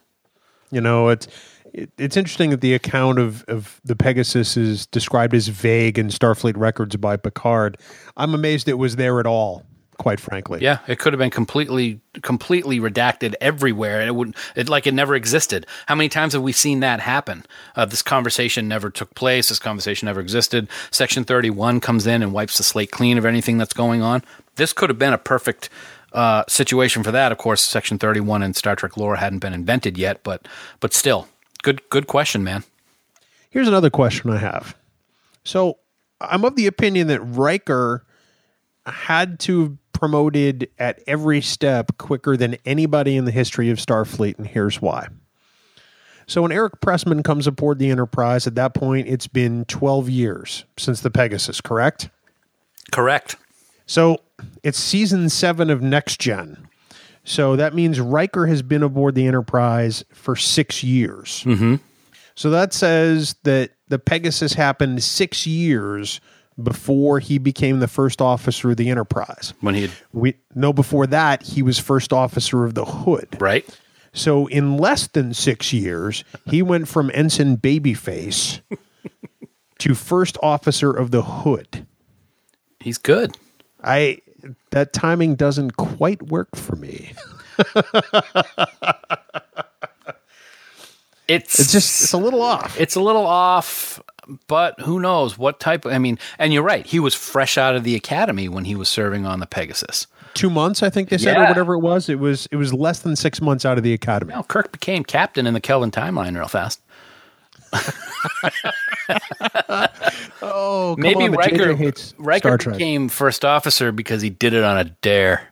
You 0.71 0.81
know, 0.81 1.09
it's 1.09 1.27
it, 1.75 1.91
it's 1.97 2.15
interesting 2.15 2.51
that 2.51 2.61
the 2.61 2.73
account 2.73 3.19
of, 3.19 3.43
of 3.47 3.81
the 3.83 3.95
Pegasus 3.95 4.55
is 4.55 4.85
described 4.87 5.33
as 5.33 5.47
vague 5.47 5.99
in 5.99 6.07
Starfleet 6.07 6.55
records 6.57 6.95
by 6.95 7.17
Picard. 7.17 7.77
I'm 8.17 8.33
amazed 8.33 8.67
it 8.67 8.75
was 8.75 8.95
there 8.95 9.19
at 9.19 9.25
all, 9.25 9.63
quite 9.97 10.19
frankly. 10.19 10.59
Yeah, 10.61 10.79
it 10.87 10.99
could 10.99 11.13
have 11.13 11.19
been 11.19 11.29
completely 11.31 11.99
completely 12.21 12.79
redacted 12.79 13.33
everywhere. 13.41 13.99
and 13.99 14.07
It 14.07 14.13
would 14.13 14.35
it 14.55 14.69
like 14.69 14.87
it 14.87 14.93
never 14.93 15.15
existed. 15.15 15.65
How 15.87 15.95
many 15.95 16.09
times 16.09 16.33
have 16.33 16.41
we 16.41 16.51
seen 16.51 16.79
that 16.81 16.99
happen? 16.99 17.45
Uh, 17.75 17.85
this 17.85 18.01
conversation 18.01 18.67
never 18.67 18.89
took 18.89 19.13
place. 19.15 19.49
This 19.49 19.59
conversation 19.59 20.05
never 20.07 20.19
existed. 20.19 20.69
Section 20.91 21.23
31 21.23 21.79
comes 21.79 22.07
in 22.07 22.23
and 22.23 22.33
wipes 22.33 22.57
the 22.57 22.63
slate 22.63 22.91
clean 22.91 23.17
of 23.17 23.25
anything 23.25 23.57
that's 23.57 23.73
going 23.73 24.01
on. 24.01 24.23
This 24.55 24.73
could 24.73 24.89
have 24.89 24.99
been 24.99 25.13
a 25.13 25.17
perfect 25.17 25.69
uh, 26.13 26.43
situation 26.47 27.03
for 27.03 27.11
that. 27.11 27.31
Of 27.31 27.37
course, 27.37 27.61
Section 27.61 27.97
31 27.97 28.41
in 28.41 28.53
Star 28.53 28.75
Trek 28.75 28.97
lore 28.97 29.17
hadn't 29.17 29.39
been 29.39 29.53
invented 29.53 29.97
yet, 29.97 30.23
but 30.23 30.47
but 30.79 30.93
still, 30.93 31.27
good 31.63 31.87
good 31.89 32.07
question, 32.07 32.43
man. 32.43 32.63
Here's 33.49 33.67
another 33.67 33.89
question 33.89 34.29
I 34.29 34.37
have. 34.37 34.75
So 35.43 35.77
I'm 36.19 36.43
of 36.43 36.55
the 36.55 36.67
opinion 36.67 37.07
that 37.07 37.21
Riker 37.21 38.05
had 38.85 39.39
to 39.41 39.77
promoted 39.95 40.69
at 40.77 41.01
every 41.07 41.41
step 41.41 41.97
quicker 41.97 42.37
than 42.37 42.57
anybody 42.65 43.17
in 43.17 43.25
the 43.25 43.31
history 43.31 43.69
of 43.69 43.79
Starfleet, 43.79 44.37
and 44.37 44.45
here's 44.45 44.81
why. 44.81 45.07
So 46.27 46.41
when 46.41 46.51
Eric 46.51 46.81
Pressman 46.81 47.23
comes 47.23 47.47
aboard 47.47 47.79
the 47.79 47.89
Enterprise, 47.89 48.45
at 48.45 48.55
that 48.55 48.73
point 48.73 49.07
it's 49.07 49.27
been 49.27 49.65
12 49.65 50.09
years 50.09 50.65
since 50.77 51.01
the 51.01 51.11
Pegasus, 51.11 51.61
correct? 51.61 52.09
Correct. 52.91 53.35
So 53.85 54.17
it's 54.63 54.79
season 54.79 55.29
seven 55.29 55.69
of 55.69 55.81
Next 55.81 56.19
Gen. 56.19 56.67
So 57.23 57.55
that 57.55 57.73
means 57.73 57.99
Riker 57.99 58.47
has 58.47 58.61
been 58.61 58.83
aboard 58.83 59.15
the 59.15 59.25
Enterprise 59.25 60.03
for 60.13 60.35
six 60.35 60.83
years. 60.83 61.43
Mm-hmm. 61.43 61.75
So 62.35 62.49
that 62.49 62.73
says 62.73 63.35
that 63.43 63.71
the 63.87 63.97
Pegasus 63.97 64.53
happened 64.53 65.03
six 65.03 65.47
years 65.47 66.19
before 66.61 67.19
he 67.19 67.37
became 67.37 67.79
the 67.79 67.87
first 67.87 68.21
officer 68.21 68.71
of 68.71 68.77
the 68.77 68.89
Enterprise. 68.89 69.53
When 69.61 69.75
he 69.75 69.81
had, 69.83 69.91
We 70.13 70.35
know 70.53 70.71
before 70.73 71.05
that 71.07 71.43
he 71.43 71.61
was 71.61 71.79
first 71.79 72.13
officer 72.13 72.63
of 72.63 72.73
the 72.75 72.85
Hood. 72.85 73.27
right? 73.41 73.65
So 74.13 74.47
in 74.47 74.77
less 74.77 75.07
than 75.07 75.33
six 75.33 75.73
years, 75.73 76.23
he 76.45 76.61
went 76.61 76.87
from 76.87 77.11
ensign 77.13 77.57
babyface 77.57 78.61
to 79.79 79.93
first 79.93 80.37
officer 80.41 80.91
of 80.91 81.11
the 81.11 81.21
Hood. 81.23 81.85
He's 82.79 82.97
good. 82.97 83.35
I 83.83 84.19
that 84.69 84.93
timing 84.93 85.35
doesn't 85.35 85.71
quite 85.75 86.21
work 86.23 86.55
for 86.55 86.75
me. 86.77 87.13
It's 91.27 91.59
It's 91.59 91.71
just 91.71 92.03
it's 92.03 92.13
a 92.13 92.17
little 92.17 92.41
off. 92.43 92.79
it's 92.79 92.95
a 92.95 93.01
little 93.01 93.25
off, 93.25 93.99
but 94.47 94.79
who 94.81 94.99
knows 94.99 95.37
what 95.37 95.59
type? 95.59 95.85
I 95.85 95.97
mean, 95.97 96.17
and 96.39 96.53
you're 96.53 96.63
right. 96.63 96.85
He 96.85 96.99
was 96.99 97.13
fresh 97.13 97.57
out 97.57 97.75
of 97.75 97.83
the 97.83 97.95
academy 97.95 98.47
when 98.49 98.65
he 98.65 98.75
was 98.75 98.89
serving 98.89 99.25
on 99.25 99.39
the 99.39 99.45
Pegasus. 99.47 100.07
Two 100.33 100.49
months, 100.49 100.83
I 100.83 100.89
think 100.89 101.09
they 101.09 101.17
said, 101.17 101.37
or 101.37 101.45
whatever 101.45 101.73
it 101.75 101.79
was. 101.79 102.09
It 102.09 102.19
was 102.19 102.47
it 102.51 102.57
was 102.57 102.73
less 102.73 102.99
than 102.99 103.15
six 103.15 103.39
months 103.41 103.65
out 103.65 103.77
of 103.77 103.83
the 103.83 103.93
academy. 103.93 104.33
Now 104.33 104.43
Kirk 104.43 104.71
became 104.71 105.03
captain 105.03 105.47
in 105.47 105.53
the 105.53 105.61
Kelvin 105.61 105.91
timeline 105.91 106.35
real 106.35 106.47
fast. 106.47 106.81
Oh, 110.41 110.95
Maybe 110.97 111.25
on, 111.25 111.31
Riker 111.31 111.75
Riker 112.17 112.57
became 112.57 113.09
first 113.09 113.43
officer 113.45 113.91
because 113.91 114.21
he 114.21 114.29
did 114.29 114.53
it 114.53 114.63
on 114.63 114.77
a 114.77 114.83
dare. 114.85 115.51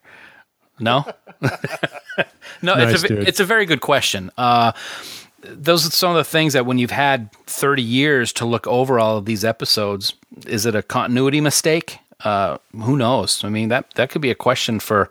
No, 0.80 1.06
no, 2.62 2.76
Nice, 2.76 2.96
it's 2.96 3.04
a 3.04 3.08
dude. 3.08 3.28
it's 3.28 3.40
a 3.40 3.46
very 3.46 3.66
good 3.66 3.82
question. 3.82 4.32
Uh, 4.38 4.72
those 5.44 5.86
are 5.88 5.92
some 5.92 6.12
of 6.12 6.18
the 6.18 6.24
things 6.24 6.54
that 6.54 6.66
when 6.66 6.78
you've 6.78 6.92
had 6.92 7.32
thirty 7.46 7.82
years 7.84 8.32
to 8.34 8.46
look 8.46 8.66
over 8.68 9.00
all 9.00 9.18
of 9.18 9.26
these 9.26 9.44
episodes, 9.44 10.14
is 10.46 10.66
it 10.66 10.76
a 10.76 10.82
continuity 10.84 11.42
mistake? 11.42 12.00
Uh, 12.24 12.58
who 12.84 12.96
knows? 12.98 13.44
I 13.44 13.50
mean 13.50 13.70
that 13.70 13.94
that 13.96 14.10
could 14.10 14.22
be 14.22 14.32
a 14.32 14.36
question 14.36 14.80
for 14.80 15.10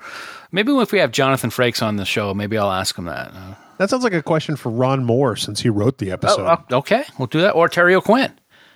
maybe 0.51 0.73
if 0.79 0.93
we 0.93 0.99
have 0.99 1.13
Jonathan 1.13 1.51
Frakes 1.51 1.83
on 1.83 1.97
the 1.97 2.05
show, 2.05 2.33
maybe 2.35 2.57
I'll 2.57 2.73
ask 2.73 2.97
him 2.97 3.05
that. 3.07 3.33
Uh, 3.35 3.55
That 3.79 3.91
sounds 3.91 4.05
like 4.05 4.15
a 4.15 4.23
question 4.23 4.57
for 4.57 4.71
Ron 4.71 5.05
Moore 5.05 5.37
since 5.37 5.61
he 5.61 5.69
wrote 5.69 5.99
the 5.99 6.11
episode. 6.11 6.41
oh, 6.43 6.47
uh, 6.47 6.77
okay, 6.79 7.05
we'll 7.19 7.27
do 7.27 7.41
that. 7.43 7.51
Or 7.55 7.69
Terry 7.69 7.95
O'Quinn. 7.95 8.33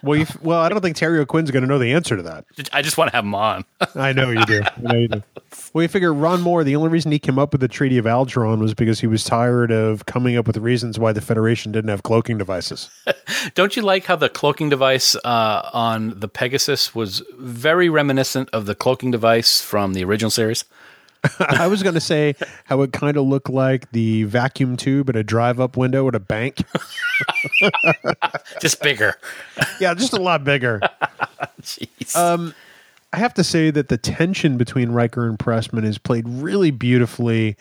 Well, 0.07 0.19
you, 0.19 0.27
well, 0.41 0.61
I 0.61 0.69
don't 0.69 0.81
think 0.81 0.97
Terry 0.97 1.19
O'Quinn's 1.19 1.51
going 1.51 1.63
to 1.63 1.69
know 1.69 1.79
the 1.79 1.93
answer 1.93 2.17
to 2.17 2.23
that. 2.23 2.45
I 2.73 2.81
just 2.81 2.97
want 2.97 3.11
to 3.11 3.17
have 3.17 3.25
him 3.25 3.35
on. 3.35 3.65
I 3.95 4.13
know 4.13 4.31
you 4.31 4.45
do. 4.47 4.63
I 4.63 4.81
know 4.81 4.99
you 4.99 5.09
do. 5.09 5.23
Well, 5.73 5.83
you 5.83 5.89
figure 5.89 6.13
Ron 6.13 6.43
Moore, 6.43 6.65
the 6.65 6.77
only 6.77 6.89
reason 6.89 7.13
he 7.13 7.19
came 7.19 7.39
up 7.39 7.53
with 7.53 7.61
the 7.61 7.69
Treaty 7.69 7.99
of 7.99 8.05
Algeron 8.05 8.61
was 8.61 8.75
because 8.75 9.01
he 9.01 9.07
was 9.07 9.25
tired 9.25 9.71
of 9.71 10.05
coming 10.07 10.37
up 10.37 10.47
with 10.47 10.57
reasons 10.59 10.99
why 10.99 11.13
the 11.13 11.21
Federation 11.21 11.73
didn't 11.73 11.89
have 11.89 12.03
cloaking 12.03 12.37
devices. 12.37 12.91
Don't 13.55 13.77
you 13.77 13.83
like 13.83 14.05
how 14.05 14.17
the 14.17 14.29
cloaking 14.29 14.69
device 14.69 15.17
uh, 15.17 15.71
on 15.73 16.19
the 16.19 16.29
Pegasus 16.29 16.95
was 16.95 17.23
very 17.39 17.89
reminiscent 17.89 18.51
of 18.53 18.67
the 18.67 18.75
cloaking 18.75 19.11
device 19.11 19.63
from 19.63 19.95
the 19.95 20.05
original 20.05 20.31
series? 20.31 20.65
I 21.41 21.67
was 21.67 21.83
going 21.83 21.95
to 21.95 22.01
say 22.01 22.35
how 22.65 22.83
it 22.83 22.93
kind 22.93 23.17
of 23.17 23.25
looked 23.27 23.51
like 23.51 23.91
the 23.93 24.25
vacuum 24.25 24.77
tube 24.77 25.09
at 25.09 25.17
a 25.17 25.23
drive 25.23 25.61
up 25.61 25.77
window 25.77 26.07
at 26.09 26.15
a 26.15 26.21
bank. 26.21 26.59
Just 28.61 28.83
bigger. 28.83 29.15
yeah, 29.81 29.95
just 29.95 30.13
a 30.13 30.21
lot 30.21 30.45
bigger. 30.45 30.81
Jeez. 31.63 32.15
Um, 32.15 32.55
I 33.13 33.19
have 33.19 33.35
to 33.35 33.45
say 33.45 33.71
that 33.71 33.89
the 33.89 33.97
tension 33.97 34.59
between 34.59 34.91
Riker 34.91 35.27
and 35.27 35.39
Pressman 35.39 35.85
is 35.85 35.99
played 35.99 36.29
really 36.29 36.71
beautifully 36.71 37.57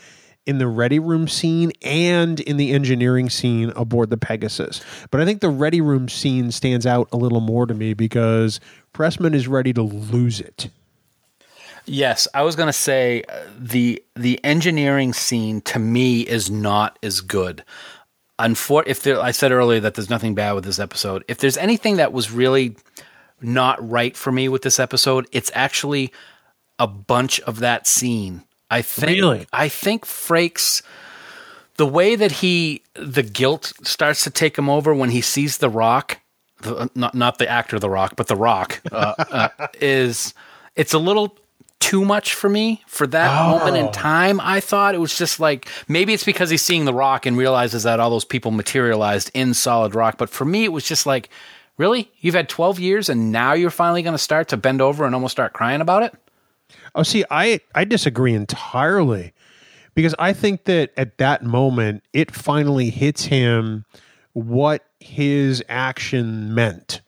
in 0.45 0.58
the 0.58 0.68
ready 0.68 0.99
room 0.99 1.28
scene 1.28 1.72
and 1.82 2.39
in 2.41 2.58
the 2.58 2.72
engineering 2.72 3.30
scene 3.30 3.72
aboard 3.76 4.10
the 4.10 4.18
Pegasus. 4.18 4.82
But 5.12 5.22
I 5.22 5.26
think 5.26 5.41
the 5.41 5.49
ready 5.49 5.82
room 5.82 6.08
scene 6.10 6.51
stands 6.51 6.86
out 6.86 7.10
a 7.12 7.18
little 7.18 7.41
more 7.41 7.66
to 7.66 7.74
me 7.74 7.93
because 7.93 8.60
Pressman 8.93 9.34
is 9.34 9.47
ready 9.47 9.74
to 9.74 9.82
lose 9.82 10.39
it. 10.39 10.70
Yes, 11.86 12.27
I 12.33 12.43
was 12.43 12.55
going 12.55 12.67
to 12.67 12.73
say 12.73 13.23
uh, 13.27 13.41
the 13.57 14.03
the 14.15 14.43
engineering 14.43 15.13
scene 15.13 15.61
to 15.61 15.79
me 15.79 16.21
is 16.21 16.49
not 16.49 16.97
as 17.03 17.21
good. 17.21 17.63
Unfor- 18.39 18.83
if 18.86 19.03
there, 19.03 19.21
I 19.21 19.31
said 19.31 19.51
earlier 19.51 19.79
that 19.79 19.93
there's 19.93 20.09
nothing 20.09 20.36
bad 20.36 20.53
with 20.53 20.65
this 20.65 20.79
episode. 20.79 21.23
If 21.27 21.38
there's 21.38 21.57
anything 21.57 21.97
that 21.97 22.11
was 22.11 22.31
really 22.31 22.75
not 23.41 23.88
right 23.88 24.15
for 24.15 24.31
me 24.31 24.49
with 24.49 24.61
this 24.61 24.79
episode, 24.79 25.27
it's 25.31 25.51
actually 25.53 26.11
a 26.77 26.88
bunch 26.88 27.39
of 27.41 27.59
that 27.59 27.88
scene. 27.88 28.43
I 28.69 28.81
think 28.81 29.21
Really? 29.21 29.47
I 29.53 29.69
think 29.69 30.05
Frakes 30.05 30.81
the 31.77 31.86
way 31.86 32.15
that 32.15 32.31
he 32.31 32.81
the 32.93 33.23
guilt 33.23 33.73
starts 33.83 34.23
to 34.23 34.29
take 34.29 34.57
him 34.57 34.69
over 34.69 34.93
when 34.93 35.09
he 35.09 35.21
sees 35.21 35.57
the 35.57 35.69
rock 35.69 36.19
the, 36.61 36.89
not 36.95 37.13
not 37.13 37.38
the 37.38 37.47
actor 37.47 37.77
the 37.79 37.89
rock 37.89 38.15
but 38.15 38.27
the 38.27 38.36
rock 38.36 38.81
uh, 38.91 39.13
uh, 39.17 39.49
is 39.81 40.33
it's 40.75 40.93
a 40.93 40.99
little 40.99 41.38
too 41.86 42.03
much 42.03 42.33
for 42.33 42.49
me 42.49 42.81
for 42.88 43.05
that 43.05 43.29
oh. 43.29 43.59
moment 43.59 43.77
in 43.77 43.91
time 43.91 44.41
i 44.41 44.59
thought. 44.59 44.95
It 44.95 44.97
was 44.97 45.15
just 45.15 45.39
like 45.39 45.67
maybe 45.88 46.15
it's 46.15 46.23
because 46.23 46.49
he's 46.49 46.63
seeing 46.63 46.86
the 46.86 46.93
rock 46.95 47.27
and 47.27 47.38
realizes 47.38 47.83
that 47.83 47.99
all 47.99 48.09
those 48.09 48.25
people 48.25 48.49
materialized 48.49 49.29
in 49.36 49.53
solid 49.53 49.93
rock. 49.93 50.17
But 50.17 50.31
for 50.31 50.45
me 50.45 50.63
it 50.63 50.71
was 50.71 50.83
just 50.83 51.05
like 51.05 51.29
really? 51.77 52.11
You've 52.21 52.33
had 52.33 52.49
12 52.49 52.79
years 52.79 53.07
and 53.07 53.31
now 53.31 53.53
you're 53.53 53.69
finally 53.69 54.01
going 54.01 54.15
to 54.15 54.17
start 54.17 54.47
to 54.47 54.57
bend 54.57 54.81
over 54.81 55.05
and 55.05 55.13
almost 55.13 55.33
start 55.33 55.53
crying 55.53 55.79
about 55.79 56.01
it? 56.01 56.15
Oh, 56.95 57.03
see, 57.03 57.23
I 57.29 57.59
I 57.75 57.83
disagree 57.83 58.33
entirely 58.33 59.33
because 59.93 60.15
I 60.17 60.33
think 60.33 60.63
that 60.63 60.91
at 60.97 61.19
that 61.19 61.43
moment 61.43 62.01
it 62.13 62.33
finally 62.33 62.89
hits 62.89 63.25
him 63.25 63.86
what 64.33 64.83
his 64.99 65.63
action 65.69 66.55
meant. 66.55 67.01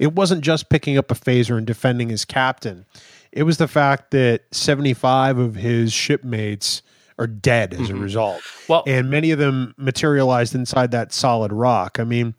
It 0.00 0.12
wasn't 0.12 0.42
just 0.42 0.70
picking 0.70 0.98
up 0.98 1.12
a 1.12 1.14
phaser 1.14 1.56
and 1.56 1.64
defending 1.64 2.08
his 2.08 2.24
captain. 2.24 2.84
It 3.34 3.42
was 3.42 3.58
the 3.58 3.66
fact 3.66 4.12
that 4.12 4.42
75 4.52 5.38
of 5.38 5.56
his 5.56 5.92
shipmates 5.92 6.82
are 7.18 7.26
dead 7.26 7.74
as 7.74 7.90
a 7.90 7.96
result. 7.96 8.40
Well- 8.68 8.84
and 8.86 9.10
many 9.10 9.32
of 9.32 9.38
them 9.40 9.74
materialized 9.76 10.54
inside 10.54 10.92
that 10.92 11.12
solid 11.12 11.52
rock. 11.52 11.98
I 11.98 12.04
mean, 12.04 12.34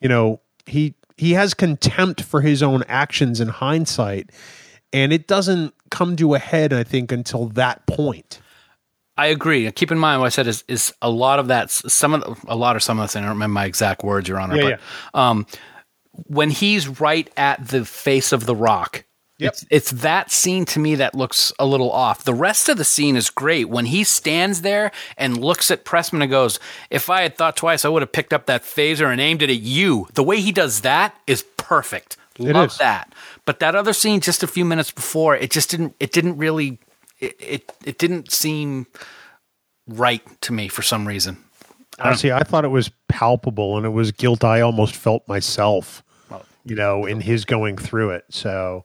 you 0.00 0.08
know, 0.08 0.40
he 0.66 0.94
he 1.16 1.32
has 1.32 1.52
contempt 1.52 2.22
for 2.22 2.40
his 2.40 2.62
own 2.62 2.82
actions 2.88 3.40
in 3.40 3.48
hindsight, 3.48 4.30
and 4.92 5.12
it 5.12 5.26
doesn't 5.26 5.74
come 5.90 6.16
to 6.16 6.34
a 6.34 6.38
head, 6.38 6.72
I 6.72 6.84
think, 6.84 7.12
until 7.12 7.46
that 7.48 7.86
point. 7.86 8.40
I 9.18 9.26
agree. 9.26 9.70
Keep 9.72 9.90
in 9.90 9.98
mind 9.98 10.20
what 10.20 10.26
I 10.26 10.30
said 10.30 10.46
is 10.46 10.64
is 10.68 10.94
a 11.02 11.10
lot 11.10 11.40
of 11.40 11.48
that 11.48 11.70
some 11.70 12.14
of 12.14 12.20
the, 12.22 12.52
a 12.52 12.56
lot 12.56 12.76
or 12.76 12.80
some 12.80 12.98
of 12.98 13.04
this. 13.04 13.16
I 13.16 13.20
don't 13.20 13.28
remember 13.30 13.52
my 13.52 13.64
exact 13.66 14.04
words, 14.04 14.28
Your 14.28 14.40
Honor. 14.40 14.56
Yeah, 14.56 14.76
but 15.12 15.18
um, 15.18 15.46
when 16.12 16.50
he's 16.50 16.88
right 17.00 17.28
at 17.36 17.68
the 17.68 17.84
face 17.84 18.32
of 18.32 18.46
the 18.46 18.54
rock, 18.56 19.04
Yep. 19.40 19.52
it's 19.52 19.66
it's 19.70 19.90
that 20.02 20.30
scene 20.30 20.64
to 20.66 20.78
me 20.78 20.94
that 20.96 21.14
looks 21.14 21.52
a 21.58 21.66
little 21.66 21.90
off. 21.90 22.24
The 22.24 22.34
rest 22.34 22.68
of 22.68 22.76
the 22.76 22.84
scene 22.84 23.16
is 23.16 23.30
great 23.30 23.68
when 23.68 23.86
he 23.86 24.04
stands 24.04 24.62
there 24.62 24.92
and 25.16 25.42
looks 25.42 25.70
at 25.70 25.84
Pressman 25.84 26.22
and 26.22 26.30
goes, 26.30 26.58
"If 26.90 27.08
I 27.08 27.22
had 27.22 27.36
thought 27.36 27.56
twice, 27.56 27.84
I 27.84 27.88
would 27.88 28.02
have 28.02 28.12
picked 28.12 28.32
up 28.32 28.46
that 28.46 28.62
phaser 28.62 29.10
and 29.10 29.20
aimed 29.20 29.42
it 29.42 29.50
at 29.50 29.60
you." 29.60 30.06
The 30.14 30.22
way 30.22 30.40
he 30.40 30.52
does 30.52 30.82
that 30.82 31.14
is 31.26 31.42
perfect. 31.56 32.16
It 32.38 32.54
Love 32.54 32.70
is. 32.70 32.78
that. 32.78 33.12
But 33.44 33.60
that 33.60 33.74
other 33.74 33.92
scene 33.92 34.20
just 34.20 34.42
a 34.42 34.46
few 34.46 34.64
minutes 34.64 34.90
before, 34.90 35.36
it 35.36 35.50
just 35.50 35.70
didn't. 35.70 35.94
It 36.00 36.12
didn't 36.12 36.36
really. 36.36 36.78
It 37.18 37.36
it, 37.40 37.72
it 37.84 37.98
didn't 37.98 38.32
seem 38.32 38.86
right 39.86 40.22
to 40.42 40.52
me 40.52 40.68
for 40.68 40.82
some 40.82 41.06
reason. 41.06 41.38
Honestly, 41.98 42.32
I 42.32 42.42
thought 42.44 42.64
it 42.64 42.68
was 42.68 42.90
palpable, 43.08 43.76
and 43.76 43.84
it 43.84 43.90
was 43.90 44.10
guilt 44.10 44.44
I 44.44 44.60
almost 44.60 44.96
felt 44.96 45.26
myself. 45.28 46.02
You 46.64 46.76
know, 46.76 47.06
in 47.06 47.20
his 47.20 47.46
going 47.46 47.78
through 47.78 48.10
it. 48.10 48.24
So 48.28 48.84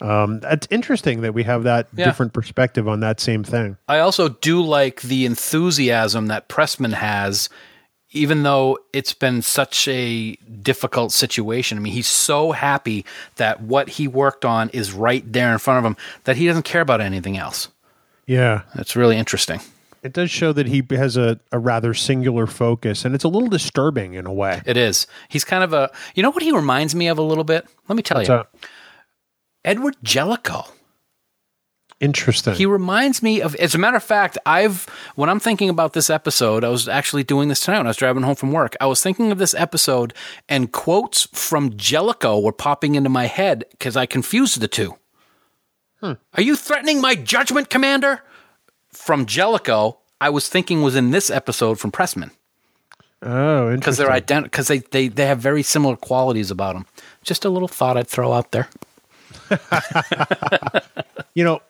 um, 0.00 0.40
that's 0.40 0.66
interesting 0.70 1.22
that 1.22 1.32
we 1.34 1.42
have 1.44 1.62
that 1.64 1.88
Yeah. 1.94 2.04
different 2.06 2.32
perspective 2.32 2.86
on 2.88 3.00
that 3.00 3.20
same 3.20 3.44
thing. 3.44 3.76
I 3.88 3.98
also 4.00 4.28
do 4.28 4.62
like 4.62 5.00
the 5.02 5.26
enthusiasm 5.26 6.26
that 6.26 6.48
Pressman 6.48 6.92
has, 6.94 7.48
even 8.10 8.42
though 8.42 8.78
it's 8.92 9.12
been 9.12 9.42
such 9.42 9.88
a 9.88 10.32
difficult 10.62 11.12
situation. 11.12 11.78
I 11.78 11.80
mean, 11.80 11.92
he's 11.92 12.06
so 12.06 12.52
happy 12.52 13.04
that 13.36 13.60
what 13.62 13.88
he 13.90 14.06
worked 14.08 14.44
on 14.44 14.68
is 14.70 14.92
right 14.92 15.24
there 15.32 15.52
in 15.52 15.58
front 15.58 15.78
of 15.78 15.84
him 15.90 15.96
that 16.24 16.36
he 16.36 16.46
doesn't 16.46 16.64
care 16.64 16.80
about 16.82 17.00
anything 17.00 17.36
else. 17.36 17.68
Yeah, 18.26 18.62
That's 18.74 18.96
really 18.96 19.16
interesting. 19.16 19.60
it 20.02 20.12
does 20.12 20.30
show 20.30 20.52
that 20.52 20.66
he 20.66 20.82
has 20.90 21.16
a, 21.16 21.38
a 21.52 21.58
rather 21.58 21.94
singular 21.94 22.46
focus, 22.46 23.04
and 23.04 23.14
it's 23.14 23.24
a 23.24 23.28
little 23.28 23.48
disturbing 23.48 24.14
in 24.14 24.26
a 24.26 24.32
way. 24.32 24.62
It 24.66 24.76
is. 24.76 25.06
He's 25.28 25.44
kind 25.44 25.64
of 25.64 25.72
a. 25.72 25.90
You 26.14 26.22
know 26.22 26.30
what 26.30 26.42
he 26.42 26.52
reminds 26.52 26.94
me 26.94 27.08
of 27.08 27.18
a 27.18 27.22
little 27.22 27.44
bit? 27.44 27.66
Let 27.88 27.96
me 27.96 28.02
tell 28.02 28.20
you. 28.20 28.26
So 28.26 28.46
Edward 29.66 29.96
Jellicoe. 30.02 30.64
interesting. 32.00 32.54
He 32.54 32.66
reminds 32.66 33.22
me 33.22 33.40
of, 33.40 33.54
as 33.56 33.74
a 33.74 33.78
matter 33.78 33.96
of 33.96 34.02
fact, 34.04 34.38
I've, 34.46 34.86
when 35.16 35.28
I'm 35.28 35.40
thinking 35.40 35.68
about 35.68 35.92
this 35.92 36.08
episode, 36.08 36.62
I 36.62 36.68
was 36.68 36.88
actually 36.88 37.24
doing 37.24 37.48
this 37.48 37.60
tonight 37.60 37.78
when 37.78 37.86
I 37.86 37.90
was 37.90 37.96
driving 37.96 38.22
home 38.22 38.36
from 38.36 38.52
work. 38.52 38.76
I 38.80 38.86
was 38.86 39.02
thinking 39.02 39.32
of 39.32 39.38
this 39.38 39.54
episode 39.54 40.14
and 40.48 40.72
quotes 40.72 41.26
from 41.32 41.76
Jellicoe 41.76 42.38
were 42.38 42.52
popping 42.52 42.94
into 42.94 43.10
my 43.10 43.26
head 43.26 43.64
because 43.72 43.96
I 43.96 44.06
confused 44.06 44.60
the 44.60 44.68
two. 44.68 44.96
Hmm. 46.00 46.12
Are 46.34 46.42
you 46.42 46.54
threatening 46.54 47.00
my 47.00 47.14
judgment, 47.14 47.68
Commander? 47.68 48.22
From 48.92 49.26
Jellicoe, 49.26 49.98
I 50.20 50.30
was 50.30 50.48
thinking 50.48 50.82
was 50.82 50.94
in 50.94 51.10
this 51.10 51.30
episode 51.30 51.80
from 51.80 51.90
Pressman 51.90 52.30
oh, 53.22 53.72
interesting. 53.72 53.80
because 53.80 53.96
they're 53.96 54.08
ident- 54.08 54.44
because 54.44 54.68
they, 54.68 54.78
they, 54.78 55.08
they 55.08 55.26
have 55.26 55.38
very 55.38 55.62
similar 55.62 55.96
qualities 55.96 56.50
about 56.50 56.74
them. 56.74 56.86
Just 57.22 57.44
a 57.44 57.50
little 57.50 57.68
thought 57.68 57.96
I'd 57.96 58.08
throw 58.08 58.32
out 58.32 58.52
there. 58.52 58.68
you 61.34 61.44
know, 61.44 61.60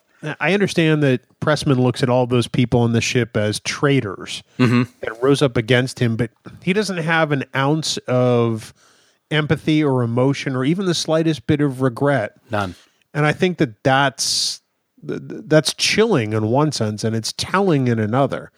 I 0.41 0.55
understand 0.55 1.03
that 1.03 1.21
Pressman 1.41 1.77
looks 1.79 2.03
at 2.03 2.09
all 2.09 2.27
those 2.27 2.49
people 2.49 2.81
on 2.81 2.93
the 2.93 3.01
ship 3.01 3.37
as 3.37 3.61
traitors 3.61 4.43
Mm-hmm. 4.59 4.85
that 5.01 5.23
rose 5.23 5.43
up 5.43 5.57
against 5.57 5.99
him, 6.01 6.17
but 6.17 6.31
he 6.63 6.73
doesn't 6.73 6.97
have 6.99 7.33
an 7.33 7.45
ounce 7.55 7.97
of 8.09 8.73
empathy 9.31 9.83
or 9.85 10.03
emotion 10.03 10.55
or 10.57 10.65
even 10.65 10.87
the 10.87 10.95
slightest 10.95 11.47
bit 11.47 11.61
of 11.61 11.81
regret 11.83 12.37
None. 12.51 12.75
and 13.13 13.27
I 13.27 13.33
think 13.33 13.59
that 13.59 13.83
that's 13.83 14.61
th- 15.07 15.21
th- 15.29 15.43
that's 15.47 15.75
chilling 15.75 16.33
in 16.33 16.47
one 16.49 16.73
sense, 16.73 17.03
and 17.05 17.15
it's 17.17 17.33
telling 17.37 17.89
in 17.89 17.99
another. 17.99 18.51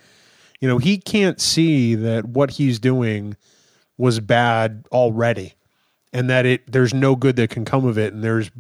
You 0.61 0.69
know, 0.69 0.79
he 0.79 0.99
can't 0.99 1.41
see 1.41 1.95
that 1.95 2.27
what 2.27 2.53
he's 2.53 2.79
doing 2.79 3.37
was 3.97 4.21
bad 4.21 4.85
already, 4.93 5.55
and 6.13 6.29
that 6.31 6.45
it 6.47 6.71
there's 6.71 6.93
no 6.95 7.17
good 7.17 7.37
that 7.37 7.49
can 7.51 7.65
come 7.65 7.85
of 7.87 7.97
it, 7.99 8.13
and 8.13 8.23
there's 8.23 8.51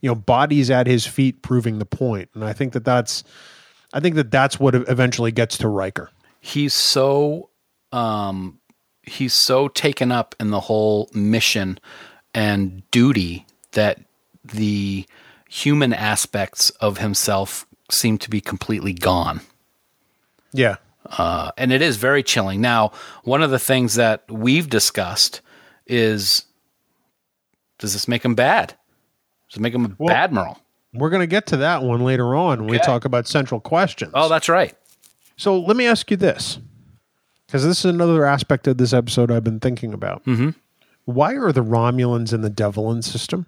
you 0.00 0.08
know 0.08 0.14
bodies 0.14 0.70
at 0.70 0.86
his 0.86 1.06
feet 1.06 1.42
proving 1.42 1.78
the 1.78 1.86
point, 1.86 2.30
and 2.34 2.44
I 2.44 2.52
think 2.52 2.72
that 2.72 2.84
that's 2.84 3.24
I 3.92 4.00
think 4.00 4.14
that 4.16 4.30
that's 4.30 4.60
what 4.60 4.74
eventually 4.74 5.32
gets 5.32 5.56
to 5.58 5.68
Riker. 5.68 6.10
he's 6.40 6.74
so 6.74 7.50
um 7.92 8.58
he's 9.02 9.34
so 9.34 9.68
taken 9.68 10.12
up 10.12 10.34
in 10.40 10.50
the 10.50 10.60
whole 10.60 11.08
mission 11.14 11.78
and 12.34 12.88
duty 12.90 13.46
that 13.72 14.00
the 14.44 15.06
human 15.48 15.92
aspects 15.92 16.70
of 16.70 16.98
himself 16.98 17.66
seem 17.90 18.18
to 18.18 18.28
be 18.28 18.40
completely 18.40 18.92
gone. 18.92 19.40
Yeah, 20.52 20.76
uh, 21.06 21.52
and 21.56 21.72
it 21.72 21.82
is 21.82 21.96
very 21.96 22.22
chilling. 22.22 22.60
Now 22.60 22.92
one 23.22 23.42
of 23.42 23.50
the 23.50 23.58
things 23.58 23.94
that 23.94 24.24
we've 24.30 24.68
discussed 24.68 25.40
is 25.86 26.44
does 27.78 27.92
this 27.92 28.08
make 28.08 28.24
him 28.24 28.34
bad 28.34 28.74
make 29.60 29.74
him 29.74 29.84
a 29.84 29.90
Well- 29.98 30.08
bad 30.08 30.24
admiral 30.24 30.58
we're 30.94 31.10
going 31.10 31.20
to 31.20 31.26
get 31.26 31.46
to 31.48 31.58
that 31.58 31.82
one 31.82 32.04
later 32.04 32.34
on 32.34 32.60
when 32.60 32.68
we 32.70 32.78
talk 32.78 33.04
about 33.04 33.26
central 33.28 33.60
questions. 33.60 34.12
oh 34.14 34.28
that's 34.30 34.48
right 34.48 34.74
So 35.36 35.58
let 35.60 35.76
me 35.76 35.86
ask 35.86 36.10
you 36.10 36.16
this, 36.16 36.58
because 37.46 37.62
this 37.64 37.80
is 37.80 37.84
another 37.84 38.24
aspect 38.24 38.66
of 38.66 38.78
this 38.78 38.94
episode 38.94 39.30
I've 39.30 39.44
been 39.44 39.60
thinking 39.60 39.92
about. 39.92 40.24
Mm-hmm. 40.24 40.50
Why 41.04 41.34
are 41.34 41.52
the 41.52 41.62
Romulans 41.62 42.32
in 42.32 42.40
the 42.40 42.48
Devolin 42.50 43.04
system? 43.04 43.44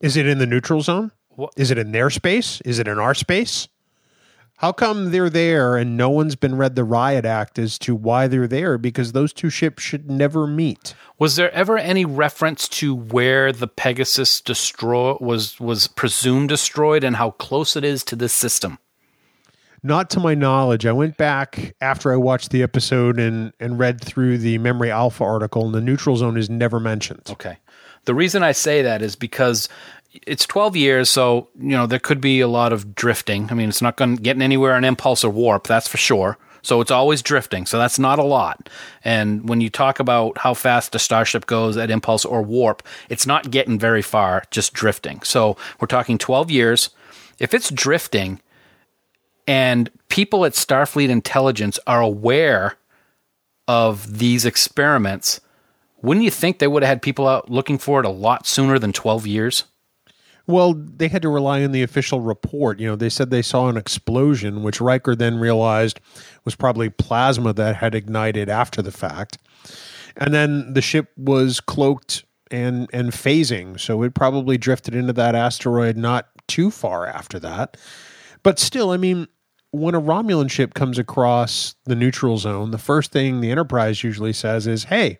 Is 0.00 0.16
it 0.16 0.26
in 0.26 0.38
the 0.38 0.46
neutral 0.46 0.80
zone? 0.80 1.10
What- 1.28 1.52
Is 1.56 1.70
it 1.70 1.76
in 1.76 1.92
their 1.92 2.08
space? 2.08 2.60
Is 2.62 2.78
it 2.78 2.88
in 2.88 2.98
our 2.98 3.12
space? 3.14 3.68
How 4.64 4.72
come 4.72 5.10
they're 5.10 5.28
there 5.28 5.76
and 5.76 5.94
no 5.94 6.08
one's 6.08 6.36
been 6.36 6.56
read 6.56 6.74
the 6.74 6.84
riot 6.84 7.26
act 7.26 7.58
as 7.58 7.78
to 7.80 7.94
why 7.94 8.26
they're 8.28 8.48
there? 8.48 8.78
Because 8.78 9.12
those 9.12 9.34
two 9.34 9.50
ships 9.50 9.82
should 9.82 10.10
never 10.10 10.46
meet. 10.46 10.94
Was 11.18 11.36
there 11.36 11.52
ever 11.52 11.76
any 11.76 12.06
reference 12.06 12.66
to 12.68 12.94
where 12.94 13.52
the 13.52 13.66
Pegasus 13.66 14.40
destroy 14.40 15.18
was 15.20 15.60
was 15.60 15.86
presumed 15.86 16.48
destroyed 16.48 17.04
and 17.04 17.16
how 17.16 17.32
close 17.32 17.76
it 17.76 17.84
is 17.84 18.02
to 18.04 18.16
this 18.16 18.32
system? 18.32 18.78
Not 19.82 20.08
to 20.08 20.18
my 20.18 20.34
knowledge. 20.34 20.86
I 20.86 20.92
went 20.92 21.18
back 21.18 21.74
after 21.82 22.10
I 22.10 22.16
watched 22.16 22.50
the 22.50 22.62
episode 22.62 23.20
and, 23.20 23.52
and 23.60 23.78
read 23.78 24.00
through 24.00 24.38
the 24.38 24.56
Memory 24.56 24.90
Alpha 24.90 25.24
article, 25.24 25.66
and 25.66 25.74
the 25.74 25.82
neutral 25.82 26.16
zone 26.16 26.38
is 26.38 26.48
never 26.48 26.80
mentioned. 26.80 27.28
Okay. 27.28 27.58
The 28.06 28.14
reason 28.14 28.42
I 28.42 28.52
say 28.52 28.80
that 28.80 29.02
is 29.02 29.14
because 29.14 29.68
it's 30.26 30.46
12 30.46 30.76
years, 30.76 31.10
so 31.10 31.48
you 31.58 31.70
know 31.70 31.86
there 31.86 31.98
could 31.98 32.20
be 32.20 32.40
a 32.40 32.48
lot 32.48 32.72
of 32.72 32.94
drifting. 32.94 33.48
I 33.50 33.54
mean, 33.54 33.68
it's 33.68 33.82
not 33.82 33.96
going 33.96 34.16
getting 34.16 34.42
anywhere 34.42 34.76
in 34.76 34.84
impulse 34.84 35.24
or 35.24 35.30
warp, 35.30 35.66
that's 35.66 35.88
for 35.88 35.96
sure. 35.96 36.38
So 36.62 36.80
it's 36.80 36.90
always 36.90 37.20
drifting. 37.20 37.66
So 37.66 37.78
that's 37.78 37.98
not 37.98 38.18
a 38.18 38.24
lot. 38.24 38.70
And 39.04 39.46
when 39.46 39.60
you 39.60 39.68
talk 39.68 40.00
about 40.00 40.38
how 40.38 40.54
fast 40.54 40.94
a 40.94 40.98
starship 40.98 41.44
goes 41.44 41.76
at 41.76 41.90
impulse 41.90 42.24
or 42.24 42.42
warp, 42.42 42.82
it's 43.10 43.26
not 43.26 43.50
getting 43.50 43.78
very 43.78 44.00
far, 44.00 44.44
just 44.50 44.72
drifting. 44.72 45.20
So 45.22 45.58
we're 45.78 45.88
talking 45.88 46.16
12 46.16 46.50
years. 46.50 46.88
If 47.38 47.52
it's 47.52 47.70
drifting 47.70 48.40
and 49.46 49.90
people 50.08 50.46
at 50.46 50.52
Starfleet 50.52 51.10
Intelligence 51.10 51.78
are 51.86 52.00
aware 52.00 52.76
of 53.68 54.18
these 54.18 54.46
experiments, 54.46 55.42
wouldn't 56.00 56.24
you 56.24 56.30
think 56.30 56.58
they 56.58 56.66
would 56.66 56.82
have 56.82 56.88
had 56.88 57.02
people 57.02 57.28
out 57.28 57.50
looking 57.50 57.76
for 57.76 58.00
it 58.00 58.06
a 58.06 58.10
lot 58.10 58.46
sooner 58.46 58.78
than 58.78 58.94
12 58.94 59.26
years? 59.26 59.64
Well, 60.46 60.74
they 60.74 61.08
had 61.08 61.22
to 61.22 61.28
rely 61.28 61.64
on 61.64 61.72
the 61.72 61.82
official 61.82 62.20
report. 62.20 62.78
You 62.78 62.88
know, 62.88 62.96
they 62.96 63.08
said 63.08 63.30
they 63.30 63.42
saw 63.42 63.68
an 63.68 63.76
explosion, 63.76 64.62
which 64.62 64.80
Riker 64.80 65.14
then 65.14 65.38
realized 65.38 66.00
was 66.44 66.54
probably 66.54 66.90
plasma 66.90 67.52
that 67.54 67.76
had 67.76 67.94
ignited 67.94 68.48
after 68.48 68.82
the 68.82 68.92
fact. 68.92 69.38
And 70.16 70.34
then 70.34 70.74
the 70.74 70.82
ship 70.82 71.10
was 71.16 71.60
cloaked 71.60 72.24
and 72.50 72.88
and 72.92 73.10
phasing, 73.10 73.80
so 73.80 74.02
it 74.02 74.14
probably 74.14 74.58
drifted 74.58 74.94
into 74.94 75.12
that 75.14 75.34
asteroid 75.34 75.96
not 75.96 76.28
too 76.46 76.70
far 76.70 77.06
after 77.06 77.38
that. 77.40 77.76
But 78.42 78.58
still, 78.58 78.90
I 78.90 78.98
mean, 78.98 79.26
when 79.70 79.94
a 79.94 80.00
Romulan 80.00 80.50
ship 80.50 80.74
comes 80.74 80.98
across 80.98 81.74
the 81.84 81.96
neutral 81.96 82.36
zone, 82.36 82.70
the 82.70 82.78
first 82.78 83.10
thing 83.12 83.40
the 83.40 83.50
Enterprise 83.50 84.04
usually 84.04 84.34
says 84.34 84.66
is, 84.66 84.84
"Hey, 84.84 85.18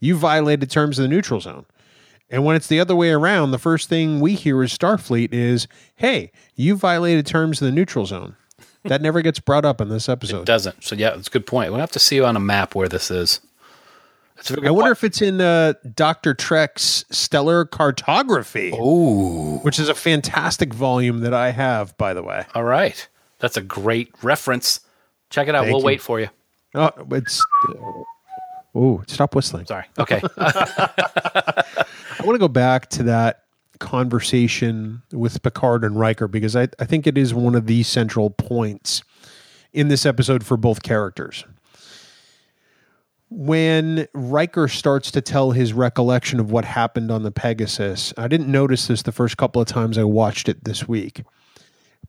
you 0.00 0.16
violated 0.16 0.68
terms 0.68 0.98
of 0.98 1.04
the 1.04 1.08
neutral 1.08 1.40
zone." 1.40 1.64
And 2.34 2.44
when 2.44 2.56
it's 2.56 2.66
the 2.66 2.80
other 2.80 2.96
way 2.96 3.10
around, 3.10 3.52
the 3.52 3.60
first 3.60 3.88
thing 3.88 4.18
we 4.18 4.34
hear 4.34 4.60
is 4.64 4.76
Starfleet 4.76 5.32
is, 5.32 5.68
"Hey, 5.94 6.32
you 6.56 6.74
violated 6.74 7.26
terms 7.26 7.62
of 7.62 7.66
the 7.66 7.72
neutral 7.72 8.06
zone." 8.06 8.34
That 8.82 9.00
never 9.00 9.22
gets 9.22 9.38
brought 9.38 9.64
up 9.64 9.80
in 9.80 9.88
this 9.88 10.08
episode. 10.08 10.40
It 10.40 10.46
doesn't. 10.46 10.82
So, 10.82 10.96
yeah, 10.96 11.14
it's 11.14 11.28
a 11.28 11.30
good 11.30 11.46
point. 11.46 11.70
We'll 11.70 11.78
have 11.78 11.92
to 11.92 12.00
see 12.00 12.20
on 12.20 12.34
a 12.34 12.40
map 12.40 12.74
where 12.74 12.88
this 12.88 13.08
is. 13.08 13.40
It's 14.36 14.50
I 14.50 14.70
wonder 14.70 14.90
if 14.90 15.04
it's 15.04 15.22
in 15.22 15.40
uh, 15.40 15.74
Doctor 15.94 16.34
Trek's 16.34 17.04
Stellar 17.08 17.66
Cartography, 17.66 18.72
Ooh. 18.72 19.58
which 19.58 19.78
is 19.78 19.88
a 19.88 19.94
fantastic 19.94 20.74
volume 20.74 21.20
that 21.20 21.32
I 21.32 21.52
have, 21.52 21.96
by 21.98 22.14
the 22.14 22.22
way. 22.24 22.46
All 22.52 22.64
right. 22.64 23.08
That's 23.38 23.56
a 23.56 23.62
great 23.62 24.10
reference. 24.22 24.80
Check 25.30 25.46
it 25.46 25.54
out. 25.54 25.62
Thank 25.62 25.72
we'll 25.72 25.82
you. 25.82 25.86
wait 25.86 26.02
for 26.02 26.18
you. 26.18 26.30
Oh, 26.74 26.90
it's. 27.12 27.44
Oh, 28.74 29.04
stop 29.06 29.36
whistling. 29.36 29.66
Sorry. 29.66 29.84
Okay. 30.00 30.20
I 32.24 32.26
want 32.26 32.36
to 32.36 32.40
go 32.40 32.48
back 32.48 32.88
to 32.90 33.02
that 33.02 33.42
conversation 33.80 35.02
with 35.12 35.42
Picard 35.42 35.84
and 35.84 35.94
Riker 36.00 36.26
because 36.26 36.56
I, 36.56 36.68
I 36.78 36.86
think 36.86 37.06
it 37.06 37.18
is 37.18 37.34
one 37.34 37.54
of 37.54 37.66
the 37.66 37.82
central 37.82 38.30
points 38.30 39.02
in 39.74 39.88
this 39.88 40.06
episode 40.06 40.42
for 40.42 40.56
both 40.56 40.82
characters. 40.82 41.44
When 43.28 44.08
Riker 44.14 44.68
starts 44.68 45.10
to 45.10 45.20
tell 45.20 45.50
his 45.50 45.74
recollection 45.74 46.40
of 46.40 46.50
what 46.50 46.64
happened 46.64 47.10
on 47.10 47.24
the 47.24 47.30
Pegasus, 47.30 48.14
I 48.16 48.26
didn't 48.26 48.50
notice 48.50 48.86
this 48.86 49.02
the 49.02 49.12
first 49.12 49.36
couple 49.36 49.60
of 49.60 49.68
times 49.68 49.98
I 49.98 50.04
watched 50.04 50.48
it 50.48 50.64
this 50.64 50.88
week, 50.88 51.24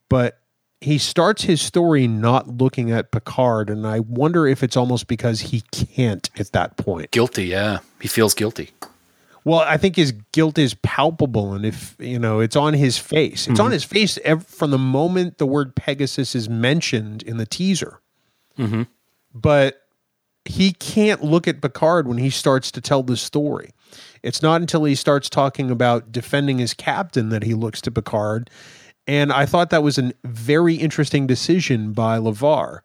but 0.07 0.39
he 0.79 0.97
starts 0.97 1.43
his 1.43 1.61
story 1.61 2.07
not 2.07 2.47
looking 2.47 2.89
at 2.89 3.11
Picard, 3.11 3.69
and 3.69 3.85
I 3.85 3.99
wonder 3.99 4.47
if 4.47 4.63
it's 4.63 4.77
almost 4.77 5.07
because 5.07 5.41
he 5.41 5.61
can't 5.73 6.29
at 6.39 6.53
that 6.53 6.77
point. 6.77 7.11
guilty. 7.11 7.47
Yeah. 7.47 7.79
He 7.99 8.07
feels 8.07 8.33
guilty. 8.33 8.71
Well, 9.45 9.59
I 9.59 9.77
think 9.77 9.95
his 9.95 10.11
guilt 10.31 10.57
is 10.57 10.73
palpable, 10.73 11.53
and 11.53 11.65
if 11.65 11.95
you 11.99 12.17
know, 12.17 12.39
it's 12.39 12.55
on 12.55 12.73
his 12.73 12.97
face. 12.97 13.47
It's 13.47 13.59
on 13.59 13.67
mm-hmm. 13.67 13.73
his 13.73 13.83
face 13.83 14.17
ev- 14.23 14.45
from 14.45 14.71
the 14.71 14.79
moment 14.79 15.37
the 15.37 15.45
word 15.45 15.75
Pegasus 15.75 16.33
is 16.33 16.49
mentioned 16.49 17.21
in 17.21 17.37
the 17.37 17.45
teaser. 17.45 18.01
Mm-hmm. 18.57 18.83
But 19.35 19.83
he 20.45 20.71
can't 20.71 21.23
look 21.23 21.47
at 21.47 21.61
Picard 21.61 22.07
when 22.07 22.17
he 22.17 22.31
starts 22.31 22.71
to 22.71 22.81
tell 22.81 23.03
the 23.03 23.15
story. 23.17 23.71
It's 24.23 24.41
not 24.41 24.61
until 24.61 24.83
he 24.83 24.95
starts 24.95 25.29
talking 25.29 25.69
about 25.69 26.11
defending 26.11 26.57
his 26.57 26.73
captain 26.73 27.29
that 27.29 27.43
he 27.43 27.53
looks 27.53 27.81
to 27.81 27.91
Picard. 27.91 28.49
And 29.07 29.31
I 29.31 29.45
thought 29.45 29.69
that 29.69 29.83
was 29.83 29.99
a 29.99 30.11
very 30.23 30.75
interesting 30.75 31.27
decision 31.27 31.93
by 31.93 32.17
LeVar 32.17 32.79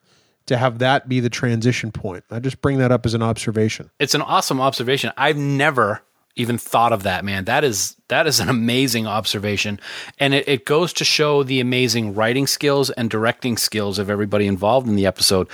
to 0.46 0.56
have 0.58 0.78
that 0.80 1.08
be 1.08 1.20
the 1.20 1.30
transition 1.30 1.92
point. 1.92 2.24
I 2.30 2.40
just 2.40 2.60
bring 2.60 2.78
that 2.78 2.92
up 2.92 3.06
as 3.06 3.14
an 3.14 3.22
observation. 3.22 3.90
It's 3.98 4.14
an 4.14 4.22
awesome 4.22 4.60
observation. 4.60 5.12
I've 5.16 5.36
never 5.38 6.02
even 6.36 6.58
thought 6.58 6.92
of 6.92 7.02
that, 7.02 7.24
man. 7.24 7.44
That 7.44 7.64
is 7.64 7.96
that 8.08 8.26
is 8.26 8.40
an 8.40 8.48
amazing 8.48 9.06
observation. 9.06 9.80
And 10.18 10.34
it, 10.34 10.48
it 10.48 10.64
goes 10.64 10.92
to 10.94 11.04
show 11.04 11.42
the 11.42 11.60
amazing 11.60 12.14
writing 12.14 12.46
skills 12.46 12.90
and 12.90 13.10
directing 13.10 13.56
skills 13.56 13.98
of 13.98 14.08
everybody 14.10 14.46
involved 14.46 14.86
in 14.88 14.96
the 14.96 15.06
episode. 15.06 15.48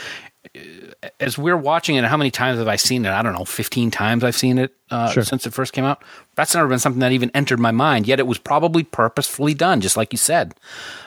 As 1.20 1.36
we're 1.36 1.56
watching 1.56 1.96
it, 1.96 2.04
how 2.04 2.16
many 2.16 2.30
times 2.30 2.58
have 2.58 2.68
I 2.68 2.76
seen 2.76 3.04
it? 3.04 3.10
I 3.10 3.22
don't 3.22 3.32
know, 3.34 3.44
15 3.44 3.90
times 3.90 4.24
I've 4.24 4.36
seen 4.36 4.58
it 4.58 4.74
uh, 4.90 5.10
Sure. 5.10 5.22
since 5.22 5.46
it 5.46 5.52
first 5.52 5.72
came 5.72 5.84
out. 5.84 6.02
That's 6.34 6.54
never 6.54 6.68
been 6.68 6.78
something 6.78 7.00
that 7.00 7.12
even 7.12 7.30
entered 7.34 7.60
my 7.60 7.70
mind, 7.70 8.06
yet 8.06 8.18
it 8.18 8.26
was 8.26 8.38
probably 8.38 8.82
purposefully 8.82 9.54
done, 9.54 9.80
just 9.80 9.96
like 9.96 10.12
you 10.12 10.18
said. 10.18 10.54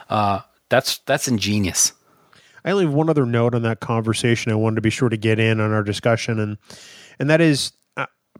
Uh, 0.10 0.42
that's 0.70 1.00
that's 1.00 1.28
ingenious. 1.28 1.94
I 2.64 2.72
only 2.72 2.86
have 2.86 2.94
one 2.94 3.10
other 3.10 3.26
note 3.26 3.56
on 3.56 3.62
that 3.64 3.80
conversation 3.80 4.52
I 4.52 4.56
wanted 4.56 4.76
to 4.76 4.82
be 4.82 4.90
sure 4.90 5.10
to 5.10 5.18
get 5.18 5.40
in 5.40 5.60
on 5.60 5.72
our 5.72 5.84
discussion, 5.84 6.40
and 6.40 6.58
and 7.18 7.30
that 7.30 7.42
is 7.42 7.72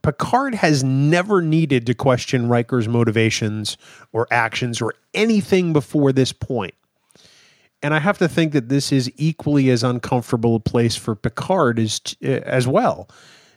Picard 0.02 0.56
has 0.56 0.84
never 0.84 1.42
needed 1.42 1.86
to 1.88 1.94
question 1.94 2.50
Riker's 2.50 2.88
motivations 2.88 3.78
or 4.12 4.28
actions 4.32 4.82
or 4.82 4.94
anything 5.14 5.74
before 5.74 6.12
this 6.12 6.32
point. 6.32 6.74
And 7.82 7.94
I 7.94 8.00
have 8.00 8.18
to 8.18 8.28
think 8.28 8.52
that 8.54 8.70
this 8.70 8.92
is 8.92 9.12
equally 9.16 9.70
as 9.70 9.84
uncomfortable 9.84 10.56
a 10.56 10.60
place 10.60 10.96
for 10.96 11.16
Picard 11.16 11.80
as 11.80 12.02
as 12.22 12.68
well, 12.68 13.10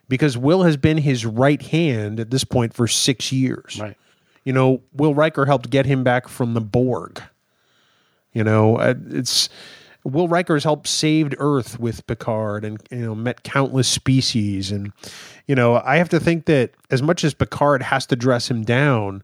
because 0.08 0.38
Will 0.38 0.62
has 0.62 0.76
been 0.76 0.98
his 0.98 1.26
right 1.26 1.60
hand 1.60 2.20
at 2.20 2.30
this 2.30 2.44
point 2.44 2.72
for 2.72 2.86
six 2.86 3.32
years. 3.32 3.78
Right. 3.80 3.96
You 4.44 4.52
know, 4.52 4.82
Will 4.92 5.14
Riker 5.14 5.46
helped 5.46 5.70
get 5.70 5.86
him 5.86 6.04
back 6.04 6.28
from 6.28 6.54
the 6.54 6.60
Borg. 6.60 7.20
You 8.32 8.44
know, 8.44 8.76
uh, 8.76 8.94
it's 9.10 9.48
Will 10.04 10.28
Riker's 10.28 10.64
helped 10.64 10.88
saved 10.88 11.34
Earth 11.38 11.78
with 11.78 12.06
Picard 12.06 12.64
and 12.64 12.82
you 12.90 12.98
know 12.98 13.14
met 13.14 13.42
countless 13.42 13.88
species. 13.88 14.72
And 14.72 14.92
you 15.46 15.54
know 15.54 15.76
I 15.84 15.96
have 15.96 16.08
to 16.10 16.20
think 16.20 16.46
that 16.46 16.72
as 16.90 17.02
much 17.02 17.24
as 17.24 17.34
Picard 17.34 17.82
has 17.82 18.06
to 18.06 18.16
dress 18.16 18.50
him 18.50 18.64
down, 18.64 19.22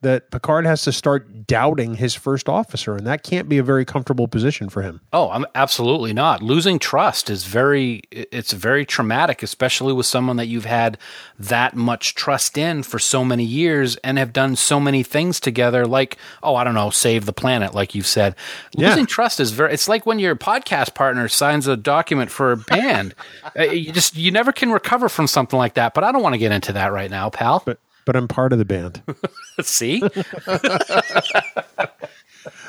that 0.00 0.30
Picard 0.30 0.64
has 0.64 0.82
to 0.82 0.92
start 0.92 1.46
doubting 1.46 1.96
his 1.96 2.14
first 2.14 2.48
officer, 2.48 2.94
and 2.94 3.06
that 3.06 3.24
can't 3.24 3.48
be 3.48 3.58
a 3.58 3.64
very 3.64 3.84
comfortable 3.84 4.28
position 4.28 4.68
for 4.68 4.82
him. 4.82 5.00
Oh, 5.12 5.30
I'm 5.30 5.44
absolutely 5.56 6.12
not. 6.12 6.40
Losing 6.40 6.78
trust 6.78 7.28
is 7.28 7.44
very 7.44 8.02
it's 8.12 8.52
very 8.52 8.86
traumatic, 8.86 9.42
especially 9.42 9.92
with 9.92 10.06
someone 10.06 10.36
that 10.36 10.46
you've 10.46 10.66
had 10.66 10.98
that 11.38 11.74
much 11.74 12.14
trust 12.14 12.56
in 12.56 12.84
for 12.84 13.00
so 13.00 13.24
many 13.24 13.44
years 13.44 13.96
and 13.96 14.18
have 14.18 14.32
done 14.32 14.54
so 14.54 14.78
many 14.78 15.02
things 15.02 15.40
together 15.40 15.84
like, 15.84 16.16
oh, 16.44 16.54
I 16.54 16.62
don't 16.62 16.74
know, 16.74 16.90
save 16.90 17.26
the 17.26 17.32
planet 17.32 17.74
like 17.74 17.94
you've 17.94 18.06
said. 18.06 18.36
Yeah. 18.76 18.90
Losing 18.90 19.06
trust 19.06 19.40
is 19.40 19.50
very 19.50 19.72
it's 19.72 19.88
like 19.88 20.06
when 20.06 20.20
your 20.20 20.36
podcast 20.36 20.94
partner 20.94 21.26
signs 21.28 21.66
a 21.66 21.76
document 21.76 22.30
for 22.30 22.52
a 22.52 22.56
band. 22.68 23.16
Uh, 23.58 23.64
you 23.64 23.92
just 23.92 24.16
you 24.16 24.30
never 24.30 24.52
can 24.52 24.70
recover 24.70 25.08
from 25.08 25.26
something 25.26 25.58
like 25.58 25.74
that, 25.74 25.92
but 25.92 26.04
I 26.04 26.12
don't 26.12 26.22
want 26.22 26.34
to 26.34 26.38
get 26.38 26.52
into 26.52 26.72
that 26.74 26.92
right 26.92 27.10
now, 27.10 27.30
pal. 27.30 27.62
But 27.64 27.80
but 28.08 28.16
I'm 28.16 28.26
part 28.26 28.54
of 28.54 28.58
the 28.58 28.64
band. 28.64 29.02
See? 29.62 30.02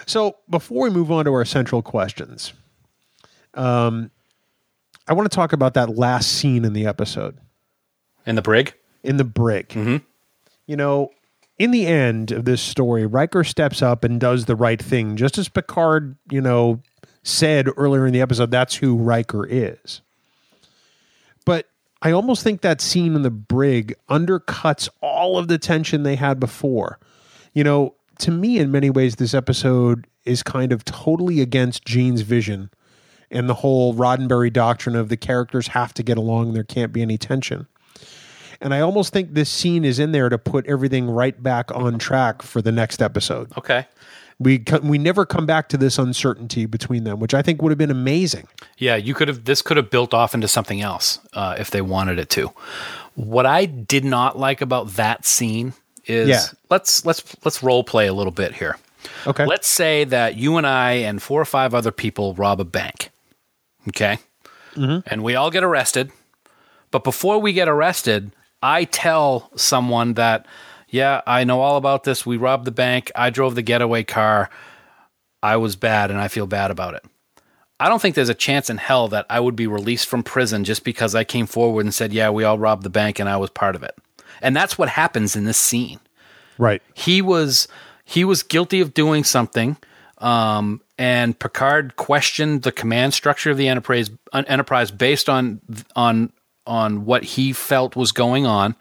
So 0.05 0.35
before 0.49 0.83
we 0.83 0.89
move 0.89 1.09
on 1.11 1.23
to 1.25 1.31
our 1.33 1.45
central 1.45 1.81
questions, 1.81 2.51
um, 3.53 4.11
I 5.07 5.13
want 5.13 5.31
to 5.31 5.33
talk 5.35 5.53
about 5.53 5.75
that 5.75 5.95
last 5.97 6.33
scene 6.33 6.65
in 6.65 6.73
the 6.73 6.85
episode 6.85 7.37
In 8.25 8.35
the 8.35 8.41
brig? 8.41 8.73
in 9.03 9.15
the 9.17 9.23
brig. 9.23 9.71
You 10.65 10.75
know, 10.75 11.11
in 11.57 11.71
the 11.71 11.87
end 11.87 12.31
of 12.31 12.43
this 12.43 12.61
story, 12.61 13.05
Riker 13.05 13.43
steps 13.45 13.81
up 13.81 14.03
and 14.03 14.19
does 14.19 14.45
the 14.45 14.55
right 14.55 14.81
thing, 14.81 15.15
just 15.15 15.37
as 15.37 15.47
Picard, 15.47 16.17
you 16.29 16.41
know, 16.41 16.81
said 17.23 17.69
earlier 17.77 18.05
in 18.05 18.11
the 18.11 18.21
episode. 18.21 18.51
That's 18.51 18.75
who 18.75 18.97
Riker 18.97 19.45
is. 19.45 20.01
I 22.01 22.11
almost 22.11 22.43
think 22.43 22.61
that 22.61 22.81
scene 22.81 23.15
in 23.15 23.23
the 23.23 23.31
brig 23.31 23.93
undercuts 24.09 24.87
all 25.01 25.37
of 25.37 25.47
the 25.47 25.57
tension 25.57 26.03
they 26.03 26.15
had 26.15 26.39
before. 26.39 26.99
You 27.53 27.63
know, 27.63 27.95
to 28.19 28.31
me, 28.31 28.57
in 28.57 28.71
many 28.71 28.89
ways, 28.89 29.17
this 29.17 29.33
episode 29.33 30.07
is 30.23 30.43
kind 30.43 30.71
of 30.71 30.85
totally 30.85 31.41
against 31.41 31.85
Gene's 31.85 32.21
vision 32.21 32.69
and 33.31 33.49
the 33.49 33.55
whole 33.55 33.93
Roddenberry 33.93 34.51
doctrine 34.51 34.95
of 34.95 35.09
the 35.09 35.17
characters 35.17 35.67
have 35.67 35.93
to 35.95 36.03
get 36.03 36.17
along, 36.17 36.53
there 36.53 36.63
can't 36.63 36.91
be 36.91 37.01
any 37.01 37.17
tension. 37.17 37.67
And 38.61 38.73
I 38.73 38.81
almost 38.81 39.13
think 39.13 39.33
this 39.33 39.49
scene 39.49 39.85
is 39.85 39.99
in 39.99 40.11
there 40.11 40.27
to 40.29 40.37
put 40.37 40.65
everything 40.67 41.09
right 41.09 41.41
back 41.41 41.73
on 41.73 41.97
track 41.97 42.41
for 42.41 42.61
the 42.61 42.71
next 42.71 43.01
episode. 43.01 43.51
Okay. 43.57 43.87
We 44.39 44.59
co- 44.59 44.79
we 44.79 44.97
never 44.97 45.25
come 45.25 45.45
back 45.45 45.67
to 45.69 45.77
this 45.77 45.97
uncertainty 45.97 46.65
between 46.65 47.03
them, 47.03 47.19
which 47.19 47.33
I 47.33 47.41
think 47.41 47.61
would 47.61 47.71
have 47.71 47.77
been 47.77 47.91
amazing. 47.91 48.47
Yeah, 48.77 48.95
you 48.95 49.13
could 49.13 49.27
have. 49.27 49.43
This 49.45 49.61
could 49.61 49.75
have 49.77 49.89
built 49.89 50.13
off 50.13 50.33
into 50.33 50.47
something 50.47 50.79
else 50.81 51.19
uh, 51.33 51.55
if 51.59 51.71
they 51.71 51.81
wanted 51.81 52.19
it 52.19 52.29
to. 52.31 52.51
What 53.15 53.45
I 53.45 53.65
did 53.65 54.05
not 54.05 54.39
like 54.39 54.61
about 54.61 54.91
that 54.91 55.25
scene 55.25 55.73
is 56.05 56.29
Yeah. 56.29 56.41
let's 56.69 57.05
let's 57.05 57.35
let's 57.43 57.61
role 57.61 57.83
play 57.83 58.07
a 58.07 58.13
little 58.13 58.31
bit 58.31 58.53
here. 58.55 58.77
Okay. 59.27 59.45
Let's 59.45 59.67
say 59.67 60.05
that 60.05 60.37
you 60.37 60.55
and 60.57 60.65
I 60.65 60.91
and 60.93 61.21
four 61.21 61.41
or 61.41 61.45
five 61.45 61.73
other 61.73 61.91
people 61.91 62.33
rob 62.35 62.61
a 62.61 62.65
bank. 62.65 63.09
Okay. 63.89 64.19
And 64.75 65.23
we 65.23 65.35
all 65.35 65.51
get 65.51 65.63
arrested. 65.63 66.11
But 66.91 67.03
before 67.03 67.39
we 67.39 67.51
get 67.51 67.67
arrested, 67.67 68.31
I 68.63 68.85
tell 68.85 69.49
someone 69.57 70.13
that, 70.13 70.45
yeah, 70.89 71.21
I 71.25 71.43
know 71.43 71.61
all 71.61 71.77
about 71.77 72.03
this. 72.03 72.25
We 72.25 72.37
robbed 72.37 72.65
the 72.65 72.71
bank. 72.71 73.11
I 73.15 73.29
drove 73.29 73.55
the 73.55 73.61
getaway 73.61 74.03
car. 74.03 74.49
I 75.41 75.57
was 75.57 75.75
bad 75.75 76.11
and 76.11 76.19
I 76.19 76.27
feel 76.27 76.47
bad 76.47 76.71
about 76.71 76.95
it. 76.95 77.05
I 77.79 77.87
don't 77.87 78.01
think 78.01 78.15
there's 78.15 78.29
a 78.29 78.33
chance 78.33 78.69
in 78.69 78.77
hell 78.77 79.07
that 79.07 79.25
I 79.29 79.39
would 79.39 79.55
be 79.55 79.67
released 79.67 80.07
from 80.07 80.21
prison 80.21 80.65
just 80.65 80.83
because 80.83 81.15
I 81.15 81.23
came 81.23 81.45
forward 81.45 81.85
and 81.85 81.93
said, 81.93 82.11
yeah, 82.11 82.29
we 82.29 82.43
all 82.43 82.59
robbed 82.59 82.83
the 82.83 82.89
bank 82.89 83.19
and 83.19 83.29
I 83.29 83.37
was 83.37 83.49
part 83.49 83.75
of 83.75 83.83
it. 83.83 83.95
And 84.41 84.55
that's 84.55 84.77
what 84.77 84.89
happens 84.89 85.35
in 85.35 85.45
this 85.45 85.57
scene 85.57 85.99
right. 86.59 86.83
he 86.93 87.23
was 87.23 87.67
he 88.05 88.23
was 88.23 88.43
guilty 88.43 88.81
of 88.81 88.93
doing 88.93 89.23
something 89.23 89.77
um, 90.19 90.81
and 90.97 91.39
Picard 91.39 91.95
questioned 91.95 92.63
the 92.63 92.71
command 92.71 93.13
structure 93.13 93.49
of 93.49 93.57
the 93.57 93.67
enterprise 93.67 94.11
uh, 94.33 94.43
enterprise 94.47 94.91
based 94.91 95.29
on 95.29 95.61
on 95.95 96.31
on 96.67 97.05
what 97.05 97.23
he 97.23 97.53
felt 97.53 97.95
was 97.95 98.11
going 98.11 98.45
on 98.45 98.75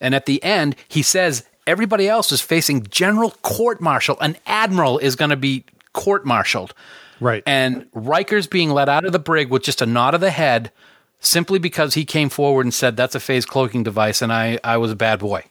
and 0.00 0.14
at 0.14 0.26
the 0.26 0.42
end 0.44 0.76
he 0.88 1.02
says 1.02 1.44
everybody 1.70 2.08
else 2.08 2.32
is 2.32 2.40
facing 2.40 2.82
general 2.90 3.30
court 3.42 3.80
martial 3.80 4.16
an 4.20 4.36
admiral 4.46 4.98
is 4.98 5.16
going 5.16 5.30
to 5.30 5.36
be 5.36 5.64
court 5.92 6.26
martialed 6.26 6.74
Right. 7.20 7.42
and 7.46 7.86
Riker's 7.92 8.46
being 8.46 8.70
let 8.70 8.88
out 8.88 9.04
of 9.04 9.12
the 9.12 9.18
brig 9.18 9.50
with 9.50 9.62
just 9.62 9.80
a 9.82 9.86
nod 9.86 10.14
of 10.14 10.20
the 10.20 10.30
head 10.30 10.72
simply 11.20 11.58
because 11.58 11.94
he 11.94 12.04
came 12.04 12.28
forward 12.30 12.64
and 12.66 12.72
said 12.74 12.96
that's 12.96 13.14
a 13.14 13.20
phase 13.20 13.44
cloaking 13.44 13.82
device 13.82 14.22
and 14.22 14.32
I 14.32 14.58
I 14.64 14.76
was 14.78 14.90
a 14.90 14.96
bad 14.96 15.18
boy 15.20 15.44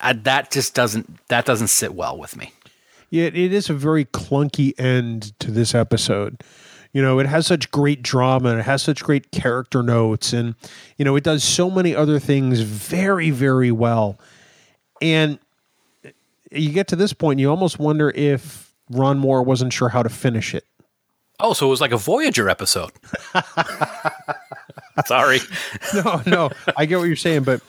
I, 0.00 0.14
that 0.14 0.50
just 0.50 0.74
doesn't 0.74 1.26
that 1.28 1.44
doesn't 1.44 1.68
sit 1.68 1.94
well 1.94 2.18
with 2.18 2.36
me. 2.36 2.52
Yeah, 3.10 3.24
it 3.26 3.36
is 3.36 3.68
a 3.70 3.74
very 3.74 4.06
clunky 4.06 4.72
end 4.80 5.38
to 5.40 5.50
this 5.50 5.74
episode. 5.74 6.42
You 6.94 7.02
know, 7.02 7.18
it 7.20 7.26
has 7.26 7.46
such 7.46 7.70
great 7.70 8.02
drama 8.02 8.48
and 8.50 8.58
it 8.60 8.64
has 8.64 8.82
such 8.82 9.04
great 9.04 9.30
character 9.30 9.82
notes, 9.82 10.32
and 10.32 10.54
you 10.96 11.04
know, 11.04 11.14
it 11.14 11.22
does 11.24 11.44
so 11.44 11.70
many 11.70 11.94
other 11.94 12.18
things 12.18 12.60
very, 12.60 13.30
very 13.30 13.70
well. 13.70 14.18
And 15.00 15.38
you 16.54 16.70
get 16.70 16.88
to 16.88 16.96
this 16.96 17.12
point, 17.12 17.40
you 17.40 17.48
almost 17.50 17.78
wonder 17.78 18.10
if 18.10 18.72
Ron 18.90 19.18
Moore 19.18 19.42
wasn't 19.42 19.72
sure 19.72 19.88
how 19.88 20.02
to 20.02 20.08
finish 20.08 20.54
it. 20.54 20.64
Oh, 21.40 21.52
so 21.54 21.66
it 21.66 21.70
was 21.70 21.80
like 21.80 21.92
a 21.92 21.96
Voyager 21.96 22.48
episode. 22.48 22.92
Sorry. 25.06 25.38
no, 25.94 26.22
no, 26.26 26.50
I 26.76 26.86
get 26.86 26.98
what 26.98 27.04
you're 27.04 27.16
saying, 27.16 27.44
but 27.44 27.60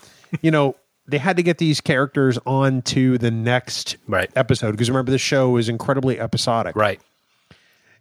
you 0.42 0.52
know, 0.52 0.76
they 1.08 1.18
had 1.18 1.38
to 1.38 1.44
get 1.44 1.58
these 1.58 1.82
characters 1.82 2.38
onto 2.46 3.18
the 3.18 3.32
next 3.32 3.98
Right. 4.08 4.30
episode 4.36 4.72
because 4.72 4.90
remember, 4.90 5.12
the 5.12 5.18
show 5.18 5.58
is 5.58 5.70
incredibly 5.70 6.20
episodic. 6.20 6.76
Right. 6.76 7.02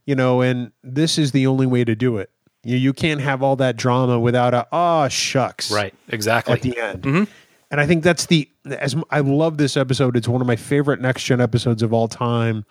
you 0.04 0.14
know, 0.14 0.40
and 0.42 0.72
this 0.82 1.18
is 1.18 1.32
the 1.32 1.46
only 1.46 1.66
way 1.66 1.84
to 1.84 1.94
do 1.94 2.18
it. 2.18 2.30
You, 2.64 2.76
you 2.76 2.92
can't 2.92 3.20
have 3.20 3.42
all 3.42 3.56
that 3.56 3.76
drama 3.76 4.18
without 4.20 4.54
a 4.54 4.66
oh 4.72 5.08
shucks 5.08 5.70
Right. 5.72 5.94
Exactly. 6.08 6.54
at 6.54 6.62
the 6.62 6.78
end. 6.78 7.02
Mm-hmm. 7.02 7.24
And 7.72 7.80
I 7.80 7.86
think 7.86 8.04
that's 8.04 8.26
the 8.26 8.48
as 8.66 8.94
I 9.10 9.20
love 9.20 9.56
this 9.56 9.78
episode. 9.78 10.14
It's 10.14 10.28
one 10.28 10.42
of 10.42 10.46
my 10.46 10.56
favorite 10.56 11.00
next 11.00 11.24
gen 11.24 11.40
episodes 11.40 11.82
of 11.82 11.92
all 11.92 12.06
time. 12.06 12.66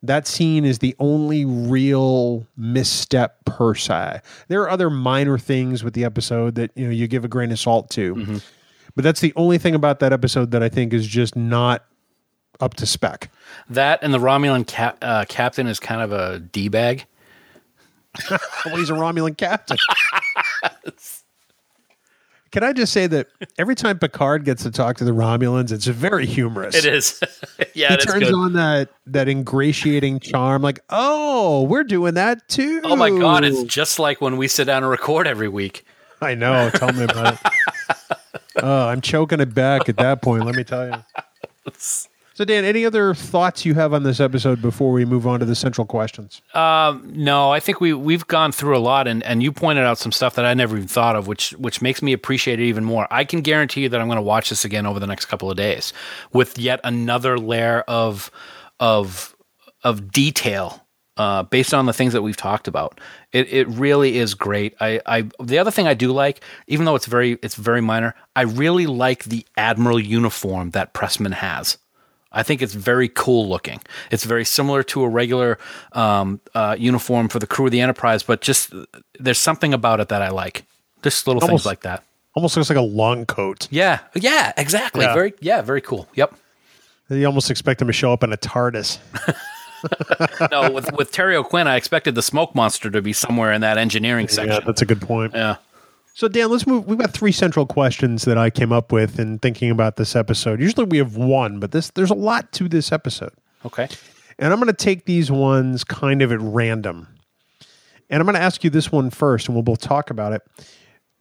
That 0.00 0.28
scene 0.28 0.64
is 0.64 0.78
the 0.78 0.94
only 1.00 1.44
real 1.44 2.46
misstep 2.56 3.44
per 3.44 3.74
se. 3.74 4.20
There 4.46 4.62
are 4.62 4.70
other 4.70 4.90
minor 4.90 5.38
things 5.38 5.82
with 5.82 5.94
the 5.94 6.04
episode 6.04 6.54
that 6.54 6.70
you 6.76 6.86
know 6.86 6.92
you 6.92 7.08
give 7.08 7.24
a 7.24 7.28
grain 7.28 7.50
of 7.50 7.58
salt 7.58 7.90
to, 7.90 8.40
but 8.94 9.02
that's 9.02 9.18
the 9.20 9.32
only 9.34 9.58
thing 9.58 9.74
about 9.74 9.98
that 9.98 10.12
episode 10.12 10.52
that 10.52 10.62
I 10.62 10.68
think 10.68 10.92
is 10.92 11.04
just 11.04 11.34
not 11.34 11.84
up 12.60 12.74
to 12.74 12.86
spec. 12.86 13.32
That 13.68 13.98
and 14.02 14.14
the 14.14 14.18
Romulan 14.18 14.68
cap, 14.68 14.98
uh, 15.02 15.24
captain 15.28 15.66
is 15.66 15.80
kind 15.80 16.00
of 16.00 16.12
a 16.12 16.38
d 16.38 16.68
bag. 16.68 17.06
well, 18.30 18.76
he's 18.76 18.90
a 18.90 18.94
Romulan 18.94 19.36
captain. 19.36 19.78
Can 22.50 22.64
I 22.64 22.72
just 22.72 22.92
say 22.92 23.06
that 23.08 23.26
every 23.58 23.74
time 23.74 23.98
Picard 23.98 24.44
gets 24.44 24.62
to 24.62 24.70
talk 24.70 24.96
to 24.98 25.04
the 25.04 25.10
Romulans, 25.12 25.70
it's 25.70 25.86
very 25.86 26.24
humorous. 26.26 26.74
It 26.74 26.84
is. 26.86 27.20
yeah, 27.74 27.90
He 27.90 27.96
turns 27.98 28.24
good. 28.24 28.34
on 28.34 28.52
that 28.54 28.88
that 29.06 29.28
ingratiating 29.28 30.20
charm, 30.20 30.62
like, 30.62 30.80
"Oh, 30.90 31.64
we're 31.64 31.84
doing 31.84 32.14
that 32.14 32.48
too." 32.48 32.80
Oh 32.84 32.96
my 32.96 33.10
god, 33.10 33.44
it's 33.44 33.62
just 33.64 33.98
like 33.98 34.20
when 34.20 34.36
we 34.36 34.48
sit 34.48 34.64
down 34.64 34.82
and 34.82 34.90
record 34.90 35.26
every 35.26 35.48
week. 35.48 35.84
I 36.20 36.34
know. 36.34 36.70
Tell 36.70 36.92
me 36.92 37.04
about 37.04 37.34
it. 37.34 37.40
Oh, 38.60 38.88
I'm 38.88 39.00
choking 39.00 39.38
it 39.38 39.54
back 39.54 39.88
at 39.88 39.98
that 39.98 40.20
point. 40.20 40.44
Let 40.44 40.56
me 40.56 40.64
tell 40.64 40.88
you. 40.88 40.94
So, 42.38 42.44
Dan, 42.44 42.64
any 42.64 42.86
other 42.86 43.14
thoughts 43.14 43.64
you 43.64 43.74
have 43.74 43.92
on 43.92 44.04
this 44.04 44.20
episode 44.20 44.62
before 44.62 44.92
we 44.92 45.04
move 45.04 45.26
on 45.26 45.40
to 45.40 45.44
the 45.44 45.56
central 45.56 45.84
questions? 45.84 46.40
No, 46.54 47.50
I 47.50 47.58
think 47.58 47.80
we 47.80 47.92
we've 47.92 48.28
gone 48.28 48.52
through 48.52 48.76
a 48.76 48.78
lot, 48.78 49.08
and, 49.08 49.24
and 49.24 49.42
you 49.42 49.50
pointed 49.50 49.82
out 49.82 49.98
some 49.98 50.12
stuff 50.12 50.36
that 50.36 50.44
I 50.44 50.54
never 50.54 50.76
even 50.76 50.86
thought 50.86 51.16
of, 51.16 51.26
which 51.26 51.50
which 51.54 51.82
makes 51.82 52.00
me 52.00 52.12
appreciate 52.12 52.60
it 52.60 52.62
even 52.66 52.84
more. 52.84 53.08
I 53.10 53.24
can 53.24 53.40
guarantee 53.40 53.80
you 53.80 53.88
that 53.88 54.00
I'm 54.00 54.06
going 54.06 54.18
to 54.18 54.22
watch 54.22 54.50
this 54.50 54.64
again 54.64 54.86
over 54.86 55.00
the 55.00 55.06
next 55.08 55.24
couple 55.24 55.50
of 55.50 55.56
days 55.56 55.92
with 56.32 56.56
yet 56.60 56.78
another 56.84 57.38
layer 57.38 57.80
of 57.88 58.30
of 58.78 59.34
of 59.82 60.12
detail 60.12 60.86
uh, 61.16 61.42
based 61.42 61.74
on 61.74 61.86
the 61.86 61.92
things 61.92 62.12
that 62.12 62.22
we've 62.22 62.36
talked 62.36 62.68
about. 62.68 63.00
It 63.32 63.52
it 63.52 63.66
really 63.66 64.16
is 64.16 64.34
great. 64.34 64.76
I, 64.80 65.00
I 65.06 65.28
the 65.42 65.58
other 65.58 65.72
thing 65.72 65.88
I 65.88 65.94
do 65.94 66.12
like, 66.12 66.44
even 66.68 66.84
though 66.84 66.94
it's 66.94 67.06
very 67.06 67.32
it's 67.42 67.56
very 67.56 67.80
minor, 67.80 68.14
I 68.36 68.42
really 68.42 68.86
like 68.86 69.24
the 69.24 69.44
admiral 69.56 69.98
uniform 69.98 70.70
that 70.70 70.94
Pressman 70.94 71.32
has. 71.32 71.78
I 72.30 72.42
think 72.42 72.60
it's 72.62 72.74
very 72.74 73.08
cool 73.08 73.48
looking. 73.48 73.80
It's 74.10 74.24
very 74.24 74.44
similar 74.44 74.82
to 74.84 75.02
a 75.02 75.08
regular 75.08 75.58
um, 75.92 76.40
uh, 76.54 76.76
uniform 76.78 77.28
for 77.28 77.38
the 77.38 77.46
crew 77.46 77.66
of 77.66 77.72
the 77.72 77.80
Enterprise, 77.80 78.22
but 78.22 78.40
just 78.40 78.72
there's 79.18 79.38
something 79.38 79.72
about 79.72 80.00
it 80.00 80.08
that 80.08 80.22
I 80.22 80.28
like. 80.28 80.64
Just 81.02 81.26
little 81.26 81.42
Almost- 81.42 81.62
things 81.62 81.66
like 81.66 81.80
that. 81.80 82.04
Almost 82.34 82.56
looks 82.56 82.68
like 82.68 82.78
a 82.78 82.82
long 82.82 83.26
coat. 83.26 83.66
Yeah, 83.70 83.98
yeah, 84.14 84.52
exactly. 84.56 85.04
Yeah. 85.04 85.14
Very, 85.14 85.34
yeah, 85.40 85.60
very 85.62 85.80
cool. 85.80 86.06
Yep. 86.14 86.34
You 87.08 87.26
almost 87.26 87.50
expect 87.50 87.80
him 87.82 87.88
to 87.88 87.92
show 87.92 88.12
up 88.12 88.22
in 88.22 88.32
a 88.32 88.36
TARDIS. 88.36 88.98
No, 90.50 90.70
with 90.70 90.92
with 90.92 91.12
Terry 91.12 91.36
O'Quinn, 91.36 91.66
I 91.68 91.76
expected 91.76 92.14
the 92.14 92.22
smoke 92.22 92.54
monster 92.54 92.90
to 92.90 93.02
be 93.02 93.12
somewhere 93.12 93.52
in 93.52 93.60
that 93.60 93.78
engineering 93.78 94.28
section. 94.28 94.54
Yeah, 94.54 94.60
that's 94.66 94.82
a 94.82 94.86
good 94.86 95.00
point. 95.00 95.34
Yeah. 95.34 95.56
So 96.18 96.26
Dan, 96.26 96.50
let's 96.50 96.66
move. 96.66 96.84
We've 96.86 96.98
got 96.98 97.12
three 97.12 97.30
central 97.30 97.64
questions 97.64 98.24
that 98.24 98.36
I 98.36 98.50
came 98.50 98.72
up 98.72 98.90
with 98.90 99.20
in 99.20 99.38
thinking 99.38 99.70
about 99.70 99.94
this 99.94 100.16
episode. 100.16 100.60
Usually 100.60 100.84
we 100.84 100.98
have 100.98 101.16
one, 101.16 101.60
but 101.60 101.70
this 101.70 101.90
there's 101.90 102.10
a 102.10 102.14
lot 102.14 102.50
to 102.54 102.68
this 102.68 102.90
episode. 102.90 103.30
Okay. 103.64 103.86
And 104.36 104.52
I'm 104.52 104.58
going 104.58 104.66
to 104.66 104.72
take 104.72 105.04
these 105.04 105.30
ones 105.30 105.84
kind 105.84 106.20
of 106.20 106.32
at 106.32 106.40
random. 106.40 107.06
And 108.10 108.20
I'm 108.20 108.26
going 108.26 108.34
to 108.34 108.40
ask 108.42 108.64
you 108.64 108.70
this 108.70 108.90
one 108.90 109.10
first, 109.10 109.46
and 109.46 109.54
we'll 109.54 109.62
both 109.62 109.80
talk 109.80 110.10
about 110.10 110.32
it. 110.32 110.42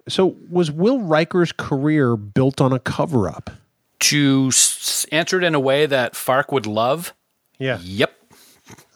So, 0.08 0.36
was 0.50 0.72
Will 0.72 1.00
Riker's 1.02 1.52
career 1.52 2.18
built 2.18 2.60
on 2.60 2.74
a 2.74 2.80
cover 2.80 3.30
up? 3.30 3.52
To 4.00 4.48
s- 4.48 5.06
answer 5.12 5.38
it 5.38 5.44
in 5.44 5.54
a 5.54 5.60
way 5.60 5.86
that 5.86 6.16
Fark 6.16 6.52
would 6.52 6.66
love, 6.66 7.14
Yeah. 7.60 7.78
yep. 7.84 8.16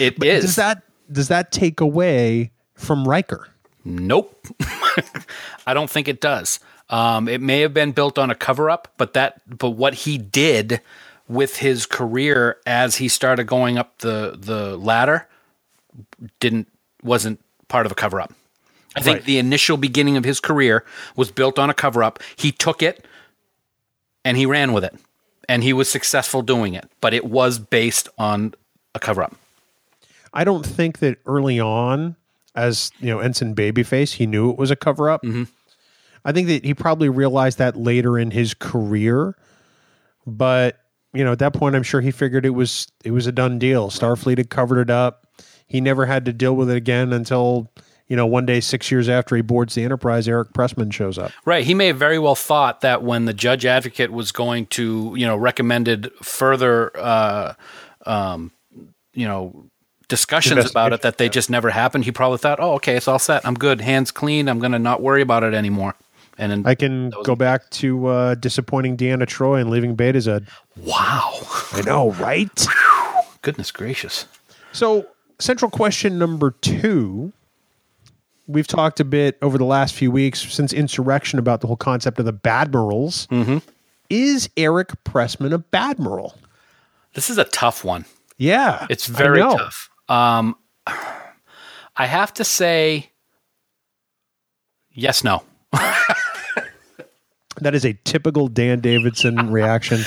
it 0.00 0.20
is. 0.20 0.44
Does 0.44 0.56
that 0.56 0.82
does 1.12 1.28
that 1.28 1.52
take 1.52 1.80
away 1.80 2.50
from 2.74 3.06
Riker? 3.06 3.50
Nope. 3.84 4.46
I 5.66 5.74
don't 5.74 5.90
think 5.90 6.08
it 6.08 6.20
does. 6.20 6.60
Um, 6.88 7.28
it 7.28 7.40
may 7.40 7.60
have 7.60 7.74
been 7.74 7.92
built 7.92 8.18
on 8.18 8.30
a 8.30 8.34
cover 8.34 8.70
up, 8.70 8.92
but 8.96 9.14
that 9.14 9.40
but 9.58 9.70
what 9.70 9.94
he 9.94 10.18
did 10.18 10.80
with 11.28 11.56
his 11.56 11.86
career 11.86 12.58
as 12.66 12.96
he 12.96 13.08
started 13.08 13.44
going 13.44 13.78
up 13.78 13.98
the 13.98 14.36
the 14.38 14.76
ladder 14.76 15.26
didn't 16.40 16.68
wasn't 17.02 17.40
part 17.68 17.86
of 17.86 17.92
a 17.92 17.94
cover 17.94 18.20
up. 18.20 18.32
I 18.96 19.00
think 19.00 19.18
Right. 19.18 19.24
the 19.24 19.38
initial 19.38 19.76
beginning 19.76 20.16
of 20.16 20.24
his 20.24 20.40
career 20.40 20.84
was 21.16 21.30
built 21.30 21.58
on 21.58 21.68
a 21.70 21.74
cover 21.74 22.02
up. 22.02 22.22
He 22.36 22.52
took 22.52 22.82
it 22.82 23.06
and 24.24 24.36
he 24.36 24.46
ran 24.46 24.72
with 24.72 24.84
it. 24.84 24.94
And 25.48 25.62
he 25.62 25.72
was 25.74 25.90
successful 25.90 26.40
doing 26.42 26.74
it, 26.74 26.88
but 27.02 27.12
it 27.12 27.26
was 27.26 27.58
based 27.58 28.08
on 28.18 28.54
a 28.94 28.98
cover 29.00 29.22
up. 29.22 29.34
I 30.32 30.44
don't 30.44 30.64
think 30.64 31.00
that 31.00 31.18
early 31.26 31.60
on, 31.60 32.16
as 32.54 32.90
you 33.00 33.08
know, 33.08 33.18
Ensign 33.18 33.54
Babyface, 33.54 34.14
he 34.14 34.26
knew 34.26 34.50
it 34.50 34.58
was 34.58 34.70
a 34.70 34.76
cover 34.76 35.10
up. 35.10 35.24
I 36.24 36.32
think 36.32 36.48
that 36.48 36.64
he 36.64 36.72
probably 36.74 37.08
realized 37.08 37.58
that 37.58 37.76
later 37.76 38.18
in 38.18 38.30
his 38.30 38.54
career, 38.54 39.36
but 40.26 40.78
you 41.12 41.22
know, 41.24 41.32
at 41.32 41.38
that 41.38 41.54
point, 41.54 41.76
I'm 41.76 41.82
sure 41.82 42.00
he 42.00 42.10
figured 42.10 42.44
it 42.44 42.50
was 42.50 42.88
it 43.04 43.12
was 43.12 43.26
a 43.26 43.32
done 43.32 43.58
deal. 43.58 43.88
Starfleet 43.90 44.38
had 44.38 44.50
covered 44.50 44.80
it 44.80 44.90
up. 44.90 45.26
He 45.66 45.80
never 45.80 46.06
had 46.06 46.24
to 46.26 46.32
deal 46.32 46.54
with 46.56 46.70
it 46.70 46.76
again 46.76 47.12
until 47.12 47.70
you 48.08 48.16
know 48.16 48.26
one 48.26 48.46
day, 48.46 48.60
six 48.60 48.90
years 48.90 49.08
after 49.08 49.36
he 49.36 49.42
boards 49.42 49.74
the 49.74 49.84
Enterprise, 49.84 50.26
Eric 50.28 50.52
Pressman 50.52 50.92
shows 50.92 51.16
up. 51.16 51.30
Right. 51.44 51.64
He 51.64 51.74
may 51.74 51.86
have 51.86 51.98
very 51.98 52.18
well 52.18 52.34
thought 52.34 52.80
that 52.80 53.02
when 53.02 53.26
the 53.26 53.34
judge 53.34 53.64
advocate 53.64 54.10
was 54.12 54.32
going 54.32 54.66
to, 54.66 55.14
you 55.16 55.26
know, 55.26 55.36
recommended 55.36 56.10
further, 56.22 56.90
uh, 56.96 57.54
um, 58.06 58.50
you 59.12 59.26
know, 59.26 59.70
discussions 60.14 60.70
about 60.70 60.92
it 60.92 61.02
that 61.02 61.18
they 61.18 61.28
just 61.28 61.50
never 61.50 61.70
happened. 61.70 62.04
He 62.04 62.12
probably 62.12 62.38
thought, 62.38 62.60
oh, 62.60 62.74
okay, 62.74 62.96
it's 62.96 63.08
all 63.08 63.18
set. 63.18 63.44
I'm 63.44 63.54
good. 63.54 63.80
Hands 63.80 64.10
clean. 64.10 64.48
I'm 64.48 64.58
going 64.60 64.72
to 64.72 64.78
not 64.78 65.02
worry 65.02 65.22
about 65.22 65.42
it 65.42 65.54
anymore. 65.54 65.94
And 66.38 66.50
then, 66.50 66.66
I 66.66 66.74
can 66.74 67.10
go 67.22 67.36
back 67.36 67.70
to 67.70 68.06
uh, 68.06 68.34
disappointing 68.34 68.96
Deanna 68.96 69.24
Troi 69.24 69.60
and 69.60 69.70
leaving 69.70 69.96
Betazed. 69.96 70.46
wow, 70.76 71.40
I 71.72 71.82
know, 71.82 72.10
right? 72.12 72.66
goodness 73.42 73.70
gracious. 73.70 74.26
So, 74.72 75.06
central 75.38 75.70
question 75.70 76.18
number 76.18 76.50
two. 76.50 77.32
We've 78.46 78.66
talked 78.66 79.00
a 79.00 79.04
bit 79.04 79.38
over 79.42 79.56
the 79.56 79.64
last 79.64 79.94
few 79.94 80.10
weeks 80.10 80.40
since 80.52 80.72
Insurrection 80.72 81.38
about 81.38 81.60
the 81.60 81.66
whole 81.66 81.76
concept 81.76 82.18
of 82.18 82.26
the 82.26 82.32
Badmirals. 82.32 83.26
Mm-hmm. 83.28 83.58
Is 84.10 84.50
Eric 84.56 84.90
Pressman 85.04 85.54
a 85.54 85.58
Badmiral? 85.58 86.34
This 87.14 87.30
is 87.30 87.38
a 87.38 87.44
tough 87.44 87.84
one. 87.84 88.04
Yeah. 88.36 88.86
It's 88.90 89.06
very 89.06 89.38
tough. 89.38 89.88
Um, 90.08 90.56
I 90.86 92.06
have 92.06 92.34
to 92.34 92.44
say, 92.44 93.10
yes, 94.92 95.24
no. 95.24 95.42
That 97.60 97.74
is 97.74 97.84
a 97.84 97.92
typical 98.04 98.48
Dan 98.48 98.80
Davidson 98.80 99.50
reaction. 99.50 100.00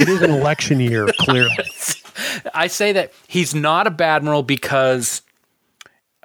It 0.00 0.08
is 0.08 0.22
an 0.22 0.30
election 0.30 0.78
year, 0.78 1.08
clearly. 1.18 1.50
I 2.54 2.68
say 2.68 2.92
that 2.92 3.12
he's 3.26 3.54
not 3.54 3.86
a 3.88 3.90
badmiral 3.90 4.46
because 4.46 5.22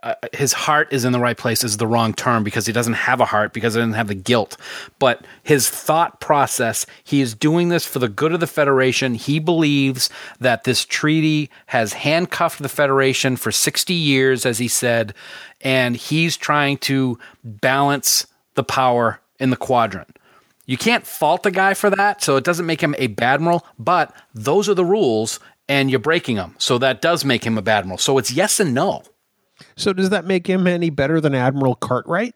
uh, 0.04 0.14
his 0.34 0.54
heart 0.54 0.88
is 0.92 1.06
in 1.06 1.12
the 1.12 1.20
right 1.20 1.38
place 1.38 1.64
is 1.64 1.78
the 1.78 1.88
wrong 1.88 2.14
term 2.14 2.44
because 2.44 2.66
he 2.66 2.74
doesn't 2.74 2.94
have 2.94 3.20
a 3.20 3.26
heart 3.26 3.54
because 3.54 3.74
he 3.74 3.80
doesn't 3.80 3.94
have 3.94 4.08
the 4.08 4.16
guilt. 4.16 4.58
But 5.00 5.26
his 5.44 5.70
thought 5.70 6.20
process, 6.20 6.86
he 7.04 7.22
is 7.22 7.34
doing 7.34 7.70
this 7.70 7.86
for 7.86 8.00
the 8.00 8.08
good 8.08 8.32
of 8.32 8.40
the 8.40 8.48
Federation. 8.48 9.16
He 9.16 9.40
believes 9.40 10.10
that 10.40 10.64
this 10.64 10.86
treaty 10.86 11.50
has 11.68 11.94
handcuffed 11.94 12.62
the 12.62 12.70
Federation 12.70 13.36
for 13.38 13.52
60 13.52 13.94
years, 13.94 14.46
as 14.46 14.60
he 14.60 14.68
said, 14.68 15.14
and 15.62 15.96
he's 15.96 16.38
trying 16.38 16.78
to 16.78 17.18
balance 17.44 18.28
the 18.54 18.64
power 18.64 19.20
in 19.40 19.50
the 19.50 19.58
quadrant. 19.58 20.18
You 20.66 20.78
can't 20.78 21.08
fault 21.08 21.44
the 21.44 21.52
guy 21.52 21.74
for 21.74 21.90
that, 21.90 22.22
so 22.22 22.36
it 22.36 22.44
doesn't 22.44 22.66
make 22.66 22.82
him 22.82 22.94
a 22.98 23.08
badmiral, 23.08 23.62
but 23.80 24.14
those 24.34 24.68
are 24.68 24.74
the 24.74 24.86
rules 24.86 25.40
and 25.70 25.90
you're 25.90 26.00
breaking 26.00 26.36
them. 26.36 26.56
So 26.58 26.78
that 26.78 27.02
does 27.02 27.26
make 27.26 27.46
him 27.46 27.58
a 27.58 27.64
badmiral. 27.64 28.00
So 28.00 28.18
it's 28.18 28.32
yes 28.32 28.60
and 28.60 28.74
no. 28.74 29.04
So, 29.76 29.94
does 29.94 30.10
that 30.10 30.26
make 30.26 30.48
him 30.48 30.68
any 30.68 30.90
better 30.90 31.20
than 31.22 31.36
Admiral 31.36 31.76
Cartwright? 31.76 32.36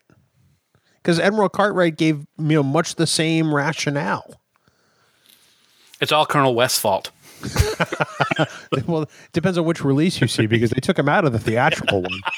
Because 1.01 1.19
Admiral 1.19 1.49
Cartwright 1.49 1.97
gave 1.97 2.28
you 2.38 2.45
know 2.45 2.63
much 2.63 2.95
the 2.95 3.07
same 3.07 3.53
rationale. 3.53 4.41
It's 5.99 6.11
all 6.11 6.26
Colonel 6.26 6.55
West's 6.55 6.80
fault. 6.80 7.11
well, 8.88 9.03
it 9.03 9.09
depends 9.34 9.57
on 9.57 9.65
which 9.65 9.84
release 9.84 10.22
you 10.22 10.28
see 10.28 10.45
because 10.45 10.69
they 10.72 10.80
took 10.80 10.97
him 10.97 11.09
out 11.09 11.26
of 11.26 11.32
the 11.32 11.39
theatrical 11.39 12.01
one. 12.01 12.19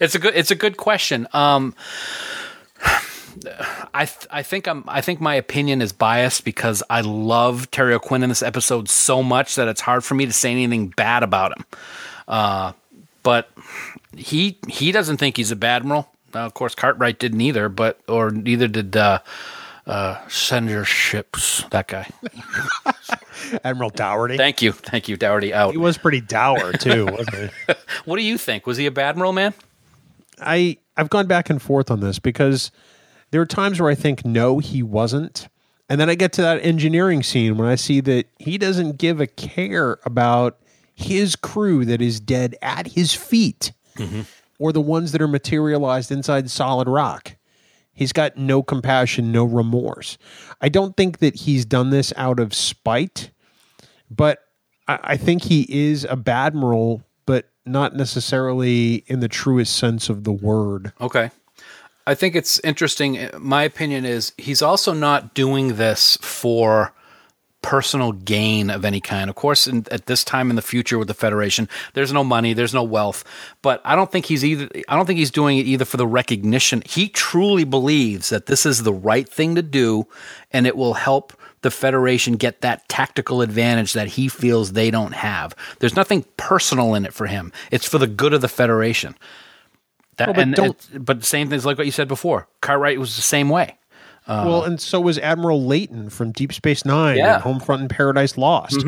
It's 0.00 0.14
a 0.14 0.18
good 0.18 0.34
it's 0.36 0.50
a 0.50 0.54
good 0.54 0.76
question. 0.76 1.26
Um 1.32 1.74
I 3.94 4.04
th- 4.04 4.26
I 4.30 4.42
think 4.42 4.66
I'm 4.66 4.84
I 4.86 5.00
think 5.00 5.20
my 5.20 5.34
opinion 5.34 5.80
is 5.82 5.92
biased 5.92 6.44
because 6.44 6.82
I 6.90 7.00
love 7.00 7.70
Terry 7.70 7.94
O'Quinn 7.94 8.22
in 8.22 8.28
this 8.28 8.42
episode 8.42 8.88
so 8.88 9.22
much 9.22 9.54
that 9.56 9.66
it's 9.66 9.80
hard 9.80 10.04
for 10.04 10.14
me 10.14 10.26
to 10.26 10.32
say 10.32 10.50
anything 10.50 10.88
bad 10.88 11.22
about 11.22 11.56
him. 11.56 11.64
Uh, 12.28 12.72
but 13.22 13.50
he 14.16 14.58
he 14.68 14.92
doesn't 14.92 15.18
think 15.18 15.36
he's 15.36 15.52
a 15.52 15.56
badmiral. 15.56 16.06
Uh, 16.34 16.40
of 16.40 16.54
course, 16.54 16.74
Cartwright 16.74 17.18
didn't 17.18 17.40
either, 17.40 17.68
but 17.68 18.00
or 18.08 18.30
neither 18.30 18.68
did 18.68 18.96
uh, 18.96 19.20
uh, 19.86 20.26
Senator 20.28 20.84
Ships. 20.84 21.64
That 21.70 21.88
guy. 21.88 22.08
Admiral 23.64 23.90
Dougherty. 23.90 24.36
Thank 24.36 24.60
you, 24.60 24.72
thank 24.72 25.08
you, 25.08 25.16
Dougherty. 25.16 25.54
Out. 25.54 25.72
he 25.72 25.78
was 25.78 25.96
pretty 25.96 26.20
dour 26.20 26.72
too, 26.72 27.06
wasn't 27.06 27.50
he? 27.66 27.74
What 28.04 28.16
do 28.16 28.22
you 28.22 28.38
think? 28.38 28.66
Was 28.66 28.76
he 28.76 28.86
a 28.86 28.90
badmiral 28.90 29.34
man? 29.34 29.54
I 30.40 30.78
I've 30.96 31.10
gone 31.10 31.26
back 31.26 31.50
and 31.50 31.60
forth 31.60 31.90
on 31.90 32.00
this 32.00 32.18
because 32.18 32.70
there 33.30 33.40
are 33.40 33.46
times 33.46 33.80
where 33.80 33.90
I 33.90 33.94
think 33.94 34.24
no, 34.24 34.58
he 34.58 34.82
wasn't, 34.82 35.48
and 35.88 36.00
then 36.00 36.10
I 36.10 36.14
get 36.14 36.32
to 36.34 36.42
that 36.42 36.64
engineering 36.64 37.22
scene 37.22 37.56
when 37.56 37.68
I 37.68 37.74
see 37.76 38.00
that 38.00 38.26
he 38.38 38.58
doesn't 38.58 38.98
give 38.98 39.20
a 39.20 39.26
care 39.26 39.98
about 40.04 40.58
his 40.98 41.36
crew 41.36 41.84
that 41.84 42.02
is 42.02 42.18
dead 42.18 42.56
at 42.60 42.88
his 42.88 43.14
feet, 43.14 43.72
mm-hmm. 43.96 44.22
or 44.58 44.72
the 44.72 44.80
ones 44.80 45.12
that 45.12 45.22
are 45.22 45.28
materialized 45.28 46.10
inside 46.10 46.50
solid 46.50 46.88
rock. 46.88 47.36
He's 47.92 48.12
got 48.12 48.36
no 48.36 48.64
compassion, 48.64 49.30
no 49.30 49.44
remorse. 49.44 50.18
I 50.60 50.68
don't 50.68 50.96
think 50.96 51.18
that 51.18 51.36
he's 51.36 51.64
done 51.64 51.90
this 51.90 52.12
out 52.16 52.40
of 52.40 52.52
spite, 52.52 53.30
but 54.10 54.40
I, 54.88 54.98
I 55.02 55.16
think 55.16 55.44
he 55.44 55.66
is 55.68 56.02
a 56.04 56.16
badmiral, 56.16 57.04
but 57.26 57.48
not 57.64 57.94
necessarily 57.94 59.04
in 59.06 59.20
the 59.20 59.28
truest 59.28 59.76
sense 59.76 60.08
of 60.08 60.24
the 60.24 60.32
word. 60.32 60.92
Okay. 61.00 61.30
I 62.08 62.14
think 62.14 62.34
it's 62.34 62.58
interesting. 62.60 63.30
My 63.38 63.62
opinion 63.62 64.04
is 64.04 64.32
he's 64.36 64.62
also 64.62 64.92
not 64.92 65.34
doing 65.34 65.76
this 65.76 66.18
for 66.22 66.92
personal 67.62 68.12
gain 68.12 68.70
of 68.70 68.84
any 68.84 69.00
kind. 69.00 69.28
Of 69.28 69.36
course, 69.36 69.66
in, 69.66 69.84
at 69.90 70.06
this 70.06 70.24
time 70.24 70.50
in 70.50 70.56
the 70.56 70.62
future 70.62 70.98
with 70.98 71.08
the 71.08 71.14
Federation, 71.14 71.68
there's 71.94 72.12
no 72.12 72.22
money, 72.24 72.52
there's 72.52 72.74
no 72.74 72.82
wealth, 72.84 73.24
but 73.62 73.80
I 73.84 73.96
don't 73.96 74.10
think 74.10 74.26
he's 74.26 74.44
either. 74.44 74.68
I 74.88 74.96
don't 74.96 75.06
think 75.06 75.18
he's 75.18 75.30
doing 75.30 75.58
it 75.58 75.66
either 75.66 75.84
for 75.84 75.96
the 75.96 76.06
recognition. 76.06 76.82
He 76.86 77.08
truly 77.08 77.64
believes 77.64 78.28
that 78.30 78.46
this 78.46 78.64
is 78.66 78.82
the 78.82 78.92
right 78.92 79.28
thing 79.28 79.54
to 79.56 79.62
do, 79.62 80.06
and 80.52 80.66
it 80.66 80.76
will 80.76 80.94
help 80.94 81.32
the 81.62 81.70
Federation 81.70 82.34
get 82.34 82.60
that 82.60 82.88
tactical 82.88 83.42
advantage 83.42 83.92
that 83.94 84.06
he 84.08 84.28
feels 84.28 84.72
they 84.72 84.90
don't 84.92 85.12
have. 85.14 85.56
There's 85.80 85.96
nothing 85.96 86.24
personal 86.36 86.94
in 86.94 87.04
it 87.04 87.12
for 87.12 87.26
him. 87.26 87.52
It's 87.72 87.86
for 87.86 87.98
the 87.98 88.06
good 88.06 88.32
of 88.32 88.40
the 88.40 88.48
Federation. 88.48 89.16
That, 90.18 90.28
Well, 90.28 90.34
but 90.34 90.42
and, 90.42 90.58
and- 90.94 91.04
but 91.04 91.24
same 91.24 91.48
things 91.48 91.64
like 91.66 91.78
what 91.78 91.86
you 91.86 91.92
said 91.92 92.08
before. 92.08 92.48
Cartwright 92.60 92.98
was 92.98 93.16
the 93.16 93.22
same 93.22 93.48
way. 93.48 93.77
Well, 94.28 94.62
and 94.64 94.80
so 94.80 95.00
was 95.00 95.18
Admiral 95.18 95.64
Leyton 95.64 96.10
from 96.10 96.32
Deep 96.32 96.52
Space 96.52 96.84
Nine 96.84 97.16
Yeah. 97.16 97.38
Mm-hmm. 97.38 97.48
and 97.48 97.60
Homefront 97.62 97.80
and 97.80 97.90
Paradise 97.90 98.36
Lost. 98.36 98.84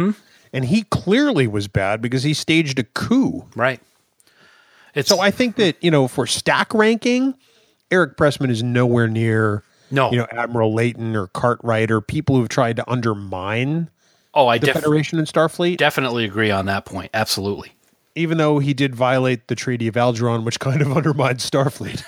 And 0.52 0.64
he 0.64 0.82
clearly 0.90 1.46
was 1.46 1.66
bad 1.68 2.02
because 2.02 2.22
he 2.24 2.34
staged 2.34 2.78
a 2.78 2.84
coup. 2.84 3.46
Right. 3.56 3.80
It's 4.94 5.08
So 5.08 5.20
I 5.20 5.30
think 5.30 5.56
that, 5.56 5.76
you 5.80 5.90
know, 5.90 6.08
for 6.08 6.26
stack 6.26 6.74
ranking, 6.74 7.34
Eric 7.90 8.16
Pressman 8.16 8.50
is 8.50 8.62
nowhere 8.62 9.06
near 9.08 9.62
No. 9.90 10.10
you 10.10 10.18
know, 10.18 10.26
Admiral 10.32 10.74
Leyton 10.74 11.14
or 11.16 11.28
Cartwright 11.28 11.90
or 11.90 12.00
people 12.00 12.36
who've 12.36 12.48
tried 12.48 12.76
to 12.76 12.90
undermine 12.90 13.88
oh, 14.34 14.48
I 14.48 14.58
the 14.58 14.66
def- 14.66 14.74
Federation 14.76 15.18
and 15.18 15.26
Starfleet. 15.28 15.76
definitely 15.76 16.24
agree 16.24 16.50
on 16.50 16.66
that 16.66 16.84
point. 16.84 17.10
Absolutely. 17.14 17.72
even 18.16 18.36
though 18.38 18.58
he 18.58 18.74
did 18.74 18.94
violate 18.96 19.46
the 19.46 19.54
Treaty 19.54 19.86
of 19.86 19.94
Algeron, 19.94 20.42
which 20.44 20.58
kind 20.58 20.82
of 20.82 20.90
undermined 20.96 21.38
Starfleet. 21.38 22.02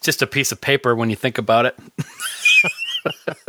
Just 0.00 0.22
a 0.22 0.26
piece 0.26 0.52
of 0.52 0.60
paper 0.60 0.94
when 0.94 1.10
you 1.10 1.16
think 1.16 1.38
about 1.38 1.66
it, 1.66 1.76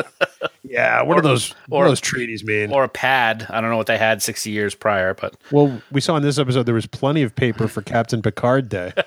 yeah, 0.64 1.02
what 1.04 1.18
Or- 1.18 1.20
are 1.20 1.22
those? 1.22 1.54
or- 1.70 1.84
do 1.86 1.90
those 1.90 2.02
treaties 2.02 2.44
mean? 2.44 2.72
or 2.72 2.84
a 2.84 2.90
pad. 2.90 3.46
I 3.50 3.62
don't 3.62 3.70
know 3.70 3.78
what 3.78 3.88
they 3.88 3.98
had 3.98 4.22
sixty 4.22 4.52
years 4.52 4.76
prior, 4.76 5.14
but 5.14 5.36
well, 5.52 5.82
we 5.92 6.02
saw 6.02 6.16
in 6.18 6.24
this 6.24 6.38
episode 6.40 6.66
there 6.66 6.76
was 6.76 6.88
plenty 6.88 7.22
of 7.24 7.36
paper 7.36 7.68
for 7.68 7.82
Captain 7.82 8.22
Picard 8.22 8.70
Day. 8.70 8.94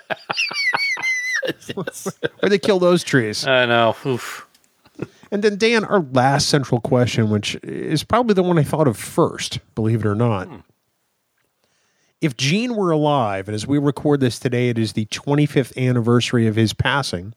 Where 2.40 2.50
they 2.50 2.58
kill 2.58 2.78
those 2.78 3.02
trees. 3.02 3.46
I 3.46 3.66
know. 3.66 3.96
Oof. 4.06 4.46
And 5.32 5.42
then, 5.42 5.56
Dan, 5.56 5.84
our 5.84 6.00
last 6.12 6.48
central 6.48 6.80
question, 6.80 7.30
which 7.30 7.56
is 7.64 8.04
probably 8.04 8.34
the 8.34 8.42
one 8.42 8.58
I 8.58 8.62
thought 8.62 8.86
of 8.86 8.96
first, 8.98 9.58
believe 9.74 10.04
it 10.04 10.06
or 10.06 10.14
not. 10.14 10.46
Hmm. 10.48 10.56
If 12.22 12.36
Gene 12.36 12.76
were 12.76 12.92
alive, 12.92 13.48
and 13.48 13.54
as 13.54 13.66
we 13.66 13.78
record 13.78 14.20
this 14.20 14.38
today, 14.38 14.68
it 14.68 14.78
is 14.78 14.92
the 14.92 15.06
25th 15.06 15.76
anniversary 15.76 16.46
of 16.46 16.54
his 16.54 16.72
passing, 16.72 17.34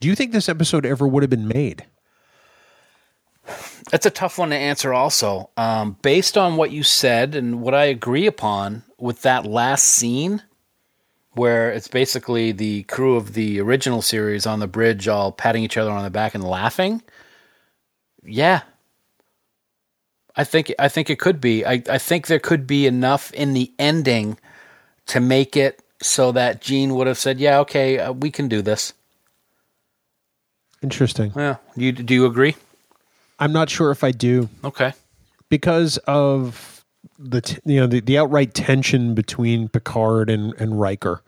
do 0.00 0.08
you 0.08 0.16
think 0.16 0.32
this 0.32 0.48
episode 0.48 0.84
ever 0.84 1.06
would 1.06 1.22
have 1.22 1.30
been 1.30 1.46
made? 1.46 1.86
That's 3.90 4.04
a 4.04 4.10
tough 4.10 4.36
one 4.36 4.50
to 4.50 4.56
answer, 4.56 4.92
also. 4.92 5.50
Um, 5.56 5.96
based 6.02 6.36
on 6.36 6.56
what 6.56 6.72
you 6.72 6.82
said 6.82 7.36
and 7.36 7.62
what 7.62 7.72
I 7.72 7.84
agree 7.84 8.26
upon 8.26 8.82
with 8.98 9.22
that 9.22 9.46
last 9.46 9.84
scene, 9.84 10.42
where 11.32 11.70
it's 11.70 11.88
basically 11.88 12.50
the 12.50 12.82
crew 12.82 13.14
of 13.14 13.34
the 13.34 13.60
original 13.60 14.02
series 14.02 14.44
on 14.44 14.58
the 14.58 14.66
bridge 14.66 15.06
all 15.06 15.30
patting 15.30 15.62
each 15.62 15.76
other 15.76 15.92
on 15.92 16.02
the 16.02 16.10
back 16.10 16.34
and 16.34 16.42
laughing. 16.42 17.00
Yeah. 18.24 18.62
I 20.38 20.44
think 20.44 20.72
I 20.78 20.88
think 20.88 21.10
it 21.10 21.18
could 21.18 21.40
be. 21.40 21.66
I, 21.66 21.82
I 21.90 21.98
think 21.98 22.28
there 22.28 22.38
could 22.38 22.66
be 22.66 22.86
enough 22.86 23.32
in 23.32 23.52
the 23.54 23.72
ending 23.78 24.38
to 25.06 25.20
make 25.20 25.56
it 25.56 25.82
so 26.00 26.30
that 26.32 26.60
Gene 26.62 26.94
would 26.94 27.06
have 27.08 27.18
said, 27.18 27.38
"Yeah, 27.40 27.58
okay, 27.60 27.98
uh, 27.98 28.12
we 28.12 28.30
can 28.30 28.46
do 28.48 28.62
this." 28.62 28.94
Interesting. 30.82 31.32
Yeah, 31.34 31.56
you 31.76 31.90
do 31.92 32.14
you 32.14 32.24
agree? 32.24 32.54
I'm 33.40 33.52
not 33.52 33.68
sure 33.68 33.90
if 33.90 34.02
I 34.04 34.10
do 34.12 34.48
Okay. 34.64 34.92
because 35.48 35.96
of 36.06 36.84
the 37.18 37.40
t- 37.40 37.58
you 37.64 37.80
know 37.80 37.86
the, 37.86 38.00
the 38.00 38.16
outright 38.18 38.54
tension 38.54 39.14
between 39.14 39.68
Picard 39.68 40.30
and 40.30 40.54
and 40.60 40.80
Riker. 40.80 41.22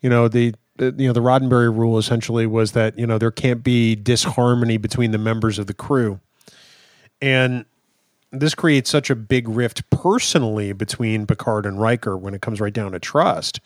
You 0.00 0.10
know 0.10 0.28
the, 0.28 0.54
the 0.76 0.94
you 0.96 1.08
know 1.08 1.12
the 1.12 1.20
Roddenberry 1.22 1.76
rule 1.76 1.98
essentially 1.98 2.46
was 2.46 2.70
that 2.72 2.96
you 2.96 3.06
know 3.06 3.18
there 3.18 3.32
can't 3.32 3.64
be 3.64 3.96
disharmony 3.96 4.76
between 4.76 5.10
the 5.10 5.18
members 5.18 5.58
of 5.58 5.66
the 5.66 5.74
crew, 5.74 6.20
and 7.20 7.64
this 8.40 8.54
creates 8.54 8.90
such 8.90 9.10
a 9.10 9.14
big 9.16 9.48
rift 9.48 9.88
personally 9.90 10.72
between 10.72 11.26
Picard 11.26 11.66
and 11.66 11.80
Riker 11.80 12.16
when 12.16 12.34
it 12.34 12.40
comes 12.42 12.60
right 12.60 12.72
down 12.72 12.92
to 12.92 12.98
trust 12.98 13.60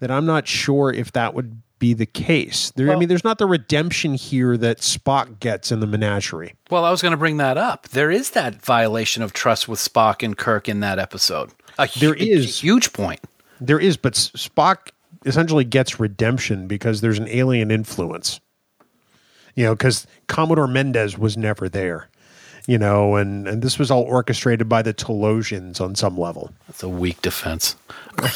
that 0.00 0.10
I'm 0.10 0.26
not 0.26 0.46
sure 0.46 0.92
if 0.92 1.12
that 1.12 1.34
would 1.34 1.60
be 1.78 1.94
the 1.94 2.06
case. 2.06 2.72
There, 2.76 2.90
I 2.92 2.96
mean, 2.96 3.08
there's 3.08 3.24
not 3.24 3.38
the 3.38 3.46
redemption 3.46 4.14
here 4.14 4.56
that 4.56 4.78
Spock 4.78 5.38
gets 5.40 5.70
in 5.70 5.80
the 5.80 5.86
menagerie. 5.86 6.54
Well, 6.70 6.84
I 6.84 6.90
was 6.90 7.02
going 7.02 7.12
to 7.12 7.16
bring 7.18 7.36
that 7.36 7.56
up. 7.56 7.88
There 7.90 8.10
is 8.10 8.30
that 8.30 8.56
violation 8.56 9.22
of 9.22 9.32
trust 9.32 9.68
with 9.68 9.78
Spock 9.78 10.22
and 10.24 10.36
Kirk 10.36 10.68
in 10.68 10.80
that 10.80 10.98
episode. 10.98 11.50
A 11.78 11.88
There 11.98 12.14
hu- 12.14 12.24
is. 12.24 12.60
huge 12.60 12.92
point. 12.92 13.20
There 13.60 13.78
is, 13.78 13.96
but 13.96 14.14
Spock 14.14 14.90
essentially 15.24 15.64
gets 15.64 15.98
redemption 16.00 16.66
because 16.66 17.00
there's 17.00 17.18
an 17.18 17.28
alien 17.28 17.70
influence. 17.70 18.40
You 19.54 19.64
know, 19.64 19.74
because 19.74 20.06
Commodore 20.28 20.68
Mendez 20.68 21.16
was 21.18 21.36
never 21.36 21.68
there. 21.68 22.08
You 22.68 22.76
know, 22.76 23.16
and 23.16 23.48
and 23.48 23.62
this 23.62 23.78
was 23.78 23.90
all 23.90 24.02
orchestrated 24.02 24.68
by 24.68 24.82
the 24.82 24.92
Talosians 24.92 25.80
on 25.80 25.94
some 25.94 26.18
level. 26.18 26.50
That's 26.66 26.82
a 26.82 26.88
weak 26.88 27.20
defense. 27.22 27.76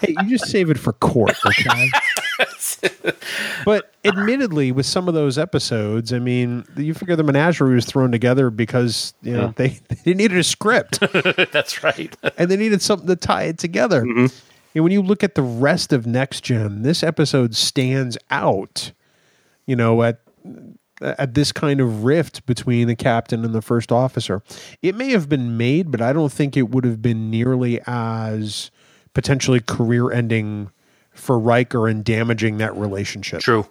Hey, 0.00 0.14
you 0.22 0.30
just 0.38 0.50
save 0.50 0.70
it 0.70 0.78
for 0.78 0.94
court, 0.94 1.36
okay? 1.44 1.90
but 3.66 3.92
admittedly, 4.02 4.72
with 4.72 4.86
some 4.86 5.08
of 5.08 5.14
those 5.14 5.36
episodes, 5.36 6.10
I 6.10 6.18
mean, 6.18 6.64
you 6.74 6.94
figure 6.94 7.16
the 7.16 7.22
menagerie 7.22 7.74
was 7.74 7.84
thrown 7.84 8.10
together 8.10 8.48
because 8.48 9.12
you 9.20 9.34
know 9.34 9.52
they, 9.56 9.78
they 10.04 10.14
needed 10.14 10.38
a 10.38 10.44
script. 10.44 11.00
That's 11.52 11.84
right. 11.84 12.16
and 12.38 12.50
they 12.50 12.56
needed 12.56 12.80
something 12.80 13.08
to 13.08 13.16
tie 13.16 13.44
it 13.44 13.58
together. 13.58 14.02
Mm-hmm. 14.02 14.34
And 14.74 14.84
when 14.84 14.92
you 14.92 15.02
look 15.02 15.22
at 15.22 15.34
the 15.34 15.42
rest 15.42 15.92
of 15.92 16.06
Next 16.06 16.42
Gen, 16.42 16.80
this 16.80 17.02
episode 17.02 17.54
stands 17.54 18.16
out. 18.30 18.92
You 19.66 19.76
know, 19.76 20.02
at 20.02 20.20
at 21.00 21.34
this 21.34 21.52
kind 21.52 21.80
of 21.80 22.04
rift 22.04 22.44
between 22.46 22.86
the 22.88 22.94
captain 22.96 23.44
and 23.44 23.54
the 23.54 23.62
first 23.62 23.90
officer. 23.92 24.42
It 24.82 24.94
may 24.94 25.10
have 25.12 25.28
been 25.28 25.56
made, 25.56 25.90
but 25.90 26.00
I 26.00 26.12
don't 26.12 26.32
think 26.32 26.56
it 26.56 26.70
would 26.70 26.84
have 26.84 27.00
been 27.00 27.30
nearly 27.30 27.80
as 27.86 28.70
potentially 29.14 29.60
career-ending 29.60 30.70
for 31.12 31.38
Riker 31.38 31.88
and 31.88 32.04
damaging 32.04 32.58
that 32.58 32.76
relationship. 32.76 33.40
True. 33.40 33.66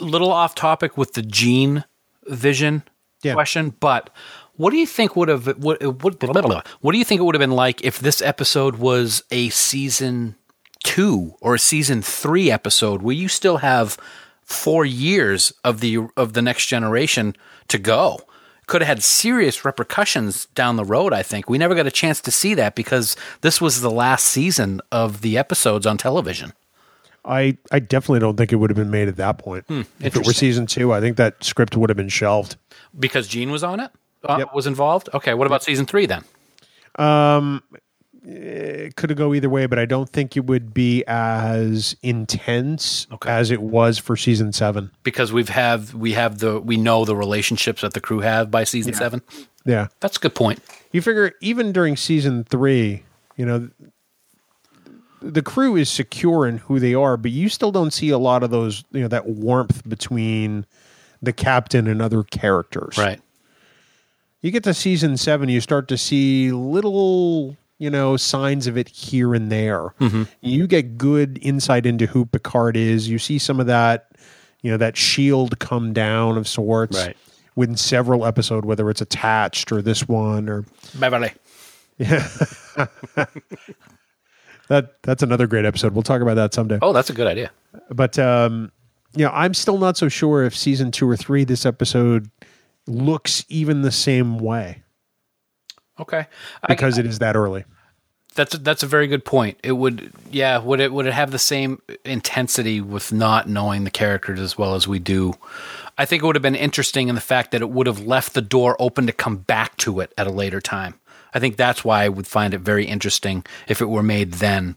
Little 0.00 0.32
off 0.32 0.54
topic 0.54 0.96
with 0.96 1.14
the 1.14 1.22
gene 1.22 1.84
vision 2.28 2.82
Yeah. 3.22 3.34
question, 3.34 3.74
but 3.80 4.10
what 4.56 4.70
do 4.70 4.76
you 4.76 4.86
think 4.86 5.16
would 5.16 5.28
have 5.28 5.46
what, 5.58 5.82
what, 5.82 6.18
blah, 6.20 6.32
blah, 6.32 6.42
blah. 6.42 6.62
what 6.80 6.92
do 6.92 6.98
you 6.98 7.04
think 7.04 7.20
it 7.20 7.24
would 7.24 7.34
have 7.34 7.40
been 7.40 7.50
like 7.50 7.82
if 7.84 7.98
this 7.98 8.20
episode 8.22 8.76
was 8.76 9.22
a 9.30 9.48
season 9.48 10.36
2 10.84 11.34
or 11.40 11.54
a 11.54 11.58
season 11.58 12.02
3 12.02 12.50
episode 12.50 13.02
where 13.02 13.14
you 13.14 13.28
still 13.28 13.58
have 13.58 13.96
4 14.44 14.84
years 14.84 15.52
of 15.64 15.80
the 15.80 15.98
of 16.16 16.32
the 16.32 16.42
next 16.42 16.66
generation 16.66 17.36
to 17.68 17.78
go? 17.78 18.20
Could 18.66 18.80
have 18.82 18.88
had 18.88 19.02
serious 19.02 19.64
repercussions 19.64 20.46
down 20.54 20.76
the 20.76 20.84
road, 20.84 21.12
I 21.12 21.22
think. 21.22 21.50
We 21.50 21.58
never 21.58 21.74
got 21.74 21.86
a 21.86 21.90
chance 21.90 22.20
to 22.22 22.30
see 22.30 22.54
that 22.54 22.74
because 22.74 23.16
this 23.40 23.60
was 23.60 23.80
the 23.80 23.90
last 23.90 24.24
season 24.26 24.80
of 24.92 25.20
the 25.20 25.36
episodes 25.36 25.84
on 25.84 25.98
television. 25.98 26.52
I, 27.24 27.58
I 27.70 27.80
definitely 27.80 28.20
don't 28.20 28.36
think 28.36 28.52
it 28.52 28.56
would 28.56 28.70
have 28.70 28.76
been 28.76 28.90
made 28.90 29.08
at 29.08 29.16
that 29.16 29.38
point. 29.38 29.64
if 30.00 30.16
it 30.16 30.26
were 30.26 30.32
season 30.32 30.66
two, 30.66 30.92
I 30.92 31.00
think 31.00 31.16
that 31.18 31.42
script 31.44 31.76
would 31.76 31.90
have 31.90 31.96
been 31.96 32.08
shelved. 32.08 32.56
Because 32.98 33.28
Gene 33.28 33.50
was 33.50 33.62
on 33.62 33.80
it? 33.80 33.90
Uh, 34.24 34.36
Yep. 34.38 34.54
Was 34.54 34.66
involved? 34.66 35.08
Okay, 35.14 35.34
what 35.34 35.46
about 35.46 35.62
season 35.62 35.86
three 35.86 36.06
then? 36.06 36.24
It 38.24 38.94
could 38.96 39.16
go 39.16 39.34
either 39.34 39.48
way, 39.50 39.66
but 39.66 39.78
I 39.78 39.84
don't 39.84 40.08
think 40.08 40.36
it 40.36 40.46
would 40.46 40.72
be 40.72 41.02
as 41.06 41.96
intense 42.02 43.06
Okay. 43.12 43.30
as 43.30 43.50
it 43.50 43.60
was 43.62 43.98
for 43.98 44.16
season 44.16 44.52
seven. 44.52 44.90
Because 45.02 45.32
we've 45.32 45.48
have 45.48 45.94
we 45.94 46.12
have 46.12 46.38
the 46.38 46.60
we 46.60 46.76
know 46.76 47.04
the 47.04 47.16
relationships 47.16 47.82
that 47.82 47.94
the 47.94 48.00
crew 48.00 48.20
have 48.20 48.50
by 48.50 48.64
season 48.64 48.94
seven. 48.94 49.22
Yeah. 49.64 49.88
That's 50.00 50.16
a 50.16 50.20
good 50.20 50.34
point. 50.34 50.60
You 50.92 51.02
figure 51.02 51.32
even 51.40 51.72
during 51.72 51.96
season 51.96 52.44
three, 52.44 53.02
you 53.36 53.46
know, 53.46 53.70
the 55.20 55.42
crew 55.42 55.76
is 55.76 55.88
secure 55.88 56.46
in 56.46 56.58
who 56.58 56.78
they 56.80 56.94
are, 56.94 57.16
but 57.16 57.30
you 57.30 57.48
still 57.48 57.70
don't 57.72 57.92
see 57.92 58.10
a 58.10 58.18
lot 58.18 58.42
of 58.42 58.50
those, 58.50 58.84
you 58.92 59.00
know, 59.00 59.08
that 59.08 59.26
warmth 59.26 59.88
between 59.88 60.66
the 61.20 61.32
captain 61.32 61.86
and 61.86 62.02
other 62.02 62.22
characters. 62.24 62.98
Right. 62.98 63.20
You 64.40 64.50
get 64.50 64.64
to 64.64 64.74
season 64.74 65.16
seven, 65.16 65.48
you 65.48 65.60
start 65.60 65.86
to 65.88 65.96
see 65.96 66.50
little, 66.50 67.56
you 67.82 67.90
know, 67.90 68.16
signs 68.16 68.68
of 68.68 68.78
it 68.78 68.88
here 68.88 69.34
and 69.34 69.50
there. 69.50 69.92
You 70.40 70.68
get 70.68 70.96
good 70.96 71.36
insight 71.42 71.84
into 71.84 72.06
who 72.06 72.24
Picard 72.24 72.76
is. 72.76 73.08
You 73.08 73.18
see 73.18 73.40
some 73.40 73.58
of 73.58 73.66
that, 73.66 74.12
you 74.60 74.70
know, 74.70 74.76
that 74.76 74.96
shield 74.96 75.58
come 75.58 75.92
down 75.92 76.38
of 76.38 76.46
sorts. 76.46 76.96
Right. 76.96 77.16
Within 77.56 77.76
several 77.76 78.24
episode, 78.24 78.64
whether 78.64 78.88
it's 78.88 79.00
attached 79.00 79.72
or 79.72 79.82
this 79.82 80.06
one 80.06 80.48
or 80.48 80.64
Beverly. 80.94 81.32
Yeah. 81.98 82.26
that 84.68 85.02
that's 85.02 85.24
another 85.24 85.48
great 85.48 85.64
episode. 85.64 85.92
We'll 85.92 86.04
talk 86.04 86.22
about 86.22 86.34
that 86.34 86.54
someday. 86.54 86.78
Oh, 86.80 86.92
that's 86.92 87.10
a 87.10 87.12
good 87.12 87.26
idea. 87.26 87.50
But 87.90 88.16
um, 88.16 88.70
you 89.16 89.24
know, 89.24 89.32
I'm 89.32 89.54
still 89.54 89.78
not 89.78 89.96
so 89.96 90.08
sure 90.08 90.44
if 90.44 90.56
season 90.56 90.92
two 90.92 91.10
or 91.10 91.16
three 91.16 91.42
this 91.42 91.66
episode 91.66 92.30
looks 92.86 93.44
even 93.48 93.82
the 93.82 93.92
same 93.92 94.38
way 94.38 94.82
Okay. 96.00 96.26
I, 96.62 96.66
because 96.66 96.98
it 96.98 97.06
is 97.06 97.18
that 97.20 97.36
early. 97.36 97.64
that's 98.34 98.54
a, 98.54 98.58
that's 98.58 98.82
a 98.82 98.86
very 98.86 99.06
good 99.06 99.24
point. 99.24 99.58
It 99.62 99.72
would 99.72 100.12
yeah, 100.30 100.58
would 100.58 100.80
it 100.80 100.92
would 100.92 101.06
it 101.06 101.12
have 101.12 101.30
the 101.30 101.38
same 101.38 101.80
intensity 102.04 102.80
with 102.80 103.12
not 103.12 103.48
knowing 103.48 103.84
the 103.84 103.90
characters 103.90 104.40
as 104.40 104.56
well 104.56 104.74
as 104.74 104.88
we 104.88 104.98
do? 104.98 105.34
I 105.98 106.06
think 106.06 106.22
it 106.22 106.26
would 106.26 106.36
have 106.36 106.42
been 106.42 106.54
interesting 106.54 107.08
in 107.08 107.14
the 107.14 107.20
fact 107.20 107.50
that 107.50 107.60
it 107.60 107.70
would 107.70 107.86
have 107.86 108.00
left 108.00 108.34
the 108.34 108.42
door 108.42 108.76
open 108.78 109.06
to 109.06 109.12
come 109.12 109.36
back 109.36 109.76
to 109.78 110.00
it 110.00 110.12
at 110.16 110.26
a 110.26 110.30
later 110.30 110.60
time. 110.60 110.98
I 111.34 111.38
think 111.38 111.56
that's 111.56 111.84
why 111.84 112.04
I 112.04 112.08
would 112.08 112.26
find 112.26 112.54
it 112.54 112.60
very 112.60 112.86
interesting 112.86 113.44
if 113.68 113.80
it 113.80 113.86
were 113.86 114.02
made 114.02 114.32
then. 114.34 114.76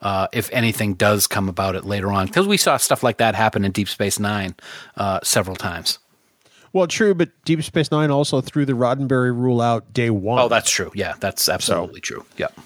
Uh, 0.00 0.28
if 0.32 0.50
anything 0.52 0.94
does 0.94 1.26
come 1.26 1.48
about 1.48 1.74
it 1.74 1.86
later 1.86 2.12
on, 2.12 2.26
because 2.26 2.46
we 2.46 2.58
saw 2.58 2.76
stuff 2.76 3.02
like 3.02 3.16
that 3.16 3.34
happen 3.34 3.64
in 3.64 3.72
Deep 3.72 3.88
Space 3.88 4.18
Nine 4.18 4.54
uh, 4.98 5.18
several 5.22 5.56
times. 5.56 5.98
Well, 6.74 6.88
true, 6.88 7.14
but 7.14 7.30
Deep 7.44 7.62
Space 7.62 7.92
Nine 7.92 8.10
also 8.10 8.40
threw 8.40 8.66
the 8.66 8.72
Roddenberry 8.72 9.32
rule 9.34 9.60
out 9.60 9.92
day 9.92 10.10
one. 10.10 10.40
Oh, 10.40 10.48
that's 10.48 10.68
true. 10.68 10.90
Yeah, 10.92 11.14
that's 11.20 11.48
absolutely 11.48 12.00
true. 12.00 12.26
Yep. 12.36 12.58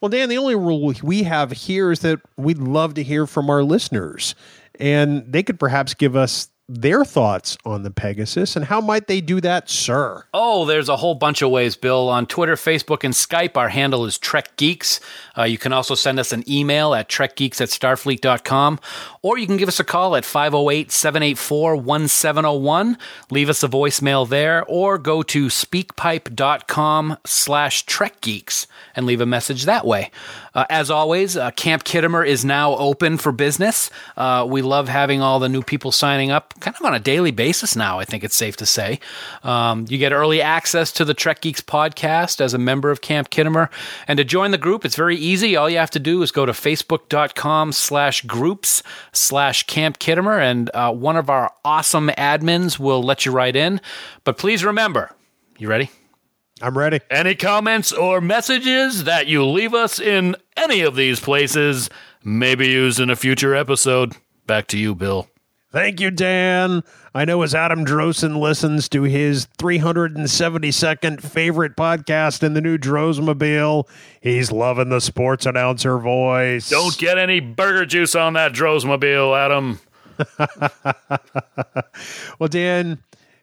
Well, 0.00 0.08
Dan, 0.08 0.30
the 0.30 0.38
only 0.38 0.56
rule 0.56 0.94
we 1.02 1.24
have 1.24 1.52
here 1.52 1.92
is 1.92 2.00
that 2.00 2.20
we'd 2.38 2.58
love 2.58 2.94
to 2.94 3.02
hear 3.02 3.26
from 3.26 3.50
our 3.50 3.62
listeners, 3.62 4.34
and 4.80 5.30
they 5.30 5.42
could 5.42 5.60
perhaps 5.60 5.92
give 5.92 6.16
us 6.16 6.48
their 6.72 7.04
thoughts 7.04 7.58
on 7.64 7.82
the 7.82 7.90
Pegasus 7.90 8.54
and 8.54 8.64
how 8.64 8.80
might 8.80 9.08
they 9.08 9.20
do 9.20 9.40
that, 9.40 9.68
sir? 9.68 10.24
Oh, 10.32 10.64
there's 10.64 10.88
a 10.88 10.96
whole 10.96 11.16
bunch 11.16 11.42
of 11.42 11.50
ways, 11.50 11.74
Bill. 11.74 12.08
On 12.08 12.26
Twitter, 12.26 12.54
Facebook, 12.54 13.02
and 13.02 13.12
Skype, 13.12 13.56
our 13.56 13.70
handle 13.70 14.06
is 14.06 14.16
Trek 14.18 14.56
Geeks. 14.56 15.00
Uh, 15.36 15.42
you 15.42 15.58
can 15.58 15.72
also 15.72 15.96
send 15.96 16.20
us 16.20 16.32
an 16.32 16.48
email 16.48 16.94
at 16.94 17.08
trekgeeks 17.08 17.60
at 17.60 17.70
starfleet.com, 17.70 18.78
or 19.22 19.36
you 19.36 19.48
can 19.48 19.56
give 19.56 19.68
us 19.68 19.80
a 19.80 19.84
call 19.84 20.14
at 20.14 20.24
508 20.24 20.92
784 20.92 21.74
1701. 21.76 22.96
Leave 23.30 23.48
us 23.48 23.64
a 23.64 23.68
voicemail 23.68 24.28
there, 24.28 24.64
or 24.66 24.96
go 24.96 25.22
to 25.24 25.46
speakpipe.com 25.46 27.16
slash 27.26 27.84
trekgeeks 27.84 28.66
and 28.94 29.06
leave 29.06 29.20
a 29.20 29.26
message 29.26 29.64
that 29.64 29.86
way. 29.86 30.10
Uh, 30.54 30.64
as 30.68 30.90
always, 30.90 31.36
uh, 31.36 31.50
Camp 31.52 31.84
Khitomer 31.84 32.26
is 32.26 32.44
now 32.44 32.76
open 32.76 33.18
for 33.18 33.32
business. 33.32 33.90
Uh, 34.16 34.46
we 34.48 34.62
love 34.62 34.88
having 34.88 35.20
all 35.22 35.38
the 35.38 35.48
new 35.48 35.62
people 35.62 35.92
signing 35.92 36.30
up 36.30 36.54
kind 36.60 36.76
of 36.78 36.84
on 36.84 36.94
a 36.94 36.98
daily 36.98 37.30
basis 37.30 37.76
now, 37.76 37.98
I 37.98 38.04
think 38.04 38.24
it's 38.24 38.34
safe 38.36 38.56
to 38.56 38.66
say. 38.66 39.00
Um, 39.42 39.86
you 39.88 39.98
get 39.98 40.12
early 40.12 40.42
access 40.42 40.92
to 40.92 41.04
the 41.04 41.14
Trek 41.14 41.40
Geeks 41.40 41.60
podcast 41.60 42.40
as 42.40 42.54
a 42.54 42.58
member 42.58 42.90
of 42.90 43.00
Camp 43.00 43.30
Khitomer. 43.30 43.68
And 44.08 44.16
to 44.16 44.24
join 44.24 44.50
the 44.50 44.58
group, 44.58 44.84
it's 44.84 44.96
very 44.96 45.16
easy. 45.16 45.56
All 45.56 45.70
you 45.70 45.78
have 45.78 45.90
to 45.92 46.00
do 46.00 46.22
is 46.22 46.32
go 46.32 46.46
to 46.46 46.52
facebook.com 46.52 47.72
slash 47.72 48.22
groups 48.22 48.82
slash 49.12 49.64
Camp 49.64 49.98
Khitomer, 49.98 50.40
and 50.40 50.70
uh, 50.74 50.92
one 50.92 51.16
of 51.16 51.30
our 51.30 51.52
awesome 51.64 52.08
admins 52.18 52.78
will 52.78 53.02
let 53.02 53.24
you 53.24 53.32
right 53.32 53.54
in. 53.54 53.80
But 54.24 54.38
please 54.38 54.64
remember, 54.64 55.14
you 55.58 55.68
ready? 55.68 55.90
I'm 56.62 56.76
ready. 56.76 57.00
Any 57.10 57.34
comments 57.34 57.92
or 57.92 58.20
messages 58.20 59.04
that 59.04 59.26
you 59.26 59.44
leave 59.46 59.72
us 59.74 59.98
in 59.98 60.36
any 60.56 60.82
of 60.82 60.94
these 60.94 61.18
places 61.20 61.88
may 62.22 62.54
be 62.54 62.68
used 62.68 63.00
in 63.00 63.08
a 63.08 63.16
future 63.16 63.54
episode. 63.54 64.14
Back 64.46 64.66
to 64.68 64.78
you, 64.78 64.94
Bill. 64.94 65.28
Thank 65.72 66.00
you, 66.00 66.10
Dan. 66.10 66.82
I 67.14 67.24
know 67.24 67.42
as 67.42 67.54
Adam 67.54 67.84
Drosen 67.86 68.40
listens 68.40 68.88
to 68.90 69.04
his 69.04 69.46
372nd 69.58 71.22
favorite 71.22 71.76
podcast 71.76 72.42
in 72.42 72.54
the 72.54 72.60
new 72.60 72.76
Drosmobile, 72.76 73.88
he's 74.20 74.50
loving 74.50 74.88
the 74.88 75.00
sports 75.00 75.46
announcer 75.46 75.96
voice. 75.98 76.68
Don't 76.68 76.98
get 76.98 77.18
any 77.18 77.38
burger 77.38 77.86
juice 77.86 78.16
on 78.16 78.32
that 78.32 78.52
Drosmobile, 78.52 79.38
Adam. 79.38 79.80
Well, 82.38 82.48
Dan, 82.48 82.98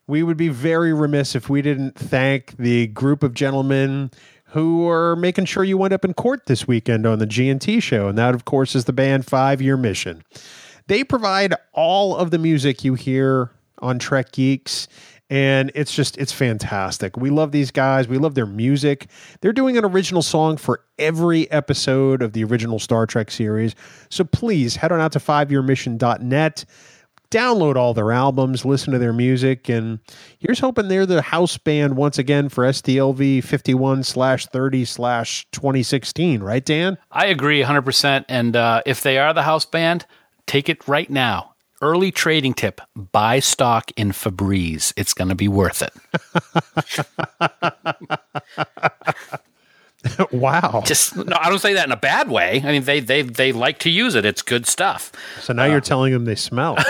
we 0.08 0.24
would 0.24 0.38
be 0.38 0.50
very 0.50 0.94
remiss 0.94 1.36
if 1.36 1.50
we 1.50 1.62
didn't 1.62 1.96
thank 1.96 2.56
the 2.58 2.88
group 2.88 3.24
of 3.24 3.34
gentlemen 3.34 4.12
who 4.52 4.88
are 4.88 5.16
making 5.18 5.46
sure 5.46 5.64
you 5.64 5.78
went 5.78 5.94
up 5.94 6.06
in 6.06 6.14
court 6.14 6.46
this 6.46 6.66
weekend 6.68 7.06
on 7.06 7.20
the 7.20 7.26
G&T 7.26 7.82
show. 7.82 8.08
And 8.08 8.18
that, 8.18 8.34
of 8.34 8.46
course, 8.46 8.76
is 8.76 8.86
the 8.86 8.94
band 8.94 9.26
Five 9.26 9.62
Year 9.62 9.76
Mission. 9.76 10.24
They 10.88 11.04
provide 11.04 11.54
all 11.74 12.16
of 12.16 12.32
the 12.32 12.38
music 12.38 12.86
you 12.86 12.94
hear 12.94 13.52
on 13.80 14.00
Trek 14.00 14.32
Geeks. 14.32 14.88
And 15.30 15.74
it's 15.76 15.94
just, 15.94 16.18
it's 16.18 16.32
fantastic. 16.32 17.18
We 17.18 17.30
love 17.30 17.52
these 17.52 17.72
guys. 17.72 18.08
We 18.08 18.18
love 18.18 18.36
their 18.36 18.46
music. 18.46 19.08
They're 19.42 19.52
doing 19.52 19.78
an 19.78 19.84
original 19.84 20.22
song 20.22 20.56
for 20.56 20.86
every 20.98 21.52
episode 21.52 22.22
of 22.22 22.32
the 22.32 22.46
original 22.46 22.80
Star 22.80 23.06
Trek 23.06 23.30
series. 23.30 23.76
So 24.10 24.24
please 24.24 24.78
head 24.78 24.94
on 24.94 25.02
out 25.02 25.12
to 25.12 25.20
fiveyearmission.net 25.20 26.66
download 27.30 27.76
all 27.76 27.94
their 27.94 28.12
albums, 28.12 28.66
listen 28.66 28.94
to 28.94 29.00
their 29.00 29.14
music, 29.14 29.70
and 29.70 30.00
here's 30.40 30.60
hoping 30.60 30.88
they're 30.88 31.06
the 31.06 31.22
house 31.22 31.58
band 31.58 31.96
once 31.96 32.18
again 32.18 32.50
for 32.50 32.64
STLV 32.66 33.44
51 33.44 34.04
slash 34.04 34.46
30 34.48 34.86
slash 34.86 35.46
2016, 35.52 36.42
right, 36.42 36.66
Dan? 36.66 36.98
I 37.12 37.28
agree 37.28 37.64
100%. 37.64 38.26
And 38.30 38.56
uh, 38.56 38.82
if 38.86 39.02
they 39.02 39.18
are 39.18 39.34
the 39.34 39.44
house 39.44 39.66
band, 39.66 40.06
take 40.46 40.70
it 40.70 40.88
right 40.88 41.10
now. 41.10 41.54
Early 41.80 42.12
trading 42.12 42.56
tip 42.56 42.82
buy 42.96 43.40
stock 43.40 43.92
in 43.96 44.12
Febreze. 44.12 44.94
It's 44.98 45.14
going 45.14 45.30
to 45.30 45.36
be 45.36 45.48
worth 45.48 45.84
it. 45.84 45.94
wow. 50.32 50.84
Just 50.86 51.16
no, 51.16 51.38
I 51.40 51.50
don't 51.50 51.60
say 51.60 51.74
that 51.74 51.86
in 51.86 51.92
a 51.92 51.98
bad 51.98 52.30
way. 52.30 52.62
I 52.64 52.72
mean, 52.72 52.84
they 52.84 53.00
they 53.00 53.22
they 53.22 53.52
like 53.52 53.80
to 53.80 53.90
use 53.90 54.16
it. 54.16 54.26
It's 54.26 54.42
good 54.42 54.66
stuff. 54.66 55.12
So 55.42 55.54
now 55.54 55.66
you're 55.66 55.82
telling 55.82 56.14
them 56.14 56.26
they 56.26 56.36
smell. 56.36 56.76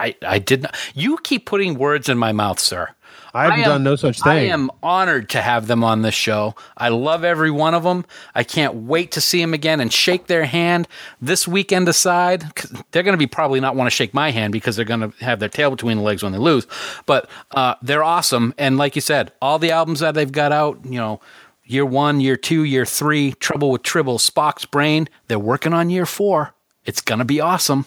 I 0.00 0.14
I 0.22 0.38
did 0.38 0.62
not. 0.62 0.76
You 0.94 1.18
keep 1.18 1.46
putting 1.46 1.74
words 1.78 2.08
in 2.08 2.18
my 2.18 2.32
mouth, 2.32 2.58
sir. 2.58 2.90
I 3.34 3.44
haven't 3.44 3.60
am- 3.60 3.64
done 3.64 3.82
no 3.82 3.96
such 3.96 4.20
thing. 4.20 4.32
I 4.32 4.40
am 4.46 4.70
honored 4.80 5.28
to 5.30 5.42
have 5.42 5.66
them 5.66 5.82
on 5.82 6.02
this 6.02 6.14
show. 6.14 6.54
I 6.76 6.88
love 6.90 7.24
every 7.24 7.50
one 7.50 7.74
of 7.74 7.82
them. 7.82 8.04
I 8.34 8.44
can't 8.44 8.74
wait 8.74 9.10
to 9.12 9.20
see 9.20 9.40
them 9.40 9.52
again 9.52 9.80
and 9.80 9.92
shake 9.92 10.28
their 10.28 10.44
hand 10.44 10.86
this 11.20 11.48
weekend 11.48 11.88
aside. 11.88 12.44
They're 12.92 13.02
going 13.02 13.14
to 13.14 13.18
be 13.18 13.26
probably 13.26 13.58
not 13.58 13.74
want 13.74 13.86
to 13.88 13.90
shake 13.90 14.14
my 14.14 14.30
hand 14.30 14.52
because 14.52 14.76
they're 14.76 14.84
going 14.84 15.10
to 15.10 15.24
have 15.24 15.40
their 15.40 15.48
tail 15.48 15.70
between 15.70 15.96
the 15.96 16.02
legs 16.04 16.22
when 16.22 16.30
they 16.30 16.38
lose. 16.38 16.68
But 17.06 17.28
uh, 17.50 17.74
they're 17.82 18.04
awesome. 18.04 18.54
And 18.56 18.78
like 18.78 18.94
you 18.94 19.02
said, 19.02 19.32
all 19.42 19.58
the 19.58 19.72
albums 19.72 19.98
that 19.98 20.14
they've 20.14 20.30
got 20.30 20.52
out, 20.52 20.78
you 20.84 20.98
know, 20.98 21.20
year 21.64 21.84
one, 21.86 22.20
year 22.20 22.36
two, 22.36 22.62
year 22.64 22.84
three, 22.86 23.32
Trouble 23.32 23.70
with 23.70 23.82
Tribble, 23.82 24.18
Spock's 24.18 24.64
Brain, 24.66 25.08
they're 25.28 25.38
working 25.38 25.72
on 25.72 25.90
year 25.90 26.06
four. 26.06 26.54
It's 26.84 27.00
going 27.00 27.18
to 27.20 27.24
be 27.24 27.40
awesome. 27.40 27.86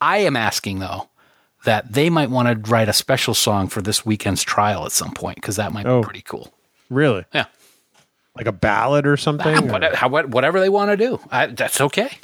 I 0.00 0.18
am 0.18 0.36
asking, 0.36 0.78
though, 0.80 1.08
that 1.64 1.92
they 1.92 2.10
might 2.10 2.30
want 2.30 2.64
to 2.64 2.70
write 2.70 2.88
a 2.88 2.92
special 2.92 3.34
song 3.34 3.68
for 3.68 3.80
this 3.82 4.04
weekend's 4.06 4.42
trial 4.42 4.84
at 4.86 4.92
some 4.92 5.12
point 5.12 5.36
because 5.36 5.56
that 5.56 5.72
might 5.72 5.86
Oh. 5.86 6.00
be 6.00 6.04
pretty 6.04 6.22
cool. 6.22 6.52
really? 6.90 7.24
Yeah. 7.34 7.46
Like 8.36 8.46
a 8.46 8.52
ballad 8.52 9.06
or 9.06 9.16
something? 9.16 9.56
Ah, 9.56 9.72
what- 9.72 9.94
how- 9.94 10.08
whatever 10.08 10.58
they 10.60 10.68
want 10.68 10.90
to 10.90 10.96
do, 10.96 11.20
I, 11.30 11.46
that's 11.46 11.80
okay. 11.80 12.18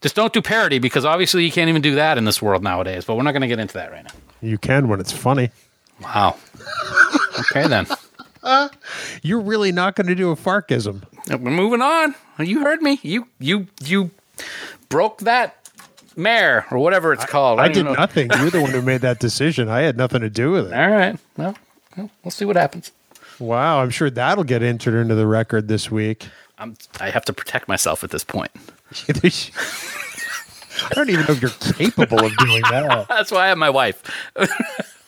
Just 0.00 0.14
don't 0.16 0.32
do 0.32 0.42
parody 0.42 0.78
because 0.78 1.04
obviously 1.04 1.44
you 1.44 1.52
can't 1.52 1.68
even 1.70 1.82
do 1.82 1.94
that 1.94 2.18
in 2.18 2.24
this 2.24 2.42
world 2.42 2.62
nowadays. 2.62 3.04
But 3.04 3.14
we're 3.16 3.22
not 3.22 3.32
going 3.32 3.42
to 3.42 3.46
get 3.48 3.58
into 3.58 3.74
that 3.74 3.90
right 3.92 4.04
now. 4.04 4.10
You 4.42 4.58
can 4.58 4.88
when 4.88 5.00
it's 5.00 5.12
funny. 5.12 5.50
Wow. 6.02 6.36
okay 7.40 7.66
then. 7.68 7.86
You're 9.22 9.40
really 9.40 9.72
not 9.72 9.96
going 9.96 10.06
to 10.06 10.14
do 10.14 10.30
a 10.30 10.36
farkism. 10.36 11.02
Uh, 11.30 11.38
we're 11.38 11.50
moving 11.50 11.82
on. 11.82 12.14
You 12.38 12.60
heard 12.60 12.82
me. 12.82 13.00
You 13.02 13.26
you 13.38 13.66
you 13.82 14.10
broke 14.88 15.18
that 15.20 15.56
mare 16.16 16.66
or 16.70 16.78
whatever 16.78 17.12
it's 17.12 17.24
called. 17.24 17.60
I 17.60 17.64
don't 17.66 17.74
did 17.74 17.84
know. 17.84 17.94
nothing. 17.94 18.30
You're 18.38 18.50
the 18.50 18.60
one 18.60 18.70
who 18.70 18.82
made 18.82 19.00
that 19.02 19.18
decision. 19.18 19.68
I 19.68 19.80
had 19.80 19.96
nothing 19.96 20.20
to 20.20 20.30
do 20.30 20.52
with 20.52 20.68
it. 20.68 20.74
All 20.74 20.90
right. 20.90 21.18
Well, 21.36 21.56
well, 21.96 22.10
we'll 22.22 22.30
see 22.30 22.44
what 22.44 22.56
happens. 22.56 22.92
Wow, 23.38 23.82
I'm 23.82 23.90
sure 23.90 24.08
that'll 24.08 24.44
get 24.44 24.62
entered 24.62 24.98
into 24.98 25.14
the 25.14 25.26
record 25.26 25.68
this 25.68 25.90
week. 25.90 26.28
I'm, 26.58 26.74
I 27.00 27.10
have 27.10 27.24
to 27.26 27.34
protect 27.34 27.68
myself 27.68 28.02
at 28.02 28.10
this 28.10 28.24
point. 28.24 28.50
I 29.08 30.94
don't 30.94 31.10
even 31.10 31.26
know 31.26 31.34
if 31.34 31.42
you're 31.42 31.50
capable 31.74 32.24
of 32.24 32.34
doing 32.38 32.62
that. 32.70 33.06
That's 33.08 33.30
why 33.30 33.44
I 33.44 33.48
have 33.48 33.58
my 33.58 33.68
wife. 33.70 34.02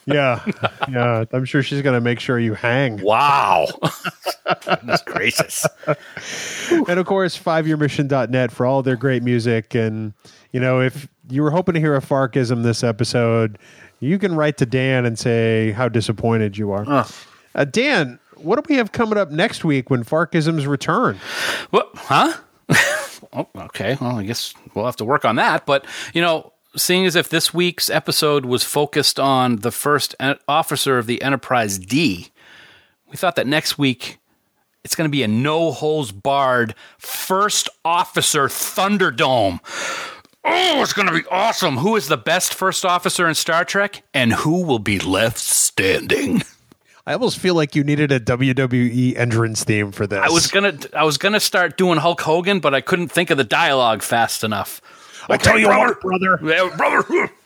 Yeah, 0.08 0.44
yeah. 0.88 1.24
I'm 1.32 1.44
sure 1.44 1.62
she's 1.62 1.82
going 1.82 1.94
to 1.94 2.00
make 2.00 2.20
sure 2.20 2.38
you 2.38 2.54
hang. 2.54 3.00
Wow. 3.02 3.66
Goodness 4.64 5.02
gracious. 5.02 5.66
And 6.70 6.98
of 6.98 7.06
course, 7.06 7.38
fiveyearmission.net 7.38 8.52
for 8.52 8.66
all 8.66 8.82
their 8.82 8.96
great 8.96 9.22
music. 9.22 9.74
And, 9.74 10.14
you 10.52 10.60
know, 10.60 10.80
if 10.80 11.08
you 11.28 11.42
were 11.42 11.50
hoping 11.50 11.74
to 11.74 11.80
hear 11.80 11.94
a 11.94 12.00
Farkism 12.00 12.62
this 12.62 12.82
episode, 12.82 13.58
you 14.00 14.18
can 14.18 14.34
write 14.34 14.56
to 14.58 14.66
Dan 14.66 15.04
and 15.04 15.18
say 15.18 15.72
how 15.72 15.88
disappointed 15.88 16.56
you 16.56 16.70
are. 16.72 17.06
Uh, 17.54 17.64
Dan, 17.64 18.18
what 18.36 18.56
do 18.56 18.62
we 18.68 18.76
have 18.76 18.92
coming 18.92 19.18
up 19.18 19.30
next 19.30 19.64
week 19.64 19.90
when 19.90 20.04
Farkisms 20.04 20.66
return? 20.66 21.18
What? 21.70 21.90
Huh? 21.94 22.34
oh, 23.32 23.48
okay. 23.56 23.96
Well, 24.00 24.18
I 24.18 24.24
guess 24.24 24.54
we'll 24.74 24.86
have 24.86 24.96
to 24.96 25.04
work 25.04 25.24
on 25.24 25.36
that. 25.36 25.66
But, 25.66 25.84
you 26.14 26.22
know, 26.22 26.52
seeing 26.78 27.06
as 27.06 27.16
if 27.16 27.28
this 27.28 27.52
week's 27.52 27.90
episode 27.90 28.44
was 28.44 28.64
focused 28.64 29.18
on 29.20 29.56
the 29.56 29.70
first 29.70 30.14
officer 30.46 30.98
of 30.98 31.06
the 31.06 31.22
Enterprise 31.22 31.78
D, 31.78 32.28
we 33.10 33.16
thought 33.16 33.36
that 33.36 33.46
next 33.46 33.78
week 33.78 34.18
it's 34.84 34.94
going 34.94 35.08
to 35.08 35.12
be 35.12 35.22
a 35.22 35.28
no 35.28 35.72
holes 35.72 36.12
barred 36.12 36.74
first 36.98 37.68
officer 37.84 38.44
Thunderdome. 38.44 39.60
Oh, 40.44 40.82
it's 40.82 40.92
going 40.92 41.08
to 41.08 41.14
be 41.14 41.26
awesome. 41.30 41.78
Who 41.78 41.96
is 41.96 42.08
the 42.08 42.16
best 42.16 42.54
first 42.54 42.84
officer 42.84 43.28
in 43.28 43.34
Star 43.34 43.64
Trek? 43.64 44.02
And 44.14 44.32
who 44.32 44.64
will 44.64 44.78
be 44.78 44.98
left 44.98 45.38
standing? 45.38 46.42
I 47.06 47.14
almost 47.14 47.38
feel 47.38 47.54
like 47.54 47.74
you 47.74 47.84
needed 47.84 48.12
a 48.12 48.20
WWE 48.20 49.16
entrance 49.16 49.64
theme 49.64 49.92
for 49.92 50.06
this. 50.06 50.20
I 50.22 50.28
was 50.28 50.46
gonna, 50.48 50.78
I 50.94 51.04
was 51.04 51.16
gonna 51.16 51.40
start 51.40 51.78
doing 51.78 51.98
Hulk 51.98 52.20
Hogan, 52.20 52.60
but 52.60 52.74
I 52.74 52.82
couldn't 52.82 53.08
think 53.08 53.30
of 53.30 53.38
the 53.38 53.44
dialogue 53.44 54.02
fast 54.02 54.44
enough. 54.44 54.80
I 55.28 55.36
tell 55.36 55.58
you 55.58 55.68
what, 55.68 56.00
brother. 56.00 56.38
Yeah, 56.42 56.74
brother. 56.76 57.30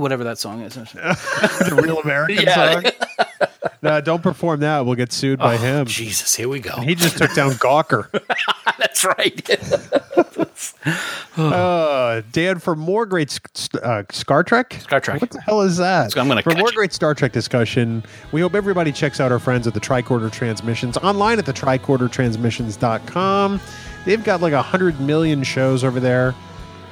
Whatever 0.00 0.24
that 0.24 0.38
song 0.38 0.62
is. 0.62 0.74
the 0.74 1.80
real 1.82 1.98
American 1.98 2.44
Yeah. 2.44 2.80
song. 2.80 2.84
no, 3.82 4.00
don't 4.00 4.22
perform 4.22 4.60
that. 4.60 4.86
We'll 4.86 4.94
get 4.94 5.12
sued 5.12 5.38
by 5.38 5.56
him. 5.56 5.86
Jesus, 5.86 6.34
here 6.34 6.48
we 6.48 6.60
go. 6.60 6.76
He 6.80 6.94
just 6.94 7.18
took 7.18 7.34
down 7.34 7.52
Gawker. 7.52 8.08
That's 8.78 9.04
right. 9.04 9.50
Uh, 11.36 12.22
Dan, 12.32 12.58
for 12.58 12.74
more 12.76 13.06
great 13.06 13.30
sc- 13.30 13.48
uh, 13.82 14.02
Star 14.10 14.42
Trek? 14.42 14.74
Star 14.80 15.00
Trek. 15.00 15.20
What 15.20 15.30
the 15.30 15.40
hell 15.40 15.62
is 15.62 15.76
that? 15.78 16.16
I'm 16.16 16.28
gonna 16.28 16.42
for 16.42 16.54
more 16.54 16.68
you. 16.68 16.74
great 16.74 16.92
Star 16.92 17.14
Trek 17.14 17.32
discussion, 17.32 18.02
we 18.32 18.40
hope 18.40 18.54
everybody 18.54 18.92
checks 18.92 19.20
out 19.20 19.32
our 19.32 19.38
friends 19.38 19.66
at 19.66 19.74
the 19.74 19.80
Tricorder 19.80 20.30
Transmissions 20.32 20.96
online 20.98 21.38
at 21.38 21.46
the 21.46 21.52
tricordertransmissions.com. 21.52 23.60
They've 24.04 24.24
got 24.24 24.40
like 24.40 24.52
a 24.52 24.62
hundred 24.62 25.00
million 25.00 25.42
shows 25.42 25.84
over 25.84 26.00
there. 26.00 26.34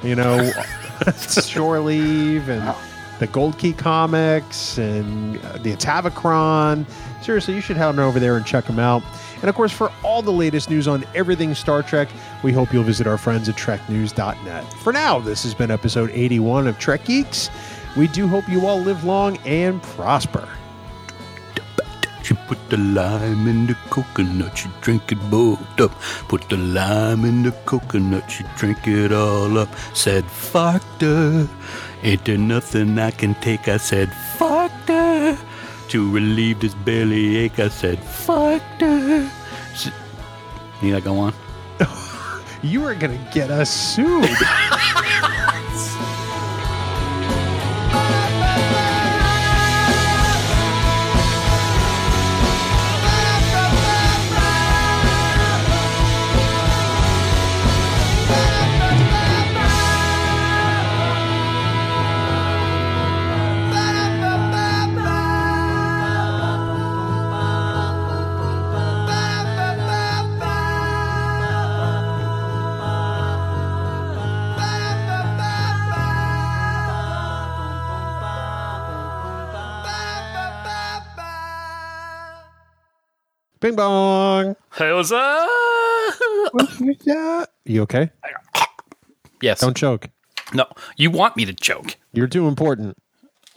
You 0.03 0.15
know, 0.15 0.51
Shore 1.45 1.79
Leave 1.79 2.49
and 2.49 2.75
the 3.19 3.27
Gold 3.27 3.57
Key 3.57 3.73
comics 3.73 4.77
and 4.77 5.37
uh, 5.37 5.57
the 5.57 5.73
Atavachron. 5.75 6.85
Seriously, 7.21 7.55
you 7.55 7.61
should 7.61 7.77
head 7.77 7.87
on 7.87 7.99
over 7.99 8.19
there 8.19 8.37
and 8.37 8.45
check 8.45 8.65
them 8.65 8.79
out. 8.79 9.03
And 9.41 9.49
of 9.49 9.55
course, 9.55 9.71
for 9.71 9.91
all 10.03 10.21
the 10.21 10.31
latest 10.31 10.69
news 10.69 10.87
on 10.87 11.03
everything 11.15 11.53
Star 11.55 11.83
Trek, 11.83 12.09
we 12.43 12.51
hope 12.51 12.73
you'll 12.73 12.83
visit 12.83 13.07
our 13.07 13.17
friends 13.17 13.49
at 13.49 13.55
TrekNews.net. 13.55 14.73
For 14.73 14.93
now, 14.93 15.19
this 15.19 15.43
has 15.43 15.53
been 15.53 15.71
episode 15.71 16.09
81 16.11 16.67
of 16.67 16.79
Trek 16.79 17.05
Geeks. 17.05 17.49
We 17.95 18.07
do 18.07 18.27
hope 18.27 18.47
you 18.47 18.65
all 18.65 18.79
live 18.79 19.03
long 19.03 19.37
and 19.39 19.81
prosper. 19.81 20.47
She 22.27 22.33
put 22.33 22.57
the 22.69 22.75
lime 22.75 23.47
in 23.47 23.67
the 23.67 23.75
coconut, 23.89 24.57
she 24.57 24.67
drink 24.81 25.13
it 25.13 25.19
both 25.31 25.61
up. 25.79 25.91
Put 26.27 26.49
the 26.49 26.57
lime 26.57 27.23
in 27.23 27.41
the 27.43 27.53
coconut, 27.65 28.29
she 28.29 28.43
drink 28.57 28.85
it 28.85 29.13
all 29.13 29.57
up. 29.57 29.69
Said, 29.93 30.25
fuck 30.25 30.83
her. 30.99 31.47
Ain't 32.03 32.25
there 32.25 32.37
nothing 32.37 32.99
I 32.99 33.11
can 33.11 33.33
take? 33.35 33.69
I 33.69 33.77
said, 33.77 34.11
fuck 34.37 34.71
her. 34.89 35.37
To 35.87 36.11
relieve 36.11 36.59
this 36.59 36.73
belly 36.73 37.37
ache, 37.37 37.59
I 37.59 37.69
said, 37.69 37.97
fuck 38.03 38.61
her. 38.81 39.31
S- 39.71 39.89
Need 40.81 40.95
I 40.95 40.99
go 40.99 41.17
on? 41.19 41.33
You 42.61 42.83
are 42.87 42.95
going 42.95 43.17
to 43.17 43.31
get 43.31 43.49
us 43.51 43.69
sued. 43.69 44.27
Bing 83.67 83.75
bong. 83.75 84.55
Hey, 84.77 84.93
what's 84.93 85.11
up? 85.11 85.49
Yeah. 87.03 87.43
You 87.65 87.81
okay? 87.81 88.09
Yes. 89.41 89.59
Don't 89.59 89.75
choke. 89.75 90.07
no, 90.53 90.65
you 90.95 91.11
want 91.11 91.35
me 91.35 91.43
to 91.43 91.53
choke. 91.53 91.97
You're 92.13 92.27
too 92.29 92.47
important. 92.47 92.95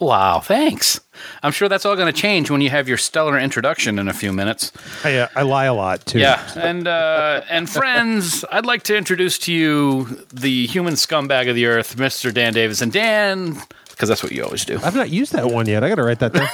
Wow, 0.01 0.41
thanks. 0.41 0.99
I'm 1.43 1.53
sure 1.53 1.69
that's 1.69 1.85
all 1.85 1.95
going 1.95 2.13
to 2.13 2.21
change 2.21 2.51
when 2.51 2.59
you 2.59 2.69
have 2.69 2.89
your 2.89 2.97
stellar 2.97 3.39
introduction 3.39 3.97
in 3.99 4.09
a 4.09 4.13
few 4.13 4.33
minutes. 4.33 4.73
I, 5.05 5.15
uh, 5.15 5.27
I 5.33 5.43
lie 5.43 5.63
a 5.63 5.73
lot 5.73 6.05
too. 6.05 6.19
Yeah, 6.19 6.45
and 6.57 6.89
uh, 6.89 7.43
and 7.49 7.69
friends, 7.69 8.43
I'd 8.51 8.65
like 8.65 8.83
to 8.83 8.97
introduce 8.97 9.37
to 9.39 9.53
you 9.53 10.25
the 10.33 10.67
human 10.67 10.95
scumbag 10.95 11.47
of 11.47 11.55
the 11.55 11.67
earth, 11.67 11.95
Mr. 11.95 12.33
Dan 12.33 12.51
Davis. 12.51 12.81
And 12.81 12.91
Dan, 12.91 13.61
because 13.91 14.09
that's 14.09 14.23
what 14.23 14.33
you 14.33 14.43
always 14.43 14.65
do. 14.65 14.77
I've 14.83 14.95
not 14.95 15.09
used 15.09 15.31
that 15.31 15.47
one 15.47 15.69
yet. 15.69 15.85
I 15.85 15.87
got 15.87 15.95
to 15.95 16.03
write 16.03 16.19
that 16.19 16.33
down. 16.33 16.49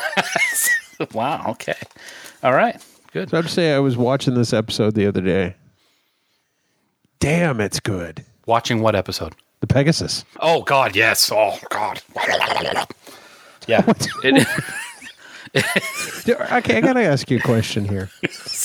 wow. 1.14 1.44
Okay. 1.54 1.74
All 2.44 2.54
right. 2.54 2.80
Good. 3.18 3.30
so 3.30 3.38
I 3.38 3.40
have 3.40 3.46
to 3.48 3.52
say, 3.52 3.74
I 3.74 3.80
was 3.80 3.98
watching 3.98 4.36
this 4.36 4.54
episode 4.54 4.94
the 4.96 5.08
other 5.08 5.22
day. 5.22 5.56
Damn, 7.20 7.60
it's 7.60 7.80
good. 7.80 8.24
Watching 8.46 8.82
what 8.82 8.96
episode? 8.96 9.34
The 9.60 9.68
Pegasus. 9.68 10.24
Oh 10.40 10.62
God, 10.62 10.96
yes. 10.96 11.32
Oh 11.34 11.58
God. 11.70 12.02
Yeah. 13.68 13.84
It, 14.24 14.48
Okay, 16.28 16.78
I 16.78 16.82
got 16.82 16.94
to 16.94 17.04
ask 17.04 17.30
you 17.32 17.38
a 17.38 17.42
question 17.42 17.88
here. 17.88 18.10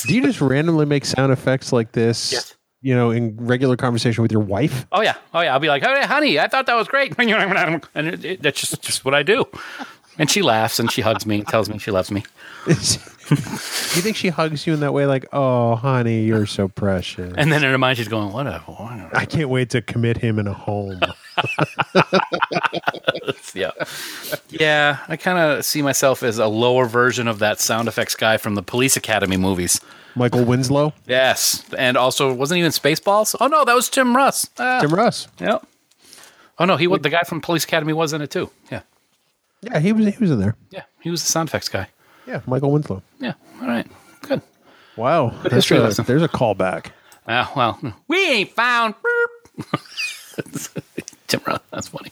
Do 0.05 0.13
you 0.15 0.21
just 0.21 0.39
randomly 0.39 0.85
make 0.85 1.03
sound 1.05 1.31
effects 1.33 1.73
like 1.73 1.91
this? 1.93 2.31
Yes. 2.31 2.55
You 2.81 2.93
know, 2.95 3.11
in 3.11 3.35
regular 3.37 3.75
conversation 3.75 4.21
with 4.21 4.31
your 4.31 4.41
wife? 4.41 4.85
oh 4.91 5.01
yeah. 5.01 5.15
Oh 5.33 5.41
yeah. 5.41 5.53
I'll 5.53 5.59
be 5.59 5.67
like, 5.69 5.83
hey, 5.83 6.05
honey, 6.05 6.39
I 6.39 6.47
thought 6.47 6.67
that 6.67 6.75
was 6.75 6.87
great, 6.87 7.15
and 7.19 8.07
it, 8.07 8.25
it, 8.25 8.41
that's 8.41 8.59
just 8.59 8.81
just 8.81 9.03
what 9.05 9.13
I 9.13 9.23
do. 9.23 9.45
And 10.17 10.29
she 10.29 10.41
laughs 10.41 10.79
and 10.79 10.91
she 10.91 11.01
hugs 11.01 11.25
me 11.25 11.39
and 11.39 11.47
tells 11.47 11.69
me 11.69 11.79
she 11.79 11.91
loves 11.91 12.11
me. 12.11 12.23
You 13.29 14.01
think 14.01 14.15
she 14.17 14.29
hugs 14.29 14.65
you 14.67 14.73
in 14.73 14.79
that 14.81 14.93
way, 14.93 15.05
like, 15.05 15.25
"Oh, 15.33 15.75
honey, 15.75 16.23
you're 16.25 16.45
so 16.45 16.67
precious." 16.67 17.33
And 17.37 17.51
then 17.51 17.63
in 17.63 17.71
her 17.71 17.77
mind, 17.77 17.97
she's 17.97 18.07
going, 18.07 18.31
whatever. 18.33 18.59
whatever. 18.71 19.15
I 19.15 19.25
can't 19.25 19.49
wait 19.49 19.69
to 19.71 19.81
commit 19.81 20.17
him 20.17 20.39
in 20.39 20.47
a 20.47 20.53
home. 20.53 20.99
Yeah. 23.55 23.71
Yeah. 24.49 24.97
I 25.07 25.15
kind 25.15 25.37
of 25.37 25.63
see 25.63 25.81
myself 25.81 26.23
as 26.23 26.39
a 26.39 26.47
lower 26.47 26.85
version 26.85 27.27
of 27.27 27.39
that 27.39 27.59
sound 27.59 27.87
effects 27.87 28.15
guy 28.15 28.37
from 28.37 28.55
the 28.55 28.63
Police 28.63 28.97
Academy 28.97 29.37
movies. 29.37 29.79
Michael 30.15 30.43
Winslow, 30.43 30.93
Yes. 31.07 31.63
And 31.77 31.97
also, 31.97 32.33
wasn't 32.33 32.59
even 32.59 32.71
Spaceballs? 32.71 33.35
Oh, 33.39 33.47
no, 33.47 33.63
that 33.65 33.73
was 33.75 33.89
Tim 33.89 34.15
Russ. 34.15 34.49
Ah, 34.57 34.79
Tim 34.81 34.91
Russ. 34.93 35.27
Yep. 35.39 35.65
Oh, 36.59 36.65
no, 36.65 36.77
he 36.77 36.87
was 36.87 37.01
the 37.01 37.09
guy 37.09 37.23
from 37.23 37.41
Police 37.41 37.63
Academy 37.63 37.93
was 37.93 38.13
in 38.13 38.21
it 38.21 38.29
too. 38.31 38.49
Yeah. 38.71 38.81
Yeah, 39.61 39.79
he 39.79 39.93
was. 39.93 40.05
He 40.07 40.17
was 40.19 40.31
in 40.31 40.39
there. 40.39 40.55
Yeah. 40.71 40.83
He 40.99 41.09
was 41.09 41.23
the 41.23 41.31
sound 41.31 41.49
effects 41.49 41.69
guy. 41.69 41.87
Yeah, 42.27 42.41
Michael 42.45 42.71
Winslow. 42.71 43.01
Yeah. 43.19 43.33
All 43.61 43.67
right. 43.67 43.87
Good. 44.21 44.41
Wow, 44.95 45.29
there's 45.41 45.53
history 45.53 45.77
a, 45.77 45.81
lesson. 45.81 46.05
there's 46.05 46.21
a 46.21 46.27
callback. 46.27 46.91
Ah, 47.27 47.51
well, 47.55 47.79
we 48.07 48.29
ain't 48.29 48.51
found. 48.51 48.95
Tim 51.27 51.41
Russ. 51.47 51.61
That's 51.71 51.87
funny. 51.87 52.11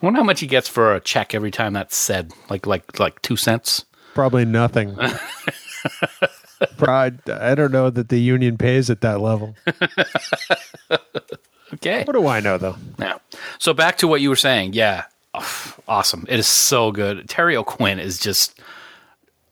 wonder 0.00 0.18
how 0.18 0.24
much 0.24 0.40
he 0.40 0.46
gets 0.46 0.68
for 0.68 0.94
a 0.94 1.00
check 1.00 1.34
every 1.34 1.50
time 1.50 1.72
that's 1.72 1.96
said. 1.96 2.32
Like, 2.48 2.66
like, 2.66 2.98
like 3.00 3.20
two 3.22 3.36
cents. 3.36 3.84
Probably 4.14 4.44
nothing. 4.44 4.96
Pride. 6.76 7.28
I 7.28 7.54
don't 7.54 7.72
know 7.72 7.90
that 7.90 8.08
the 8.08 8.18
union 8.20 8.56
pays 8.56 8.88
at 8.88 9.00
that 9.00 9.20
level. 9.20 9.56
Okay. 11.74 12.04
What 12.04 12.12
do 12.12 12.26
I 12.26 12.40
know 12.40 12.56
though? 12.56 12.76
Yeah. 12.98 13.18
So 13.58 13.74
back 13.74 13.98
to 13.98 14.06
what 14.08 14.20
you 14.20 14.28
were 14.28 14.36
saying. 14.36 14.74
Yeah. 14.74 15.04
Oh, 15.34 15.74
awesome. 15.88 16.24
It 16.28 16.38
is 16.38 16.46
so 16.46 16.92
good. 16.92 17.28
Terry 17.28 17.56
O'Quinn 17.56 17.98
is 17.98 18.18
just 18.18 18.60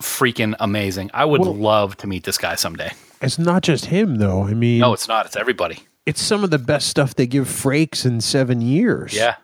freaking 0.03 0.55
amazing. 0.61 1.11
I 1.14 1.24
would 1.24 1.40
Well- 1.40 1.55
love 1.55 1.96
to 1.98 2.07
meet 2.07 2.24
this 2.24 2.38
guy 2.38 2.55
someday. 2.57 2.92
It's 3.20 3.38
not 3.38 3.62
just 3.62 3.86
him 3.86 4.16
though. 4.16 4.42
I 4.44 4.53
mean, 4.55 4.80
No, 4.80 4.92
it's 4.92 5.07
not. 5.09 5.26
It's 5.26 5.36
everybody. 5.36 5.80
it's 6.07 6.20
some 6.20 6.42
of 6.44 6.50
the 6.50 6.59
best 6.59 6.88
stuff 6.88 7.14
they 7.14 7.26
give 7.26 7.46
Frakes 7.46 8.05
in 8.05 8.20
seven 8.20 8.61
years. 8.61 9.14
Yeah. 9.14 9.36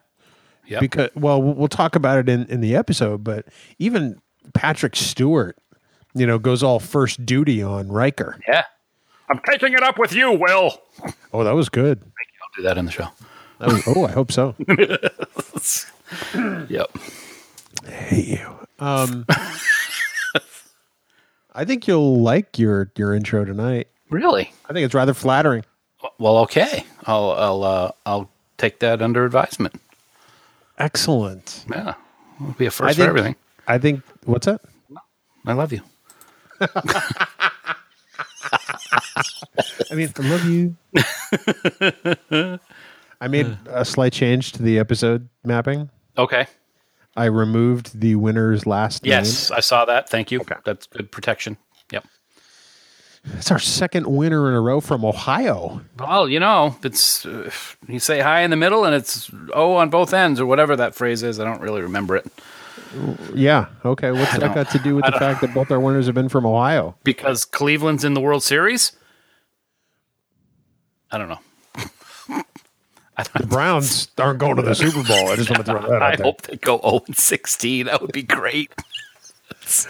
Yeah. 0.67 0.81
Because 0.81 1.11
well, 1.15 1.41
we'll 1.41 1.69
talk 1.69 1.95
about 1.97 2.19
it 2.19 2.29
in 2.29 2.45
in 2.47 2.61
the 2.61 2.75
episode, 2.77 3.23
but 3.25 3.47
even 3.79 4.21
Patrick 4.53 4.97
Stewart, 4.97 5.57
you 6.15 6.27
know, 6.27 6.39
goes 6.39 6.63
all 6.63 6.81
first 6.81 7.25
duty 7.25 7.63
on 7.63 7.89
Riker. 7.89 8.39
yeah. 8.49 8.65
I'm 9.31 9.41
taking 9.49 9.75
it 9.75 9.83
up 9.83 9.99
with 9.99 10.13
you, 10.15 10.33
Will. 10.33 10.81
Oh, 11.35 11.45
that 11.45 11.53
was 11.55 11.69
good. 11.69 12.01
I'll 12.03 12.51
do 12.57 12.63
that 12.63 12.79
in 12.79 12.87
the 12.87 12.91
show. 12.93 13.09
Was, 13.61 13.83
oh, 13.87 14.07
I 14.07 14.11
hope 14.13 14.33
so. 14.33 14.55
Yep. 16.35 16.91
hate 17.87 18.27
you. 18.27 18.67
Um, 18.79 19.27
I 21.59 21.65
think 21.65 21.89
you'll 21.89 22.23
like 22.23 22.57
your 22.57 22.93
your 22.97 23.13
intro 23.13 23.45
tonight. 23.45 23.89
Really? 24.11 24.53
I 24.71 24.73
think 24.73 24.85
it's 24.85 24.95
rather 24.95 25.13
flattering. 25.13 25.65
Well, 26.17 26.39
okay. 26.39 26.85
I'll 27.05 27.33
I'll 27.33 27.65
uh, 27.65 27.91
I'll 28.07 28.31
take 28.59 28.79
that 28.79 29.03
under 29.03 29.25
advisement. 29.25 29.75
Excellent. 30.79 31.65
Yeah. 31.69 31.95
It'll 32.41 32.53
be 32.53 32.67
a 32.67 32.71
first 32.71 32.97
think, 32.97 33.07
for 33.07 33.11
everything. 33.11 33.35
I 33.67 33.79
think 33.79 34.05
what's 34.25 34.47
that? 34.47 34.61
I 35.45 35.53
love 35.55 35.73
you. 35.73 35.81
I 36.61 36.69
mean, 39.95 40.13
I 40.17 40.29
love 40.29 40.45
you. 40.45 40.77
I 43.21 43.27
made 43.27 43.59
a 43.67 43.85
slight 43.85 44.13
change 44.13 44.53
to 44.53 44.63
the 44.63 44.79
episode 44.79 45.29
mapping. 45.43 45.91
Okay. 46.17 46.47
I 47.19 47.25
removed 47.25 48.01
the 48.01 48.15
winner's 48.15 48.65
last 48.65 49.05
Yes, 49.05 49.51
I 49.51 49.61
saw 49.61 49.85
that. 49.87 50.09
Thank 50.09 50.31
you. 50.31 50.41
Okay. 50.41 50.55
That's 50.65 50.87
good 50.87 51.11
protection. 51.11 51.59
Yep. 51.93 52.05
name. 52.05 53.33
It's 53.39 53.51
our 53.51 53.59
second 53.59 54.07
winner 54.07 54.49
in 54.49 54.55
a 54.55 54.61
row 54.61 54.81
from 54.81 55.05
Ohio. 55.05 55.81
Well, 55.99 56.29
you 56.29 56.39
know, 56.39 56.77
it's 56.85 57.27
uh, 57.27 57.51
you 57.89 57.99
say 57.99 58.21
high 58.21 58.43
in 58.43 58.51
the 58.51 58.57
middle 58.57 58.85
and 58.85 58.95
it's 58.95 59.31
O 59.53 59.75
on 59.75 59.91
both 59.91 60.15
ends 60.15 60.41
or 60.41 60.47
whatever 60.47 60.77
that 60.77 60.95
phrase 60.95 61.25
is. 61.25 61.41
I 61.41 61.45
don't 61.45 61.61
really 61.61 61.83
remember 61.83 62.17
it 62.17 62.27
Yeah. 63.35 63.67
Okay. 63.85 64.13
What's 64.13 64.39
that 64.39 64.55
got 64.55 64.71
to 64.71 64.79
do 64.79 64.95
with 64.95 65.05
the 65.05 65.13
fact 65.13 65.41
that 65.41 65.53
both 65.53 65.71
our 65.73 65.81
winners 65.81 66.07
have 66.07 66.15
been 66.15 66.29
from 66.29 66.47
Ohio? 66.47 66.97
because 67.03 67.45
Cleveland's 67.45 68.05
in 68.05 68.15
the 68.15 68.21
World 68.21 68.45
Series. 68.45 68.93
I 71.11 71.19
don't 71.19 71.29
know. 71.29 71.41
The 73.39 73.47
Browns 73.47 74.09
aren't 74.19 74.39
going 74.39 74.57
to 74.57 74.63
the 74.63 74.75
Super 74.75 75.03
Bowl. 75.03 75.29
I 75.31 75.37
just 75.37 75.51
want 75.51 75.65
to 75.67 75.73
throw 75.73 75.83
that 75.91 76.03
I 76.03 76.13
out 76.13 76.17
there. 76.19 76.25
hope 76.25 76.43
they 76.43 76.57
go 76.57 76.79
0 76.81 77.03
and 77.07 77.17
16. 77.17 77.87
That 77.87 78.01
would 78.01 78.13
be 78.13 78.23
great. 78.23 78.73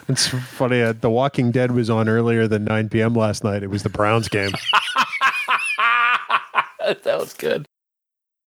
It's 0.08 0.26
funny. 0.26 0.82
Uh, 0.82 0.92
the 0.92 1.08
Walking 1.08 1.52
Dead 1.52 1.70
was 1.70 1.88
on 1.88 2.08
earlier 2.08 2.48
than 2.48 2.64
9 2.64 2.88
p.m. 2.88 3.14
last 3.14 3.44
night. 3.44 3.62
It 3.62 3.70
was 3.70 3.84
the 3.84 3.88
Browns 3.88 4.28
game. 4.28 4.50
that 5.78 7.04
was 7.04 7.32
good. 7.34 7.68